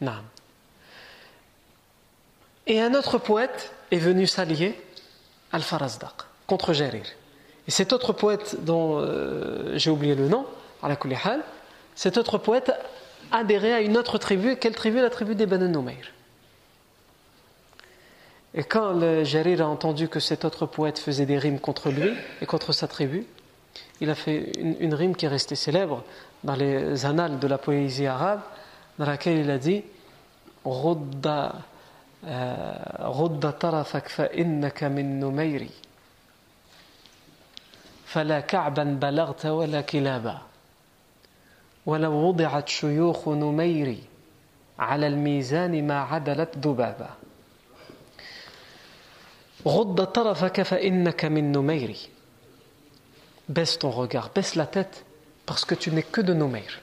Non. 0.00 0.12
Et 2.66 2.80
un 2.80 2.94
autre 2.94 3.18
poète 3.18 3.72
est 3.90 3.98
venu 3.98 4.26
s'allier 4.26 4.78
al 5.52 5.62
Farazdaq 5.62 6.12
contre 6.46 6.72
Jarir. 6.72 7.06
Et 7.68 7.70
cet 7.70 7.92
autre 7.92 8.12
poète 8.12 8.64
dont 8.64 8.98
euh, 9.00 9.76
j'ai 9.76 9.90
oublié 9.90 10.14
le 10.14 10.28
nom, 10.28 10.46
Alakulihal, 10.82 11.40
cet 11.94 12.16
autre 12.16 12.38
poète 12.38 12.72
adhérait 13.32 13.72
à 13.72 13.80
une 13.80 13.96
autre 13.96 14.18
tribu. 14.18 14.56
Quelle 14.56 14.74
tribu? 14.74 15.00
La 15.00 15.10
tribu 15.10 15.34
des 15.34 15.46
Banu 15.46 15.68
Noumeir. 15.68 16.12
Et 18.54 18.64
quand 18.64 18.92
le 18.92 19.24
Jarir 19.24 19.62
a 19.62 19.66
entendu 19.66 20.08
que 20.08 20.20
cet 20.20 20.44
autre 20.44 20.66
poète 20.66 20.98
faisait 20.98 21.26
des 21.26 21.38
rimes 21.38 21.60
contre 21.60 21.90
lui 21.90 22.12
et 22.40 22.46
contre 22.46 22.72
sa 22.72 22.88
tribu, 22.88 23.26
il 24.00 24.08
a 24.08 24.14
fait 24.14 24.52
une, 24.58 24.94
rime 24.94 25.14
qui 25.14 25.26
est 25.26 25.28
restée 25.28 25.56
célèbre 25.56 26.04
dans 26.44 26.54
les 26.54 27.04
annales 27.04 27.38
de 27.38 27.46
la 27.46 27.58
poésie 27.58 28.06
arabe, 28.06 28.40
dans 28.98 29.06
laquelle 29.06 29.38
il 29.38 29.50
a 29.50 29.58
dit 29.58 29.82
Rodda, 30.64 31.54
euh, 32.26 32.74
Rodda 33.00 33.52
tarafak 33.52 34.08
fa 34.08 34.28
innaka 34.34 34.88
min 34.88 35.02
numeiri. 35.20 35.72
فلا 38.16 38.40
كعبا 38.40 38.84
بلغت 38.84 39.46
ولا 39.46 39.80
كلابا. 39.80 40.38
ولو 41.86 42.12
وضعت 42.12 42.68
شيوخ 42.68 43.28
نمير 43.28 43.98
على 44.78 45.06
الميزان 45.06 45.86
ما 45.86 46.00
عدلت 46.00 46.58
ذبابا. 46.58 47.10
غض 49.68 50.04
طرفك 50.04 50.62
فإنك 50.62 51.24
من 51.24 51.52
نمير. 51.52 51.96
Baisse 53.48 53.78
ton 53.78 53.90
regard 53.90 54.30
baisse 54.34 54.56
la 54.56 54.66
tête 54.66 55.04
parce 55.44 55.64
que 55.64 55.74
tu 55.74 55.90
n'es 55.92 56.02
que 56.02 56.20
de 56.20 56.34
nomir 56.34 56.80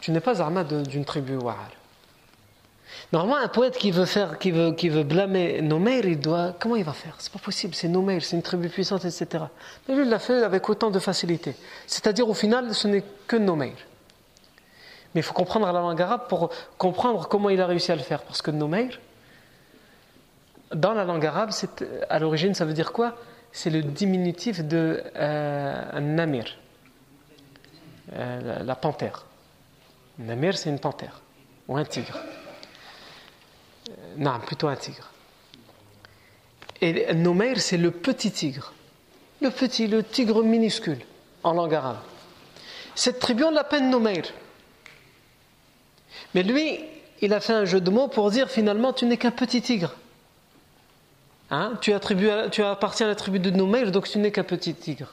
tu 0.00 0.10
n'es 0.10 0.20
pas 0.20 0.34
d'une 0.64 1.04
tribu 1.04 1.36
wa'ar 1.36 1.70
Normalement, 3.12 3.42
un 3.42 3.48
poète 3.48 3.76
qui 3.76 3.90
veut 3.90 4.04
faire, 4.04 4.38
qui 4.38 4.50
veut, 4.50 4.72
qui 4.72 4.88
veut 4.88 5.02
blâmer 5.02 5.60
Nomeir, 5.62 6.04
il 6.04 6.20
doit, 6.20 6.54
comment 6.58 6.76
il 6.76 6.84
va 6.84 6.92
faire? 6.92 7.14
C'est 7.18 7.32
pas 7.32 7.38
possible, 7.38 7.74
c'est 7.74 7.88
Nomeir, 7.88 8.22
c'est 8.22 8.36
une 8.36 8.42
tribu 8.42 8.68
puissante, 8.68 9.04
etc. 9.04 9.44
Mais 9.88 9.94
lui, 9.94 10.02
il 10.02 10.08
l'a 10.08 10.18
fait 10.18 10.42
avec 10.42 10.68
autant 10.68 10.90
de 10.90 10.98
facilité. 10.98 11.56
C'est-à-dire, 11.86 12.28
au 12.28 12.34
final, 12.34 12.74
ce 12.74 12.88
n'est 12.88 13.04
que 13.26 13.36
Nomeir. 13.36 13.74
Mais 15.14 15.20
il 15.20 15.24
faut 15.24 15.34
comprendre 15.34 15.66
la 15.66 15.72
langue 15.72 16.00
arabe 16.00 16.28
pour 16.28 16.50
comprendre 16.78 17.26
comment 17.28 17.50
il 17.50 17.60
a 17.60 17.66
réussi 17.66 17.90
à 17.90 17.96
le 17.96 18.02
faire. 18.02 18.22
Parce 18.22 18.42
que 18.42 18.52
Nomeir, 18.52 19.00
dans 20.74 20.92
la 20.92 21.04
langue 21.04 21.26
arabe, 21.26 21.50
à 22.08 22.18
l'origine, 22.18 22.54
ça 22.54 22.64
veut 22.64 22.72
dire 22.72 22.92
quoi? 22.92 23.16
C'est 23.52 23.70
le 23.70 23.82
diminutif 23.82 24.64
de 24.64 25.02
euh, 25.16 26.00
Namir, 26.00 26.56
euh, 28.12 28.62
la, 28.62 28.74
panthère. 28.76 29.26
Namir, 30.18 30.56
c'est 30.56 30.70
une 30.70 30.78
panthère, 30.78 31.20
ou 31.66 31.76
un 31.76 31.84
tigre. 31.84 32.16
Non, 34.16 34.38
plutôt 34.40 34.68
un 34.68 34.76
tigre. 34.76 35.10
Et 36.80 37.12
Nomeir, 37.14 37.60
c'est 37.60 37.76
le 37.76 37.90
petit 37.90 38.30
tigre. 38.30 38.72
Le 39.40 39.50
petit, 39.50 39.86
le 39.86 40.02
tigre 40.02 40.42
minuscule, 40.42 41.00
en 41.42 41.52
langue 41.52 41.74
arabe. 41.74 41.98
Cette 42.94 43.18
tribu, 43.18 43.44
on 43.44 43.50
l'appelle 43.50 43.88
Nomeir. 43.88 44.24
Mais 46.34 46.42
lui, 46.42 46.80
il 47.20 47.32
a 47.32 47.40
fait 47.40 47.52
un 47.52 47.64
jeu 47.64 47.80
de 47.80 47.90
mots 47.90 48.08
pour 48.08 48.30
dire 48.30 48.48
finalement, 48.48 48.92
tu 48.92 49.06
n'es 49.06 49.16
qu'un 49.16 49.30
petit 49.30 49.62
tigre. 49.62 49.94
Hein? 51.50 51.72
Tu, 51.80 51.92
tu 52.52 52.62
appartiens 52.62 53.06
à 53.06 53.08
la 53.08 53.14
tribu 53.14 53.40
de 53.40 53.50
Nomeir, 53.50 53.90
donc 53.90 54.08
tu 54.08 54.18
n'es 54.18 54.30
qu'un 54.30 54.44
petit 54.44 54.74
tigre. 54.74 55.08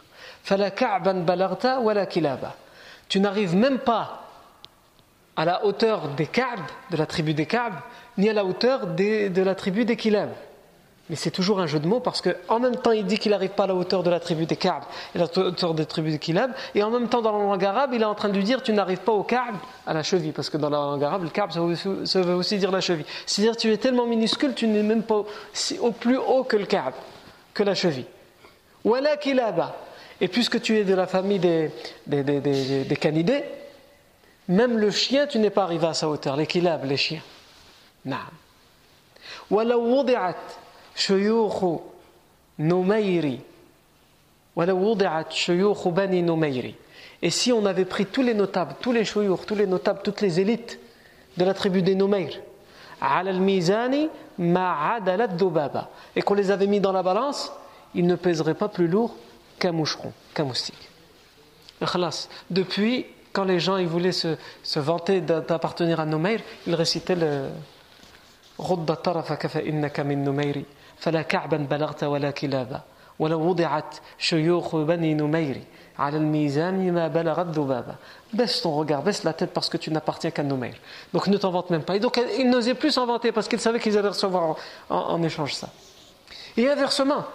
Tu 3.09 3.19
n'arrives 3.19 3.55
même 3.55 3.79
pas 3.79 4.26
à 5.37 5.45
la 5.45 5.63
hauteur 5.63 6.09
des 6.09 6.25
Ka'b, 6.25 6.59
de 6.91 6.97
la 6.97 7.05
tribu 7.05 7.33
des 7.33 7.45
Ka'b, 7.45 7.73
ni 8.17 8.27
à 8.27 8.33
la 8.33 8.43
hauteur 8.43 8.87
de 8.87 9.41
la 9.41 9.55
tribu 9.55 9.85
des 9.85 9.95
Kilab. 9.95 10.29
Mais 11.09 11.15
c'est 11.15 11.31
toujours 11.31 11.61
un 11.61 11.67
jeu 11.67 11.79
de 11.79 11.87
mots 11.87 12.01
parce 12.01 12.21
qu'en 12.21 12.59
même 12.59 12.75
temps 12.75 12.91
il 12.91 13.05
dit 13.05 13.17
qu'il 13.17 13.31
n'arrive 13.31 13.51
pas 13.51 13.63
à 13.63 13.67
la 13.67 13.75
hauteur 13.75 14.03
de 14.03 14.09
la 14.09 14.19
tribu 14.19 14.45
des 14.45 14.57
Ka'b 14.57 14.83
et 15.15 15.17
à 15.17 15.21
la 15.21 15.41
hauteur 15.41 15.73
des 15.73 15.85
tribus 15.85 16.11
des 16.11 16.19
Kilab, 16.19 16.51
et 16.75 16.83
en 16.83 16.89
même 16.89 17.07
temps 17.07 17.21
dans 17.21 17.31
la 17.31 17.37
langue 17.37 17.63
arabe 17.63 17.91
il 17.93 18.01
est 18.01 18.05
en 18.05 18.13
train 18.15 18.27
de 18.27 18.33
lui 18.33 18.43
dire 18.43 18.61
tu 18.61 18.73
n'arrives 18.73 18.99
pas 18.99 19.13
au 19.13 19.23
Ka'b, 19.23 19.55
à 19.85 19.93
la 19.93 20.03
cheville, 20.03 20.33
parce 20.33 20.49
que 20.49 20.57
dans 20.57 20.69
la 20.69 20.77
langue 20.77 21.03
arabe 21.03 21.23
le 21.23 21.29
Ka'b 21.29 21.51
ça 21.51 22.19
veut 22.21 22.35
aussi 22.35 22.57
dire 22.57 22.71
la 22.71 22.81
cheville. 22.81 23.05
C'est-à-dire 23.25 23.55
tu 23.55 23.71
es 23.71 23.77
tellement 23.77 24.05
minuscule, 24.05 24.53
tu 24.53 24.67
n'es 24.67 24.83
même 24.83 25.03
pas 25.03 25.23
au 25.79 25.91
plus 25.91 26.17
haut 26.17 26.43
que 26.43 26.57
le 26.57 26.65
Ka'b, 26.65 26.93
que 27.53 27.63
la 27.63 27.73
cheville. 27.75 28.07
Wala 28.83 29.15
Kilaba. 29.15 29.77
Et 30.19 30.27
puisque 30.27 30.59
tu 30.61 30.77
es 30.77 30.83
de 30.83 30.95
la 30.95 31.07
famille 31.07 31.39
des, 31.39 31.71
des, 32.07 32.23
des, 32.23 32.83
des 32.83 32.95
canidés, 32.95 33.43
même 34.48 34.78
le 34.78 34.90
chien, 34.90 35.26
tu 35.26 35.38
n'es 35.38 35.50
pas 35.50 35.62
arrivé 35.62 35.86
à 35.86 35.94
sa 35.94 36.08
hauteur, 36.08 36.36
les 36.36 36.46
kilab, 36.46 36.84
les 36.84 36.96
chiens. 36.96 37.22
نعم 38.04 38.32
ولو 39.50 39.98
وضعت 39.98 40.36
شيوخ 40.96 41.64
نميري 42.58 43.40
ولو 44.56 44.90
وضعت 44.90 45.32
شيوخ 45.32 45.88
بني 45.88 46.22
نميري 46.22 46.74
Et 47.24 47.30
si 47.30 47.52
on 47.52 47.64
avait 47.66 47.84
pris 47.84 48.06
tous 48.06 48.22
les 48.22 48.34
notables, 48.34 48.74
tous 48.80 48.90
les 48.90 49.04
chouyours, 49.04 49.46
tous 49.46 49.54
les 49.54 49.68
notables, 49.68 50.00
toutes 50.02 50.20
les 50.20 50.40
élites 50.40 50.80
de 51.36 51.44
la 51.44 51.54
tribu 51.54 51.80
des 51.80 51.94
Numayr, 51.94 52.40
et 56.16 56.22
qu'on 56.22 56.34
les 56.34 56.50
avait 56.50 56.66
mis 56.66 56.80
dans 56.80 56.90
la 56.90 57.04
balance, 57.04 57.52
ils 57.94 58.08
ne 58.08 58.16
pèseraient 58.16 58.54
pas 58.54 58.68
plus 58.68 58.88
lourd 58.88 59.14
qu'un 59.60 59.70
moucheron, 59.70 60.12
qu'un 60.34 60.42
moustique. 60.42 60.90
Depuis, 62.50 63.06
quand 63.36 63.44
les 63.44 63.60
gens 63.60 63.76
ils 63.78 63.86
voulaient 63.86 64.12
se, 64.12 64.36
se 64.62 64.78
vanter 64.78 65.20
d'appartenir 65.20 66.00
à 66.00 66.06
Numayr, 66.06 66.40
ils 66.66 66.74
récitaient 66.74 67.16
le, 67.16 67.48
غض 68.60 68.92
طرفك 68.94 69.46
فإنك 69.46 70.00
من 70.00 70.24
نمير 70.24 70.64
فلا 70.98 71.22
كعبا 71.22 71.56
بلغت 71.56 72.04
ولا 72.04 72.30
كلابا 72.30 72.80
ولو 73.18 73.40
وضعت 73.40 73.96
شيوخ 74.18 74.76
بني 74.76 75.14
نمير 75.14 75.60
على 75.98 76.16
الميزان 76.16 76.92
ما 76.92 77.08
بلغت 77.08 77.46
ذبابا 77.46 77.94
Baisse 78.34 78.62
ton 78.62 78.74
regard, 78.76 79.02
baisse 79.02 79.24
la 79.24 79.34
tête 79.34 79.52
parce 79.52 79.68
que 79.68 79.76
tu 79.76 79.90
n'appartiens 79.90 80.30
qu'à 80.30 80.42
Numayr. 80.42 80.76
Donc 81.12 81.26
ne 81.26 81.36
t'en 81.36 81.50
vante 81.50 81.68
même 81.68 81.82
pas. 81.82 81.96
Et 81.96 82.00
donc 82.00 82.18
ils 82.38 82.48
n'osaient 82.48 82.72
plus 82.72 82.92
s'en 82.92 83.04
vanter 83.04 83.30
parce 83.30 83.46
qu'ils 83.46 83.60
savaient 83.60 83.78
qu'ils 83.78 83.98
allaient 83.98 84.08
recevoir 84.08 84.42
en, 84.42 84.56
en, 84.88 84.96
en, 84.96 85.22
échange 85.22 85.52
ça. 85.52 85.68
Et 86.56 86.66
inversement, 86.66 87.26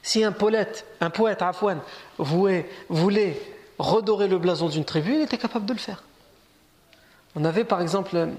si 0.00 0.22
un 0.22 0.30
poète, 0.30 0.86
un 1.00 1.10
poète 1.10 1.42
Afouane, 1.42 1.80
voulait, 2.16 2.70
voulait 2.88 3.42
redorer 3.79 4.27
le 4.27 4.37
blason 4.37 4.69
d'une 4.69 4.85
tribu, 4.85 5.15
il 5.15 5.21
était 5.21 5.37
capable 5.37 5.65
de 5.65 5.73
le 5.73 5.79
faire. 5.79 6.03
On 7.35 7.45
avait 7.45 7.63
par 7.63 7.81
exemple 7.81 8.29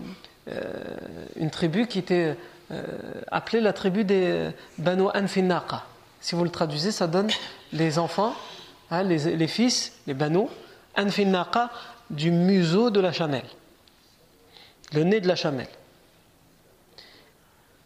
euh, 0.49 0.97
une 1.37 1.51
tribu 1.51 1.87
qui 1.87 1.99
était 1.99 2.37
euh, 2.71 2.83
appelée 3.31 3.61
la 3.61 3.73
tribu 3.73 4.05
des 4.05 4.51
Banu 4.79 5.09
Anfinaqa. 5.15 5.85
Si 6.21 6.35
vous 6.35 6.45
le 6.45 6.51
traduisez, 6.51 6.91
ça 6.91 7.07
donne 7.07 7.29
les 7.73 7.99
enfants 7.99 8.35
hein, 8.91 9.03
les, 9.03 9.47
fils, 9.47 9.93
les 10.07 10.15
banou, 10.15 10.49
anfinnaqa, 10.97 11.71
du 12.09 12.31
museau 12.31 12.91
de 12.91 13.01
la 13.01 13.13
chamelle, 13.13 13.45
le 14.95 15.05
nez 15.05 15.21
de 15.21 15.29
la 15.29 15.37
chamelle. 15.37 15.69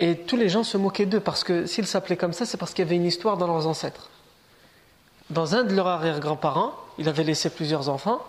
Et 0.00 0.16
tous 0.18 0.36
les 0.36 0.48
gens 0.48 0.62
se 0.62 0.76
moquaient 0.76 1.06
d'eux 1.06 1.20
parce 1.20 1.42
que 1.42 1.66
s'ils 1.66 1.86
s'appelaient 1.86 2.16
comme 2.16 2.32
ça, 2.32 2.46
c'est 2.46 2.56
parce 2.56 2.72
qu'il 2.72 2.84
y 2.84 2.86
avait 2.86 2.96
une 2.96 3.06
histoire 3.06 3.36
dans 3.36 3.48
leurs 3.48 3.66
ancêtres. 3.66 4.08
Dans 5.30 5.54
un 5.54 5.64
de 5.64 5.74
leurs 5.74 5.86
arrière-grands-parents, 5.86 6.72
il 6.98 7.08
avait 7.08 7.24
laissé 7.24 7.50
plusieurs 7.50 7.88
enfants 7.88 8.24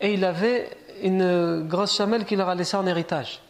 et 0.00 0.12
il 0.14 0.24
avait 0.24 0.68
une 1.02 1.66
grosse 1.68 1.96
chamelle 1.96 2.24
qu'il 2.24 2.38
leur 2.38 2.48
a 2.48 2.54
laissée 2.54 2.76
en 2.76 2.86
héritage. 2.86 3.40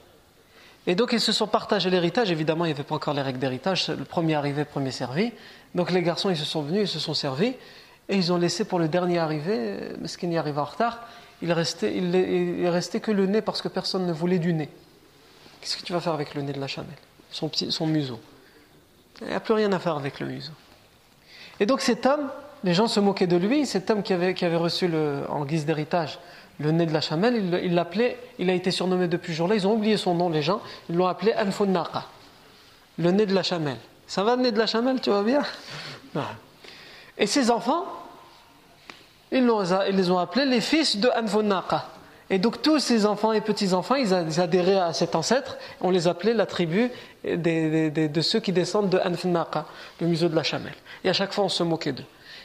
Et 0.87 0.95
donc 0.95 1.13
ils 1.13 1.21
se 1.21 1.33
sont 1.33 1.47
partagés 1.47 1.91
l'héritage. 1.91 2.31
Évidemment, 2.31 2.65
il 2.65 2.69
n'y 2.69 2.75
avait 2.75 2.83
pas 2.83 2.97
encore 2.97 3.15
les 3.15 3.23
règles 3.23 3.39
d'héritage. 3.39 3.89
Le 3.89 4.05
premier 4.05 4.35
arrivé, 4.35 4.65
premier 4.65 4.91
servi. 4.91 5.33
Donc 5.75 5.91
les 5.91 6.03
garçons, 6.03 6.29
ils 6.29 6.37
se 6.37 6.45
sont 6.45 6.63
venus, 6.63 6.83
ils 6.83 6.93
se 6.93 6.99
sont 6.99 7.15
servis. 7.15 7.55
Et 8.09 8.17
ils 8.17 8.33
ont 8.33 8.37
laissé 8.37 8.65
pour 8.65 8.79
le 8.79 8.89
dernier 8.89 9.19
arrivé, 9.19 9.79
ce 10.05 10.19
qui 10.19 10.27
n'y 10.27 10.37
arrive 10.37 10.59
en 10.59 10.65
retard, 10.65 11.01
il 11.41 11.53
restait, 11.53 11.97
il, 11.97 12.67
restait 12.69 13.01
que 13.01 13.13
le 13.13 13.27
nez 13.27 13.41
parce 13.43 13.63
que 13.63 13.69
personne 13.69 14.07
ne 14.07 14.13
voulait 14.13 14.41
du 14.41 14.53
nez. 14.53 14.69
Qu'est-ce 15.61 15.77
que 15.77 15.83
tu 15.83 15.93
vas 15.93 16.01
faire 16.01 16.13
avec 16.13 16.35
le 16.35 16.43
nez 16.43 16.53
de 16.53 16.61
la 16.61 16.67
chamelle? 16.67 16.91
Son, 17.31 17.51
son 17.53 17.87
museau. 17.87 18.21
Il 19.21 19.29
n'y 19.29 19.35
a 19.35 19.41
plus 19.41 19.55
rien 19.55 19.73
à 19.73 19.79
faire 19.79 19.97
avec 19.97 20.19
le 20.19 20.27
museau. 20.27 20.53
Et 21.61 21.67
donc 21.67 21.81
cet 21.81 22.07
homme, 22.07 22.29
les 22.65 22.75
gens 22.75 22.87
se 22.87 23.01
moquaient 23.01 23.27
de 23.27 23.37
lui, 23.37 23.67
cet 23.67 23.91
homme 23.91 24.03
qui 24.03 24.13
avait, 24.13 24.35
qui 24.35 24.45
avait 24.45 24.57
reçu 24.57 24.91
en 25.29 25.45
guise 25.45 25.67
d'héritage 25.67 26.19
le 26.63 26.71
nez 26.71 26.87
de 26.87 26.93
la 26.93 27.01
chamelle, 27.01 27.61
il 27.63 27.75
l'appelait, 27.75 28.19
il, 28.39 28.49
a 28.51 28.55
été 28.55 28.71
surnommé 28.71 29.09
depuis 29.09 29.33
ce 29.33 29.39
jour-là, 29.39 29.55
ils 29.55 29.67
ont 29.67 29.75
oublié 29.75 29.97
son 29.97 30.15
nom, 30.15 30.29
les 30.29 30.43
gens, 30.43 30.61
ils 30.89 30.97
l'ont 30.97 31.07
appelé 31.07 31.35
Anfunnaqa, 31.35 32.05
le 32.99 33.11
nez 33.11 33.27
de 33.27 33.35
la 33.35 33.43
chamelle. 33.43 33.79
Ça 34.07 34.23
va 34.23 34.37
le 34.37 34.43
nez 34.43 34.53
de 34.53 34.59
la 34.59 34.67
chamelle, 34.67 35.01
tu 35.01 35.11
vois 35.11 35.23
bien? 35.23 35.43
Et 37.19 37.27
ses 37.27 37.51
enfants, 37.51 37.85
ils, 39.31 39.49
ils, 39.89 39.97
les 39.97 40.11
ont 40.11 40.19
appelés 40.19 40.45
les 40.45 40.61
fils 40.61 40.99
de 40.99 41.09
Anfunnaqa. 41.09 41.89
Et 42.31 42.39
donc 42.39 42.63
tous 42.63 42.79
ces 42.79 43.05
enfants 43.05 43.33
et 43.33 43.41
petits-enfants, 43.41 43.97
ils 43.97 44.15
adhéraient 44.15 44.79
à 44.79 44.93
cet 44.93 45.15
ancêtre, 45.15 45.57
on 45.81 45.91
les 45.91 46.09
appelait 46.09 46.35
la 46.35 46.47
tribu 46.47 46.91
de 47.25 48.21
ceux 48.21 48.41
qui 48.41 48.53
descendent 48.53 48.91
de 48.91 48.99
Anfunnaqa, 48.99 49.67
le 50.01 50.07
museau 50.07 50.29
de 50.29 50.37
la 50.37 50.43
chamelle. 50.43 50.75
Et 51.05 51.09
à 51.09 51.13
chaque 51.13 51.33
fois, 51.33 51.45
on 51.45 51.51
se 51.51 51.63
moquait 51.63 51.93
d'eux. 51.93 52.05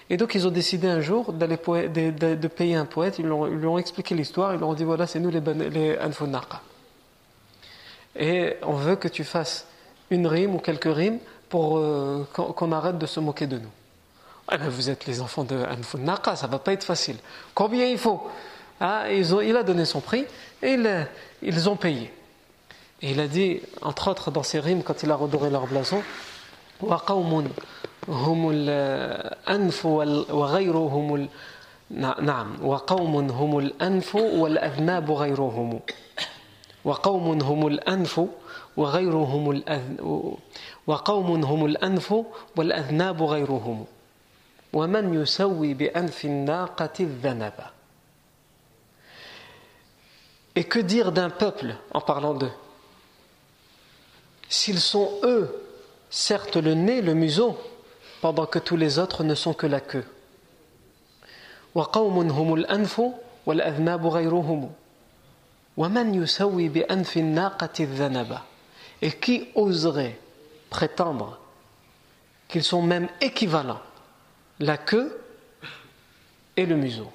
Et 0.09 0.17
donc 0.17 0.35
ils 0.35 0.47
ont 0.47 0.51
décidé 0.51 0.87
un 0.87 1.01
jour 1.01 1.33
de, 1.33 2.47
payer 2.47 2.75
un 2.75 2.85
poète, 2.85 3.19
ils, 3.19 3.25
lui 3.25 3.67
ont 3.67 3.77
expliqué 3.77 4.15
l'histoire, 4.15 4.53
ils 4.53 4.59
leur 4.59 4.69
ont 4.69 4.73
dit 4.73 4.85
voilà 4.85 5.05
c'est 5.05 5.19
nous 5.19 5.29
les, 5.29 5.41
les 5.41 5.97
Et 8.15 8.55
on 8.61 8.73
veut 8.73 8.95
que 8.95 9.07
tu 9.07 9.23
fasses 9.23 9.67
une 10.09 10.27
rime 10.27 10.55
ou 10.55 10.59
quelques 10.59 10.93
rimes 10.93 11.19
pour 11.49 11.77
euh, 11.77 12.25
qu'on 12.33 12.71
arrête 12.71 12.97
de 12.97 13.05
se 13.05 13.19
moquer 13.19 13.47
de 13.47 13.57
nous. 13.57 13.69
Ben, 14.49 14.69
vous 14.69 14.89
êtes 14.89 15.05
les 15.05 15.19
enfants 15.19 15.43
de 15.43 15.57
Anfunaqa, 15.57 16.35
ça 16.35 16.47
va 16.47 16.59
pas 16.59 16.71
être 16.71 16.85
facile. 16.85 17.17
Combien 17.53 17.85
il 17.85 17.97
faut? 17.97 18.27
Ah, 18.79 19.11
Il 19.11 19.57
a 19.57 19.63
donné 19.63 19.83
son 19.85 19.99
prix 19.99 20.25
et 20.61 20.77
ils 21.41 21.69
ont 21.69 21.75
payé. 21.75 22.13
Et 23.01 23.11
il 23.11 23.19
a 23.19 23.27
dit, 23.27 23.61
entre 23.81 24.09
autres 24.09 24.31
dans 24.31 24.43
ses 24.43 24.59
rimes, 24.59 24.83
quand 24.83 25.03
il 25.03 25.11
a 25.11 25.15
redoré 25.15 25.49
leur 25.49 25.67
blason, 25.67 26.01
هم 28.09 28.49
الأنف 28.49 29.85
وغيرهم 29.85 31.15
ال... 31.15 31.29
نعم 32.21 32.65
وقوم 32.65 33.15
هم 33.29 33.59
الأنف 33.59 34.15
والأذناب 34.15 35.11
غيرهم. 35.11 35.79
وقوم 36.85 37.41
هم 37.41 37.67
الأنف 37.67 38.21
وغيرهم 38.77 39.51
الأذ... 39.51 40.01
وقوم 40.87 41.43
هم 41.45 41.65
الأنف 41.65 42.15
والأذناب 42.55 43.23
غيرهم. 43.23 43.85
ومن 44.73 45.21
يسوي 45.21 45.73
بأنف 45.73 46.25
الناقة 46.25 46.93
الذنب. 46.99 47.53
Et 50.55 50.63
que 50.63 50.79
dire 50.79 51.11
d'un 51.11 51.29
peuple 51.29 51.75
en 51.93 52.01
parlant 52.01 52.33
d'eux? 52.33 52.51
S'ils 54.49 54.79
sont 54.79 55.19
eux, 55.23 55.66
certes 56.09 56.57
le 56.57 56.73
nez, 56.73 57.01
le 57.01 57.13
museau, 57.13 57.57
pendant 58.21 58.45
que 58.45 58.59
tous 58.59 58.77
les 58.77 58.99
autres 58.99 59.23
ne 59.23 59.35
sont 59.35 59.53
que 59.53 59.67
la 59.67 59.79
queue. 59.79 60.05
Et 69.01 69.11
qui 69.11 69.47
oserait 69.53 70.19
prétendre 70.69 71.39
qu'ils 72.47 72.63
sont 72.63 72.81
même 72.81 73.07
équivalents, 73.21 73.81
la 74.59 74.77
queue 74.77 75.21
et 76.55 76.65
le 76.65 76.75
museau? 76.75 77.11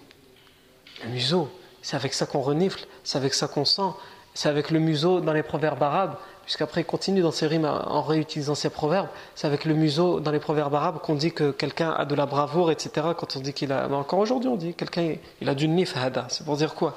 Le 1.03 1.09
museau, 1.11 1.51
c'est 1.83 1.97
avec 1.97 2.15
ça 2.15 2.27
qu'on 2.27 2.41
renifle, 2.41 2.87
c'est 3.03 3.19
avec 3.19 3.35
ça 3.35 3.49
qu'on 3.49 3.65
sent, 3.65 3.91
c'est 4.35 4.49
avec 4.49 4.71
le 4.71 4.79
museau 4.79 5.21
dans 5.21 5.33
les 5.33 5.43
proverbes 5.43 5.83
arabes, 5.83 6.17
puisqu'après 6.45 6.81
il 6.81 6.85
continue 6.85 7.21
dans 7.21 7.31
ses 7.31 7.47
rimes 7.47 7.67
en 7.67 8.03
réutilisant 8.03 8.55
ses 8.55 8.71
proverbes. 8.71 9.09
C'est 9.35 9.47
avec 9.47 9.65
le 9.65 9.75
museau 9.75 10.21
dans 10.21 10.31
les 10.31 10.39
proverbes 10.39 10.75
arabes 10.75 10.99
qu'on 11.01 11.15
dit 11.15 11.33
que 11.33 11.51
quelqu'un 11.51 11.91
a 11.91 12.05
de 12.05 12.15
la 12.15 12.27
bravoure, 12.27 12.71
etc. 12.71 13.09
Quand 13.17 13.37
on 13.37 13.41
dit 13.41 13.53
qu'il 13.53 13.73
a. 13.73 13.89
encore 13.89 14.19
aujourd'hui, 14.19 14.49
on 14.49 14.57
dit 14.57 14.75
quelqu'un 14.75 15.15
il 15.41 15.49
a 15.49 15.55
du 15.55 15.69
nif 15.69 15.97
hada. 15.97 16.27
C'est 16.29 16.45
pour 16.45 16.57
dire 16.57 16.75
quoi? 16.75 16.97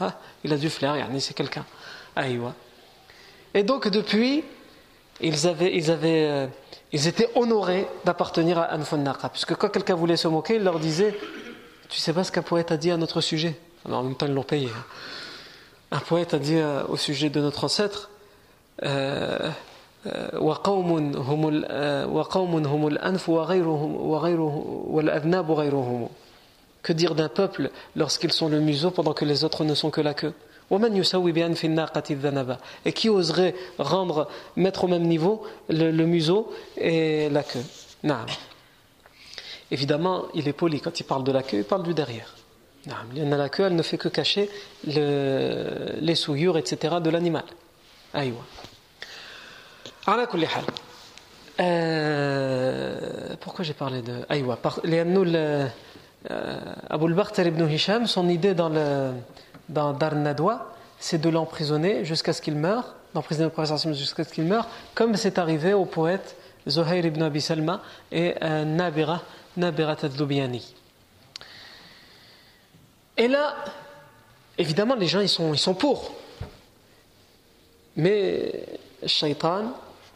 Ah, 0.00 0.14
Il 0.44 0.52
a 0.52 0.56
du 0.56 0.70
flair, 0.70 0.96
yani 0.96 1.20
c'est 1.20 1.34
quelqu'un. 1.34 1.64
Aïwa. 2.14 2.54
Et 3.54 3.62
donc 3.62 3.88
depuis, 3.88 4.44
ils, 5.20 5.46
avaient, 5.46 5.74
ils, 5.74 5.90
avaient, 5.90 6.26
euh, 6.28 6.46
ils 6.92 7.08
étaient 7.08 7.28
honorés 7.34 7.86
d'appartenir 8.04 8.58
à 8.58 8.74
Anfon 8.74 8.98
Naqa. 8.98 9.28
Puisque 9.28 9.54
quand 9.56 9.68
quelqu'un 9.68 9.96
voulait 9.96 10.16
se 10.16 10.28
moquer, 10.28 10.56
il 10.56 10.62
leur 10.62 10.78
disait 10.78 11.18
Tu 11.88 11.98
sais 11.98 12.12
pas 12.12 12.24
ce 12.24 12.32
qu'un 12.32 12.42
poète 12.42 12.70
a 12.70 12.76
dit 12.76 12.90
à 12.90 12.96
notre 12.96 13.20
sujet? 13.20 13.58
Alors 13.84 14.00
en 14.00 14.02
même 14.04 14.14
temps, 14.14 14.26
ils 14.26 14.34
l'ont 14.34 14.42
payé. 14.42 14.68
Hein. 14.68 14.84
Un 15.90 16.00
poète 16.00 16.34
a 16.34 16.38
dit 16.38 16.56
euh, 16.56 16.82
au 16.88 16.96
sujet 16.96 17.30
de 17.30 17.40
notre 17.40 17.64
ancêtre 17.64 18.10
que 26.82 26.92
dire 26.92 27.14
d'un 27.14 27.28
peuple 27.28 27.70
lorsqu'ils 27.96 28.32
sont 28.32 28.48
le 28.48 28.60
museau 28.60 28.90
pendant 28.90 29.12
que 29.12 29.24
les 29.24 29.44
autres 29.44 29.64
ne 29.64 29.74
sont 29.74 29.90
que 29.90 30.00
la 30.00 30.14
queue? 30.14 30.32
Et 32.84 32.92
qui 32.92 33.08
oserait 33.08 33.54
rendre, 33.78 34.28
mettre 34.56 34.84
au 34.84 34.88
même 34.88 35.02
niveau 35.02 35.42
le, 35.68 35.90
museau 36.04 36.52
et 36.76 37.28
la 37.30 37.42
queue? 37.42 37.64
Évidemment, 39.70 40.24
il 40.34 40.46
est 40.48 40.52
poli 40.52 40.80
quand 40.80 41.00
il 41.00 41.04
parle 41.04 41.24
de 41.24 41.32
la 41.32 41.42
queue, 41.42 41.58
il 41.58 41.64
parle 41.64 41.82
du 41.82 41.94
derrière. 41.94 42.37
La 43.14 43.48
queue, 43.48 43.64
elle 43.66 43.76
ne 43.76 43.82
fait 43.82 43.98
que 43.98 44.08
cacher 44.08 44.48
les 44.84 46.14
souillures, 46.14 46.58
etc. 46.58 46.96
de 47.02 47.10
l'animal. 47.10 47.44
Aïwa. 48.14 48.40
Euh, 51.60 53.34
pourquoi 53.40 53.64
j'ai 53.64 53.74
parlé 53.74 54.00
de 54.00 54.24
Aïwa? 54.28 54.58
Euh, 56.30 56.58
Abu 56.90 57.14
al 57.36 57.46
ibn 57.46 57.68
Hisham, 57.70 58.06
son 58.06 58.28
idée 58.28 58.54
dans, 58.54 58.68
le, 58.68 59.12
dans 59.68 59.92
Dar 59.92 60.16
Nadwa, 60.16 60.74
c'est 60.98 61.20
de 61.20 61.28
l'emprisonner 61.28 62.04
jusqu'à 62.04 62.32
ce 62.32 62.42
qu'il 62.42 62.56
meure, 62.56 62.96
d'emprisonner 63.14 63.46
le 63.46 63.52
prophète 63.52 63.94
jusqu'à 63.94 64.24
ce 64.24 64.32
qu'il 64.32 64.44
meure, 64.44 64.66
comme 64.94 65.14
c'est 65.14 65.38
arrivé 65.38 65.74
au 65.74 65.84
poète 65.84 66.36
Zuhair 66.68 67.04
ibn 67.06 67.22
Abi 67.22 67.40
Salma 67.40 67.82
et 68.10 68.34
euh, 68.42 68.64
Nabira, 68.64 69.22
Nabira. 69.56 69.96
Et 73.18 73.28
là, 73.28 73.56
évidemment, 74.56 74.94
les 74.94 75.08
gens 75.08 75.20
ils 75.20 75.28
sont, 75.28 75.52
ils 75.52 75.58
sont 75.58 75.74
pour. 75.74 76.14
Mais 77.96 78.64
Shaitan, 79.04 79.74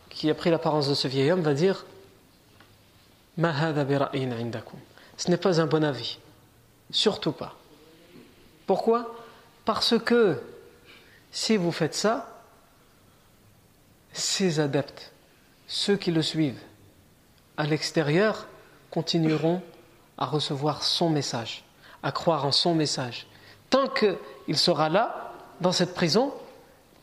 qui 0.09 0.31
a 0.31 0.35
pris 0.35 0.51
l'apparence 0.51 0.89
de 0.89 0.95
ce 0.95 1.09
vieil 1.09 1.33
homme, 1.33 1.43
va 1.43 1.53
dire 1.53 1.85
Ce 5.17 5.31
n'est 5.31 5.37
pas 5.37 5.61
un 5.61 5.67
bon 5.67 5.85
avis. 5.85 6.19
Surtout 6.93 7.33
pas. 7.33 7.57
Pourquoi? 8.67 9.15
Parce 9.65 9.99
que 9.99 10.41
si 11.33 11.57
vous 11.57 11.73
faites 11.73 11.95
ça, 11.95 12.41
ces 14.13 14.61
adeptes, 14.61 15.13
ceux 15.67 15.97
qui 15.97 16.13
le 16.13 16.23
suivent, 16.23 16.61
à 17.57 17.67
l'extérieur, 17.67 18.47
continueront 18.91 19.63
à 20.19 20.27
recevoir 20.27 20.83
son 20.83 21.11
message, 21.11 21.65
à 22.03 22.13
croire 22.13 22.45
en 22.45 22.53
son 22.53 22.75
message. 22.75 23.27
Tant 23.71 23.89
qu'il 23.89 24.59
sera 24.59 24.89
là, 24.89 25.33
dans 25.61 25.73
cette 25.73 25.95
prison, 25.95 26.33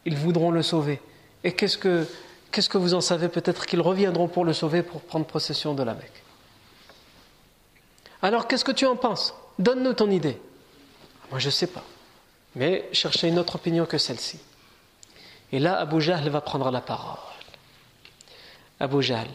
ils 0.06 0.18
voudront 0.18 0.52
le 0.52 0.62
sauver. 0.62 1.02
Et 1.43 1.54
qu'est-ce 1.54 1.78
que 1.78 2.06
Qu'est-ce 2.52 2.70
que 2.70 2.78
vous 2.78 2.93
en 2.93 3.02
savez 3.02 3.28
Peut-être 3.28 3.66
qu'ils 3.66 3.82
reviendront 3.82 4.28
pour 4.28 4.43
le 4.43 4.54
sauver, 4.54 4.82
pour 4.82 5.02
prendre 5.02 5.26
possession 5.26 5.74
de 5.74 5.84
la 5.84 5.93
Mecque? 5.93 6.24
Alors, 8.22 8.47
qu'est-ce 8.47 8.66
que 8.66 8.72
tu 8.72 8.86
en 8.86 8.95
penses? 8.95 9.34
Donne-nous 9.60 9.93
ton 9.93 10.10
idée. 10.10 10.41
Moi, 11.30 11.39
je 11.39 11.47
ne 11.47 11.52
sais 11.52 11.68
pas. 11.68 11.84
Mais 12.56 12.89
cherchez 12.91 13.28
une 13.28 13.38
autre 13.38 13.56
opinion 13.56 13.86
que 13.86 13.97
celle-ci. 13.97 14.39
Et 15.52 15.60
là, 15.60 15.80
Abu 15.80 16.02
Jahl 16.02 16.28
va 16.30 16.41
prendre 16.41 16.70
la 16.72 16.82
parole. 16.82 17.20
Abu 18.80 19.04
Jahl, 19.04 19.28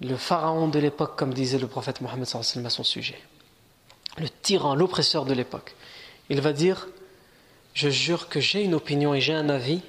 le 0.00 0.16
pharaon 0.16 0.68
de 0.68 0.78
l'époque, 0.78 1.16
comme 1.16 1.34
disait 1.34 1.58
le 1.58 1.66
prophète 1.66 2.00
Mohammed 2.00 2.28
à 2.64 2.70
son 2.70 2.84
sujet, 2.84 3.20
le 4.18 4.28
tyran, 4.28 4.74
l'oppresseur 4.74 5.24
de 5.24 5.34
l'époque, 5.34 5.74
il 6.28 6.40
va 6.40 6.52
dire 6.52 6.88
Je 7.74 7.88
jure 7.88 8.28
que 8.28 8.40
j'ai 8.40 8.62
une 8.62 8.74
opinion 8.74 9.14
et 9.14 9.20
j'ai 9.20 9.34
un 9.34 9.48
avis, 9.48 9.80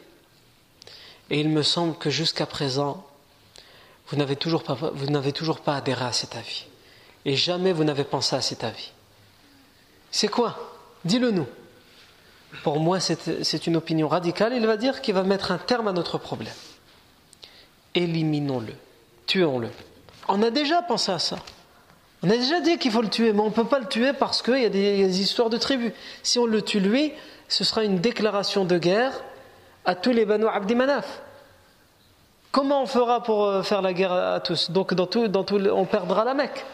et 1.29 1.39
il 1.39 1.49
me 1.49 1.63
semble 1.63 1.95
que 1.97 2.09
jusqu'à 2.09 2.45
présent, 2.45 3.05
vous 4.07 4.17
n'avez 4.17 4.35
toujours, 4.35 4.63
pas, 4.63 4.77
toujours 5.33 5.59
pas 5.61 5.75
adhéré 5.75 6.05
à 6.05 6.13
cet 6.13 6.35
avis. 6.35 6.65
Et 7.25 7.35
jamais 7.35 7.73
vous 7.73 7.83
n'avez 7.83 8.03
pensé 8.03 8.35
à 8.35 8.41
cet 8.41 8.63
avis. 8.63 8.91
C'est 10.11 10.27
quoi? 10.27 10.57
Dis-le 11.03 11.31
nous. 11.31 11.47
Pour 12.63 12.79
moi, 12.79 12.99
c'est 12.99 13.67
une 13.67 13.75
opinion 13.75 14.07
radicale. 14.07 14.53
Il 14.55 14.65
va 14.65 14.77
dire 14.77 15.01
qu'il 15.01 15.15
va 15.15 15.23
mettre 15.23 15.51
un 15.51 15.57
terme 15.57 15.87
à 15.87 15.91
notre 15.91 16.17
problème. 16.17 16.53
Éliminons-le. 17.95 18.73
Tuons-le. 19.25 19.69
On 20.27 20.41
a 20.43 20.51
déjà 20.51 20.81
pensé 20.81 21.11
à 21.11 21.19
ça. 21.19 21.37
On 22.25 22.29
a 22.31 22.37
déjà 22.37 22.59
dit 22.59 22.79
qu'il 22.79 22.89
faut 22.89 23.03
le 23.03 23.09
tuer, 23.09 23.33
mais 23.33 23.41
on 23.41 23.49
ne 23.49 23.53
peut 23.53 23.67
pas 23.67 23.77
le 23.77 23.85
tuer 23.85 24.11
parce 24.11 24.41
qu'il 24.41 24.57
y, 24.57 24.65
a 24.65 24.69
des 24.69 25.21
histoires 25.21 25.51
de 25.51 25.57
tribus. 25.57 25.93
Si 26.23 26.39
on 26.39 26.47
le 26.47 26.63
tue 26.63 26.79
lui, 26.79 27.13
ce 27.47 27.63
sera 27.63 27.83
une 27.83 27.99
déclaration 27.99 28.65
de 28.65 28.79
guerre 28.79 29.13
à 29.85 29.93
tous 29.93 30.11
les 30.11 30.25
Banu 30.25 30.47
Abdi 30.47 30.73
Manaf. 30.73 31.21
Comment 32.51 32.81
on 32.81 32.87
fera 32.87 33.21
pour 33.21 33.45
euh, 33.45 33.61
faire 33.61 33.83
la 33.83 33.93
guerre 33.93 34.13
à 34.13 34.39
tous? 34.39 34.71
Donc 34.71 34.95
dans 34.95 35.05
tout, 35.05 35.27
dans 35.27 35.43
tout, 35.43 35.57
on 35.71 35.85
perdra 35.85 36.23
la 36.23 36.33
Mecque. 36.33 36.65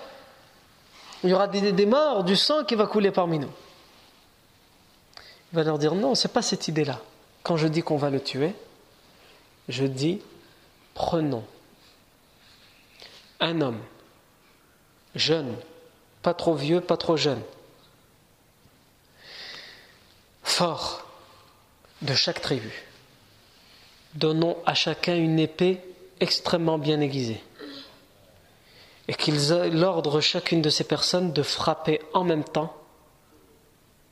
Il 1.26 1.30
y 1.30 1.34
aura 1.34 1.50
des, 1.50 1.86
morts, 1.86 2.24
du 2.24 2.38
sang 2.38 2.64
qui 2.64 2.76
va 2.76 2.86
couler 2.86 3.12
parmi 3.12 3.38
nous. 3.38 3.52
Il 5.52 5.58
va 5.58 5.64
leur 5.64 5.78
dire 5.78 5.96
non, 5.96 6.16
c'est 6.16 6.32
pas 6.32 6.42
cette 6.42 6.70
idée-là. 6.70 7.02
Quand 7.44 7.58
je 7.58 7.68
dis 7.68 7.82
qu'on 7.82 7.98
va 7.98 8.10
le 8.10 8.22
tuer, 8.22 8.56
je 9.68 9.84
dis 9.84 10.22
prenons 10.94 11.44
un 13.42 13.60
homme 13.60 13.80
jeune, 15.16 15.56
pas 16.22 16.34
trop 16.34 16.56
vieux, 16.56 16.82
pas 16.82 16.98
trop 16.98 17.18
jeune, 17.18 17.42
fort 20.44 21.06
de 22.02 22.14
chaque 22.14 22.42
tribu. 22.42 22.72
Donnons 24.16 24.58
à 24.66 24.74
chacun 24.74 25.16
une 25.16 25.40
épée 25.40 25.82
extrêmement 26.20 26.78
bien 26.78 27.00
aiguisée 27.00 27.42
et 29.08 29.14
qu'ils 29.14 29.50
l'ordre 29.72 30.22
chacune 30.22 30.62
de 30.62 30.70
ces 30.70 30.84
personnes 30.84 31.34
de 31.34 31.44
frapper 31.44 32.02
en 32.14 32.24
même 32.24 32.44
temps 32.44 32.76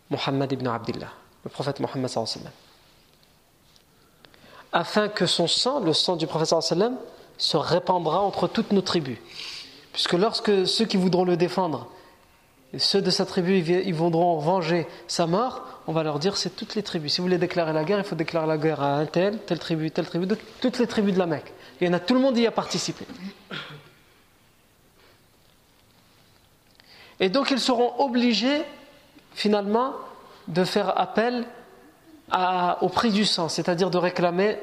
Muhammad 0.09 0.51
ibn 0.51 0.67
Abdullah, 0.67 1.11
le 1.43 1.49
prophète 1.49 1.79
Muhammad 1.79 2.09
afin 4.71 5.09
que 5.09 5.25
son 5.25 5.47
sang, 5.47 5.79
le 5.79 5.93
sang 5.93 6.15
du 6.15 6.27
prophète 6.27 6.53
se 7.37 7.57
répandra 7.57 8.21
entre 8.21 8.47
toutes 8.47 8.71
nos 8.71 8.81
tribus. 8.81 9.17
Puisque 9.99 10.13
lorsque 10.13 10.65
ceux 10.65 10.85
qui 10.85 10.95
voudront 10.95 11.25
le 11.25 11.35
défendre, 11.35 11.89
ceux 12.77 13.01
de 13.01 13.11
sa 13.11 13.25
tribu, 13.25 13.57
ils 13.57 13.93
voudront 13.93 14.39
venger 14.39 14.87
sa 15.09 15.27
mort, 15.27 15.65
on 15.87 15.91
va 15.91 16.03
leur 16.03 16.19
dire 16.19 16.37
c'est 16.37 16.55
toutes 16.55 16.75
les 16.75 16.83
tribus. 16.83 17.11
Si 17.11 17.17
vous 17.19 17.27
voulez 17.27 17.37
déclarer 17.37 17.73
la 17.73 17.83
guerre, 17.83 17.97
il 17.97 18.05
faut 18.05 18.15
déclarer 18.15 18.47
la 18.47 18.57
guerre 18.57 18.81
à 18.81 18.95
un 18.95 19.05
tel, 19.05 19.39
telle 19.39 19.59
tribu, 19.59 19.91
telle 19.91 20.05
tribu, 20.05 20.25
toutes 20.61 20.79
les 20.79 20.87
tribus 20.87 21.15
de 21.15 21.19
la 21.19 21.25
Mecque. 21.25 21.51
Il 21.81 21.87
y 21.87 21.89
en 21.89 21.93
a, 21.93 21.99
tout 21.99 22.13
le 22.13 22.21
monde 22.21 22.37
y 22.37 22.47
a 22.47 22.51
participé. 22.51 23.05
Et 27.19 27.27
donc 27.27 27.51
ils 27.51 27.59
seront 27.59 27.99
obligés, 27.99 28.61
finalement, 29.33 29.95
de 30.47 30.63
faire 30.63 30.97
appel 30.97 31.43
au 32.79 32.87
prix 32.87 33.11
du 33.11 33.25
sang, 33.25 33.49
c'est-à-dire 33.49 33.89
de 33.89 33.97
réclamer, 33.97 34.59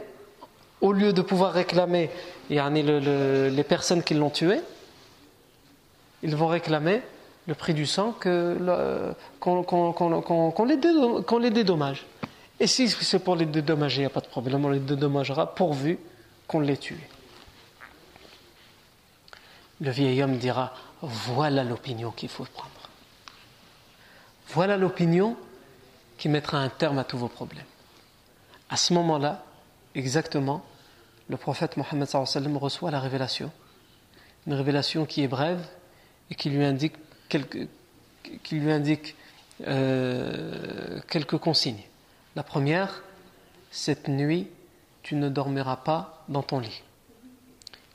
au 0.80 0.94
lieu 0.94 1.12
de 1.12 1.20
pouvoir 1.20 1.52
réclamer 1.52 2.08
les 2.48 3.64
personnes 3.68 4.02
qui 4.02 4.14
l'ont 4.14 4.30
tué, 4.30 4.62
ils 6.22 6.34
vont 6.34 6.46
réclamer 6.46 7.02
le 7.46 7.54
prix 7.54 7.74
du 7.74 7.86
sang 7.86 8.14
qu'on 9.40 10.64
les, 11.38 11.50
dédommage. 11.50 12.06
Et 12.58 12.66
si 12.66 12.88
c'est 12.88 13.18
pour 13.18 13.36
les 13.36 13.46
dédommager, 13.46 13.98
il 13.98 14.00
n'y 14.00 14.06
a 14.06 14.10
pas 14.10 14.20
de 14.20 14.26
problème, 14.26 14.64
on 14.64 14.70
les 14.70 14.80
dédommagera 14.80 15.54
pourvu 15.54 15.98
qu'on 16.46 16.60
les 16.60 16.76
tue. 16.76 16.98
Le 19.80 19.90
vieil 19.90 20.22
homme 20.22 20.38
dira 20.38 20.72
Voilà 21.02 21.62
l'opinion 21.62 22.10
qu'il 22.10 22.30
faut 22.30 22.44
prendre. 22.44 22.70
Voilà 24.48 24.76
l'opinion 24.76 25.36
qui 26.18 26.28
mettra 26.28 26.58
un 26.58 26.68
terme 26.68 26.98
à 26.98 27.04
tous 27.04 27.18
vos 27.18 27.28
problèmes. 27.28 27.64
À 28.70 28.76
ce 28.76 28.94
moment-là, 28.94 29.44
exactement, 29.94 30.64
le 31.28 31.36
prophète 31.36 31.76
Mohammed 31.76 32.08
reçoit 32.56 32.90
la 32.90 33.00
révélation. 33.00 33.50
Une 34.46 34.54
révélation 34.54 35.04
qui 35.04 35.22
est 35.22 35.28
brève 35.28 35.64
et 36.30 36.34
qui 36.34 36.50
lui 36.50 36.64
indique 36.64 36.94
quelques, 37.28 37.68
qui 38.42 38.56
lui 38.56 38.72
indique, 38.72 39.14
euh, 39.66 41.00
quelques 41.08 41.38
consignes. 41.38 41.82
La 42.34 42.42
première, 42.42 43.02
cette 43.70 44.08
nuit, 44.08 44.48
tu 45.02 45.14
ne 45.14 45.28
dormiras 45.28 45.76
pas 45.76 46.24
dans 46.28 46.42
ton 46.42 46.58
lit. 46.58 46.82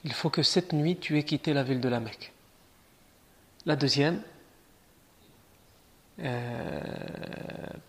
Il 0.03 0.13
faut 0.13 0.29
que 0.29 0.43
cette 0.43 0.73
nuit, 0.73 0.97
tu 0.97 1.17
aies 1.19 1.23
quitté 1.23 1.53
la 1.53 1.63
ville 1.63 1.82
de 1.82 1.89
la 1.89 1.99
Mecque. 1.99 2.32
La 3.65 3.75
deuxième, 3.75 4.21
euh, 6.19 6.79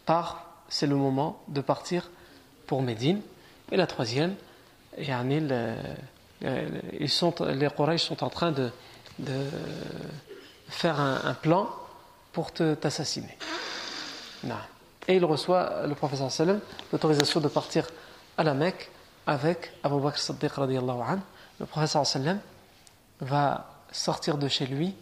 part, 0.05 0.65
c'est 0.69 0.87
le 0.87 0.97
moment 0.97 1.43
de 1.49 1.61
partir 1.61 2.11
pour 2.67 2.83
Médine. 2.83 3.21
Et 3.71 3.77
la 3.77 3.87
troisième, 3.87 4.35
ils 4.99 5.09
sont, 7.09 7.35
les 7.41 7.69
Quraysh 7.71 8.03
sont 8.03 8.23
en 8.23 8.29
train 8.29 8.53
de, 8.53 8.71
de 9.19 9.47
faire 10.73 11.01
un, 11.01 11.35
plan 11.35 11.69
pour 12.33 12.53
t'assassiner. 12.53 13.37
Et 15.09 15.17
il 15.17 15.25
reçoit, 15.25 15.87
le 15.87 15.95
professeur 15.95 16.31
sallam, 16.31 16.61
l'autorisation 16.93 17.41
de 17.41 17.49
partir 17.49 17.87
à 18.37 18.45
la 18.45 18.55
Mecque 18.55 18.91
avec 19.27 19.73
Abu 19.83 20.01
Bakr 20.01 20.19
Siddiq 20.19 20.59
an. 20.59 21.19
Le 21.61 21.67
professeur 21.67 22.07
sallam 22.07 22.41
va 23.21 23.69
sortir 23.91 24.39
de 24.39 24.49
chez 24.49 24.67
lui 24.67 24.95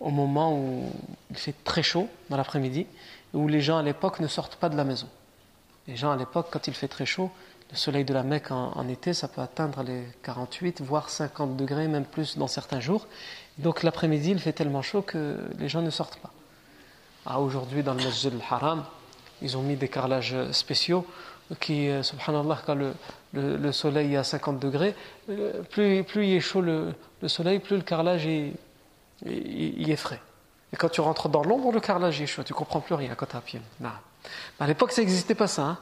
au 0.00 0.10
moment 0.10 0.54
où 0.54 0.90
il 1.30 1.36
fait 1.36 1.54
très 1.64 1.82
chaud 1.82 2.08
dans 2.28 2.36
l'après-midi, 2.36 2.86
où 3.34 3.46
les 3.48 3.60
gens 3.60 3.78
à 3.78 3.82
l'époque 3.82 4.20
ne 4.20 4.26
sortent 4.26 4.56
pas 4.56 4.68
de 4.68 4.76
la 4.76 4.84
maison. 4.84 5.08
Les 5.86 5.96
gens 5.96 6.10
à 6.10 6.16
l'époque, 6.16 6.48
quand 6.50 6.66
il 6.66 6.74
fait 6.74 6.88
très 6.88 7.06
chaud, 7.06 7.30
le 7.70 7.76
soleil 7.76 8.04
de 8.04 8.12
la 8.12 8.22
Mecque 8.22 8.50
en, 8.50 8.86
été, 8.88 9.14
ça 9.14 9.28
peut 9.28 9.40
atteindre 9.40 9.82
les 9.82 10.04
48, 10.22 10.82
voire 10.82 11.08
50 11.08 11.56
degrés, 11.56 11.88
même 11.88 12.04
plus 12.04 12.36
dans 12.36 12.46
certains 12.46 12.80
jours. 12.80 13.06
Donc 13.58 13.82
l'après-midi, 13.82 14.30
il 14.30 14.40
fait 14.40 14.52
tellement 14.52 14.82
chaud 14.82 15.02
que 15.02 15.38
les 15.58 15.68
gens 15.68 15.82
ne 15.82 15.90
sortent 15.90 16.18
pas. 16.18 16.30
Ah, 17.26 17.40
Aujourd'hui, 17.40 17.82
dans 17.82 17.94
le 17.94 18.02
Masjid 18.02 18.32
al-Haram, 18.32 18.84
ils 19.42 19.56
ont 19.56 19.62
mis 19.62 19.76
des 19.76 19.88
carrelages 19.88 20.34
spéciaux 20.52 21.06
qui, 21.60 21.88
euh, 21.88 22.02
subhanallah, 22.02 22.60
quand 22.64 22.74
le, 22.74 22.94
le, 23.34 23.72
soleil 23.72 24.14
est 24.14 24.16
à 24.16 24.24
50 24.24 24.58
degrés, 24.58 24.94
euh, 25.28 25.62
plus, 25.62 26.02
plus 26.04 26.26
il 26.26 26.36
est 26.36 26.40
chaud 26.40 26.60
le, 26.60 26.94
soleil, 27.26 27.58
plus 27.58 27.76
le 27.76 27.82
carrelage 27.82 28.26
est, 28.26 28.54
il 29.26 29.90
est 29.90 29.96
frais. 29.96 30.20
Et 30.72 30.76
quand 30.76 30.88
tu 30.88 31.00
rentres 31.00 31.28
dans 31.28 31.42
l'ombre, 31.42 31.72
le 31.72 31.80
carrelage 31.80 32.20
est 32.20 32.26
chaud, 32.26 32.42
tu 32.42 32.54
comprends 32.54 32.80
plus 32.80 32.94
rien 32.94 33.14
quand 33.14 33.26
tu 33.26 33.36
à 33.36 33.40
pied. 33.40 33.60
À 34.60 34.66
l'époque, 34.66 34.92
ça 34.92 35.00
n'existait 35.02 35.34
pas 35.34 35.46
ça. 35.46 35.62
Hein. 35.62 35.78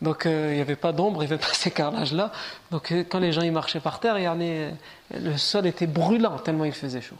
Donc 0.00 0.26
euh, 0.26 0.50
il 0.52 0.56
n'y 0.56 0.60
avait 0.60 0.76
pas 0.76 0.92
d'ombre, 0.92 1.22
il 1.22 1.26
n'y 1.26 1.32
avait 1.32 1.42
pas 1.42 1.48
ces 1.52 1.70
carrelages-là. 1.70 2.32
Donc 2.70 2.92
euh, 2.92 3.04
quand 3.08 3.18
les 3.18 3.32
gens 3.32 3.42
y 3.42 3.50
marchaient 3.50 3.80
par 3.80 4.00
terre, 4.00 4.18
il 4.18 4.76
le 5.18 5.36
sol 5.36 5.66
était 5.66 5.86
brûlant 5.86 6.38
tellement 6.38 6.64
il 6.64 6.72
faisait 6.72 7.00
chaud. 7.00 7.16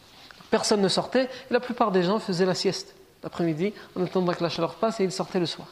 Personne 0.50 0.80
ne 0.80 0.88
sortait, 0.88 1.24
et 1.24 1.52
la 1.52 1.60
plupart 1.60 1.90
des 1.92 2.02
gens 2.02 2.18
faisaient 2.18 2.46
la 2.46 2.54
sieste 2.54 2.94
l'après-midi 3.22 3.74
en 3.96 4.04
attendant 4.04 4.32
que 4.32 4.42
la 4.42 4.48
chaleur 4.48 4.76
passe 4.76 5.00
et 5.00 5.04
ils 5.04 5.12
sortaient 5.12 5.40
le 5.40 5.46
soir. 5.46 5.68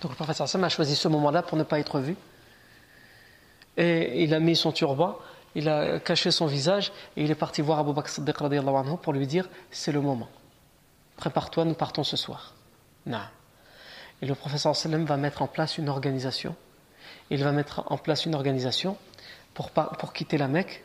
Donc 0.00 0.10
le 0.10 0.16
professeur 0.16 0.48
Sam 0.48 0.64
a 0.64 0.68
choisi 0.68 0.96
ce 0.96 1.08
moment-là 1.08 1.42
pour 1.42 1.56
ne 1.56 1.62
pas 1.62 1.78
être 1.78 2.00
vu. 2.00 2.16
Et 3.76 4.24
il 4.24 4.34
a 4.34 4.40
mis 4.40 4.56
son 4.56 4.72
turban, 4.72 5.18
il 5.54 5.68
a 5.68 6.00
caché 6.00 6.32
son 6.32 6.46
visage 6.46 6.92
et 7.16 7.22
il 7.22 7.30
est 7.30 7.36
parti 7.36 7.62
voir 7.62 7.78
Abu 7.78 7.92
Bakr 7.92 8.08
Siddiq 8.08 8.36
pour 9.02 9.12
lui 9.12 9.26
dire 9.26 9.48
c'est 9.70 9.92
le 9.92 10.00
moment. 10.00 10.28
Prépare-toi, 11.16 11.64
nous 11.64 11.74
partons 11.74 12.04
ce 12.04 12.16
soir. 12.16 12.54
Non. 13.06 13.20
Et 14.22 14.26
le 14.26 14.34
professeur 14.34 14.74
sallam 14.74 15.04
va 15.04 15.16
mettre 15.16 15.42
en 15.42 15.46
place 15.46 15.78
une 15.78 15.88
organisation. 15.88 16.54
Il 17.30 17.42
va 17.44 17.52
mettre 17.52 17.84
en 17.86 17.98
place 17.98 18.26
une 18.26 18.34
organisation 18.34 18.96
pour, 19.54 19.72
quitter 20.12 20.38
la 20.38 20.48
Mecque. 20.48 20.84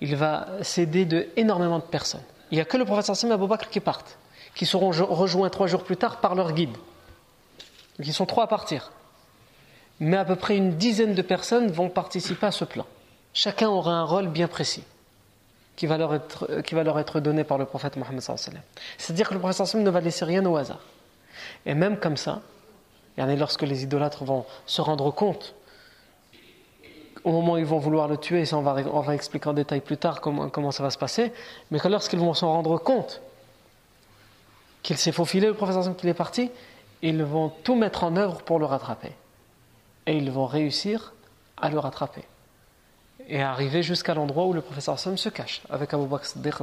Il 0.00 0.16
va 0.16 0.48
s'aider 0.62 1.04
de 1.04 1.28
énormément 1.36 1.78
de 1.78 1.84
personnes. 1.84 2.22
Il 2.50 2.56
n'y 2.56 2.60
a 2.60 2.64
que 2.64 2.76
le 2.76 2.84
professeur 2.84 3.16
sallam 3.16 3.38
et 3.38 3.42
Abu 3.42 3.48
Bakr 3.48 3.70
qui 3.70 3.80
partent, 3.80 4.18
qui 4.54 4.66
seront 4.66 4.90
rejoints 4.90 5.50
trois 5.50 5.66
jours 5.66 5.84
plus 5.84 5.96
tard 5.96 6.20
par 6.20 6.34
leur 6.34 6.52
guide. 6.52 6.72
Donc 7.98 8.06
ils 8.06 8.14
sont 8.14 8.26
trois 8.26 8.44
à 8.44 8.46
partir. 8.46 8.92
Mais 10.00 10.16
à 10.16 10.24
peu 10.24 10.36
près 10.36 10.56
une 10.56 10.76
dizaine 10.76 11.14
de 11.14 11.22
personnes 11.22 11.70
vont 11.70 11.88
participer 11.88 12.46
à 12.46 12.50
ce 12.50 12.64
plan. 12.64 12.86
Chacun 13.34 13.68
aura 13.68 13.92
un 13.92 14.04
rôle 14.04 14.28
bien 14.28 14.48
précis 14.48 14.82
qui 15.76 15.86
va 15.86 15.96
leur 15.96 16.12
être, 16.98 17.20
donné 17.20 17.42
par 17.42 17.56
le 17.56 17.64
prophète 17.64 17.96
Mohammed. 17.96 18.20
C'est-à-dire 18.20 19.28
que 19.28 19.32
le 19.32 19.40
prophète 19.40 19.74
ne 19.74 19.90
va 19.90 20.00
laisser 20.00 20.26
rien 20.26 20.44
au 20.44 20.56
hasard. 20.56 20.80
Et 21.66 21.74
même 21.74 21.98
comme 21.98 22.16
ça, 22.16 22.40
lorsque 23.16 23.62
les 23.62 23.82
idolâtres 23.82 24.24
vont 24.24 24.44
se 24.66 24.80
rendre 24.80 25.10
compte 25.10 25.54
au 27.24 27.32
moment 27.32 27.54
où 27.54 27.58
ils 27.58 27.66
vont 27.66 27.78
vouloir 27.78 28.08
le 28.08 28.16
tuer, 28.16 28.44
ça 28.46 28.56
on 28.56 28.62
va, 28.62 29.14
expliquer 29.14 29.48
en 29.48 29.52
détail 29.52 29.80
plus 29.80 29.96
tard 29.96 30.20
comment, 30.20 30.70
ça 30.70 30.82
va 30.82 30.90
se 30.90 30.98
passer, 30.98 31.32
mais 31.70 31.78
que 31.78 31.88
lorsqu'ils 31.88 32.18
vont 32.18 32.34
s'en 32.34 32.52
rendre 32.52 32.78
compte 32.78 33.20
qu'il 34.82 34.96
s'est 34.96 35.12
faufilé, 35.12 35.48
le 35.48 35.54
professeur 35.54 35.94
qu'il 35.96 36.08
est 36.08 36.14
parti, 36.14 36.50
ils 37.02 37.22
vont 37.22 37.50
tout 37.62 37.74
mettre 37.74 38.04
en 38.04 38.16
œuvre 38.16 38.42
pour 38.42 38.58
le 38.58 38.64
rattraper. 38.64 39.12
Et 40.06 40.16
ils 40.16 40.30
vont 40.30 40.46
réussir 40.46 41.12
à 41.58 41.68
le 41.68 41.78
rattraper. 41.78 42.24
Et 43.28 43.42
arriver 43.42 43.82
jusqu'à 43.82 44.14
l'endroit 44.14 44.46
où 44.46 44.54
le 44.54 44.62
professeur 44.62 44.98
se 44.98 45.28
cache, 45.28 45.60
avec 45.68 45.92
Abu 45.92 46.06
Bakr 46.06 46.24
Siddiq 46.24 46.54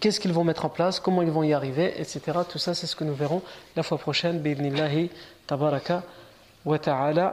Qu'est-ce 0.00 0.18
qu'ils 0.18 0.32
vont 0.32 0.44
mettre 0.44 0.64
en 0.64 0.70
place, 0.70 0.98
comment 0.98 1.20
ils 1.20 1.30
vont 1.30 1.42
y 1.42 1.52
arriver, 1.52 2.00
etc. 2.00 2.20
Tout 2.48 2.58
ça, 2.58 2.74
c'est 2.74 2.86
ce 2.86 2.96
que 2.96 3.04
nous 3.04 3.14
verrons 3.14 3.42
la 3.76 3.82
fois 3.82 3.98
prochaine. 3.98 4.38
Bidnillahi 4.40 5.10
tabaraka 5.46 6.02
wa 6.64 6.78
ta'ala. 6.78 7.28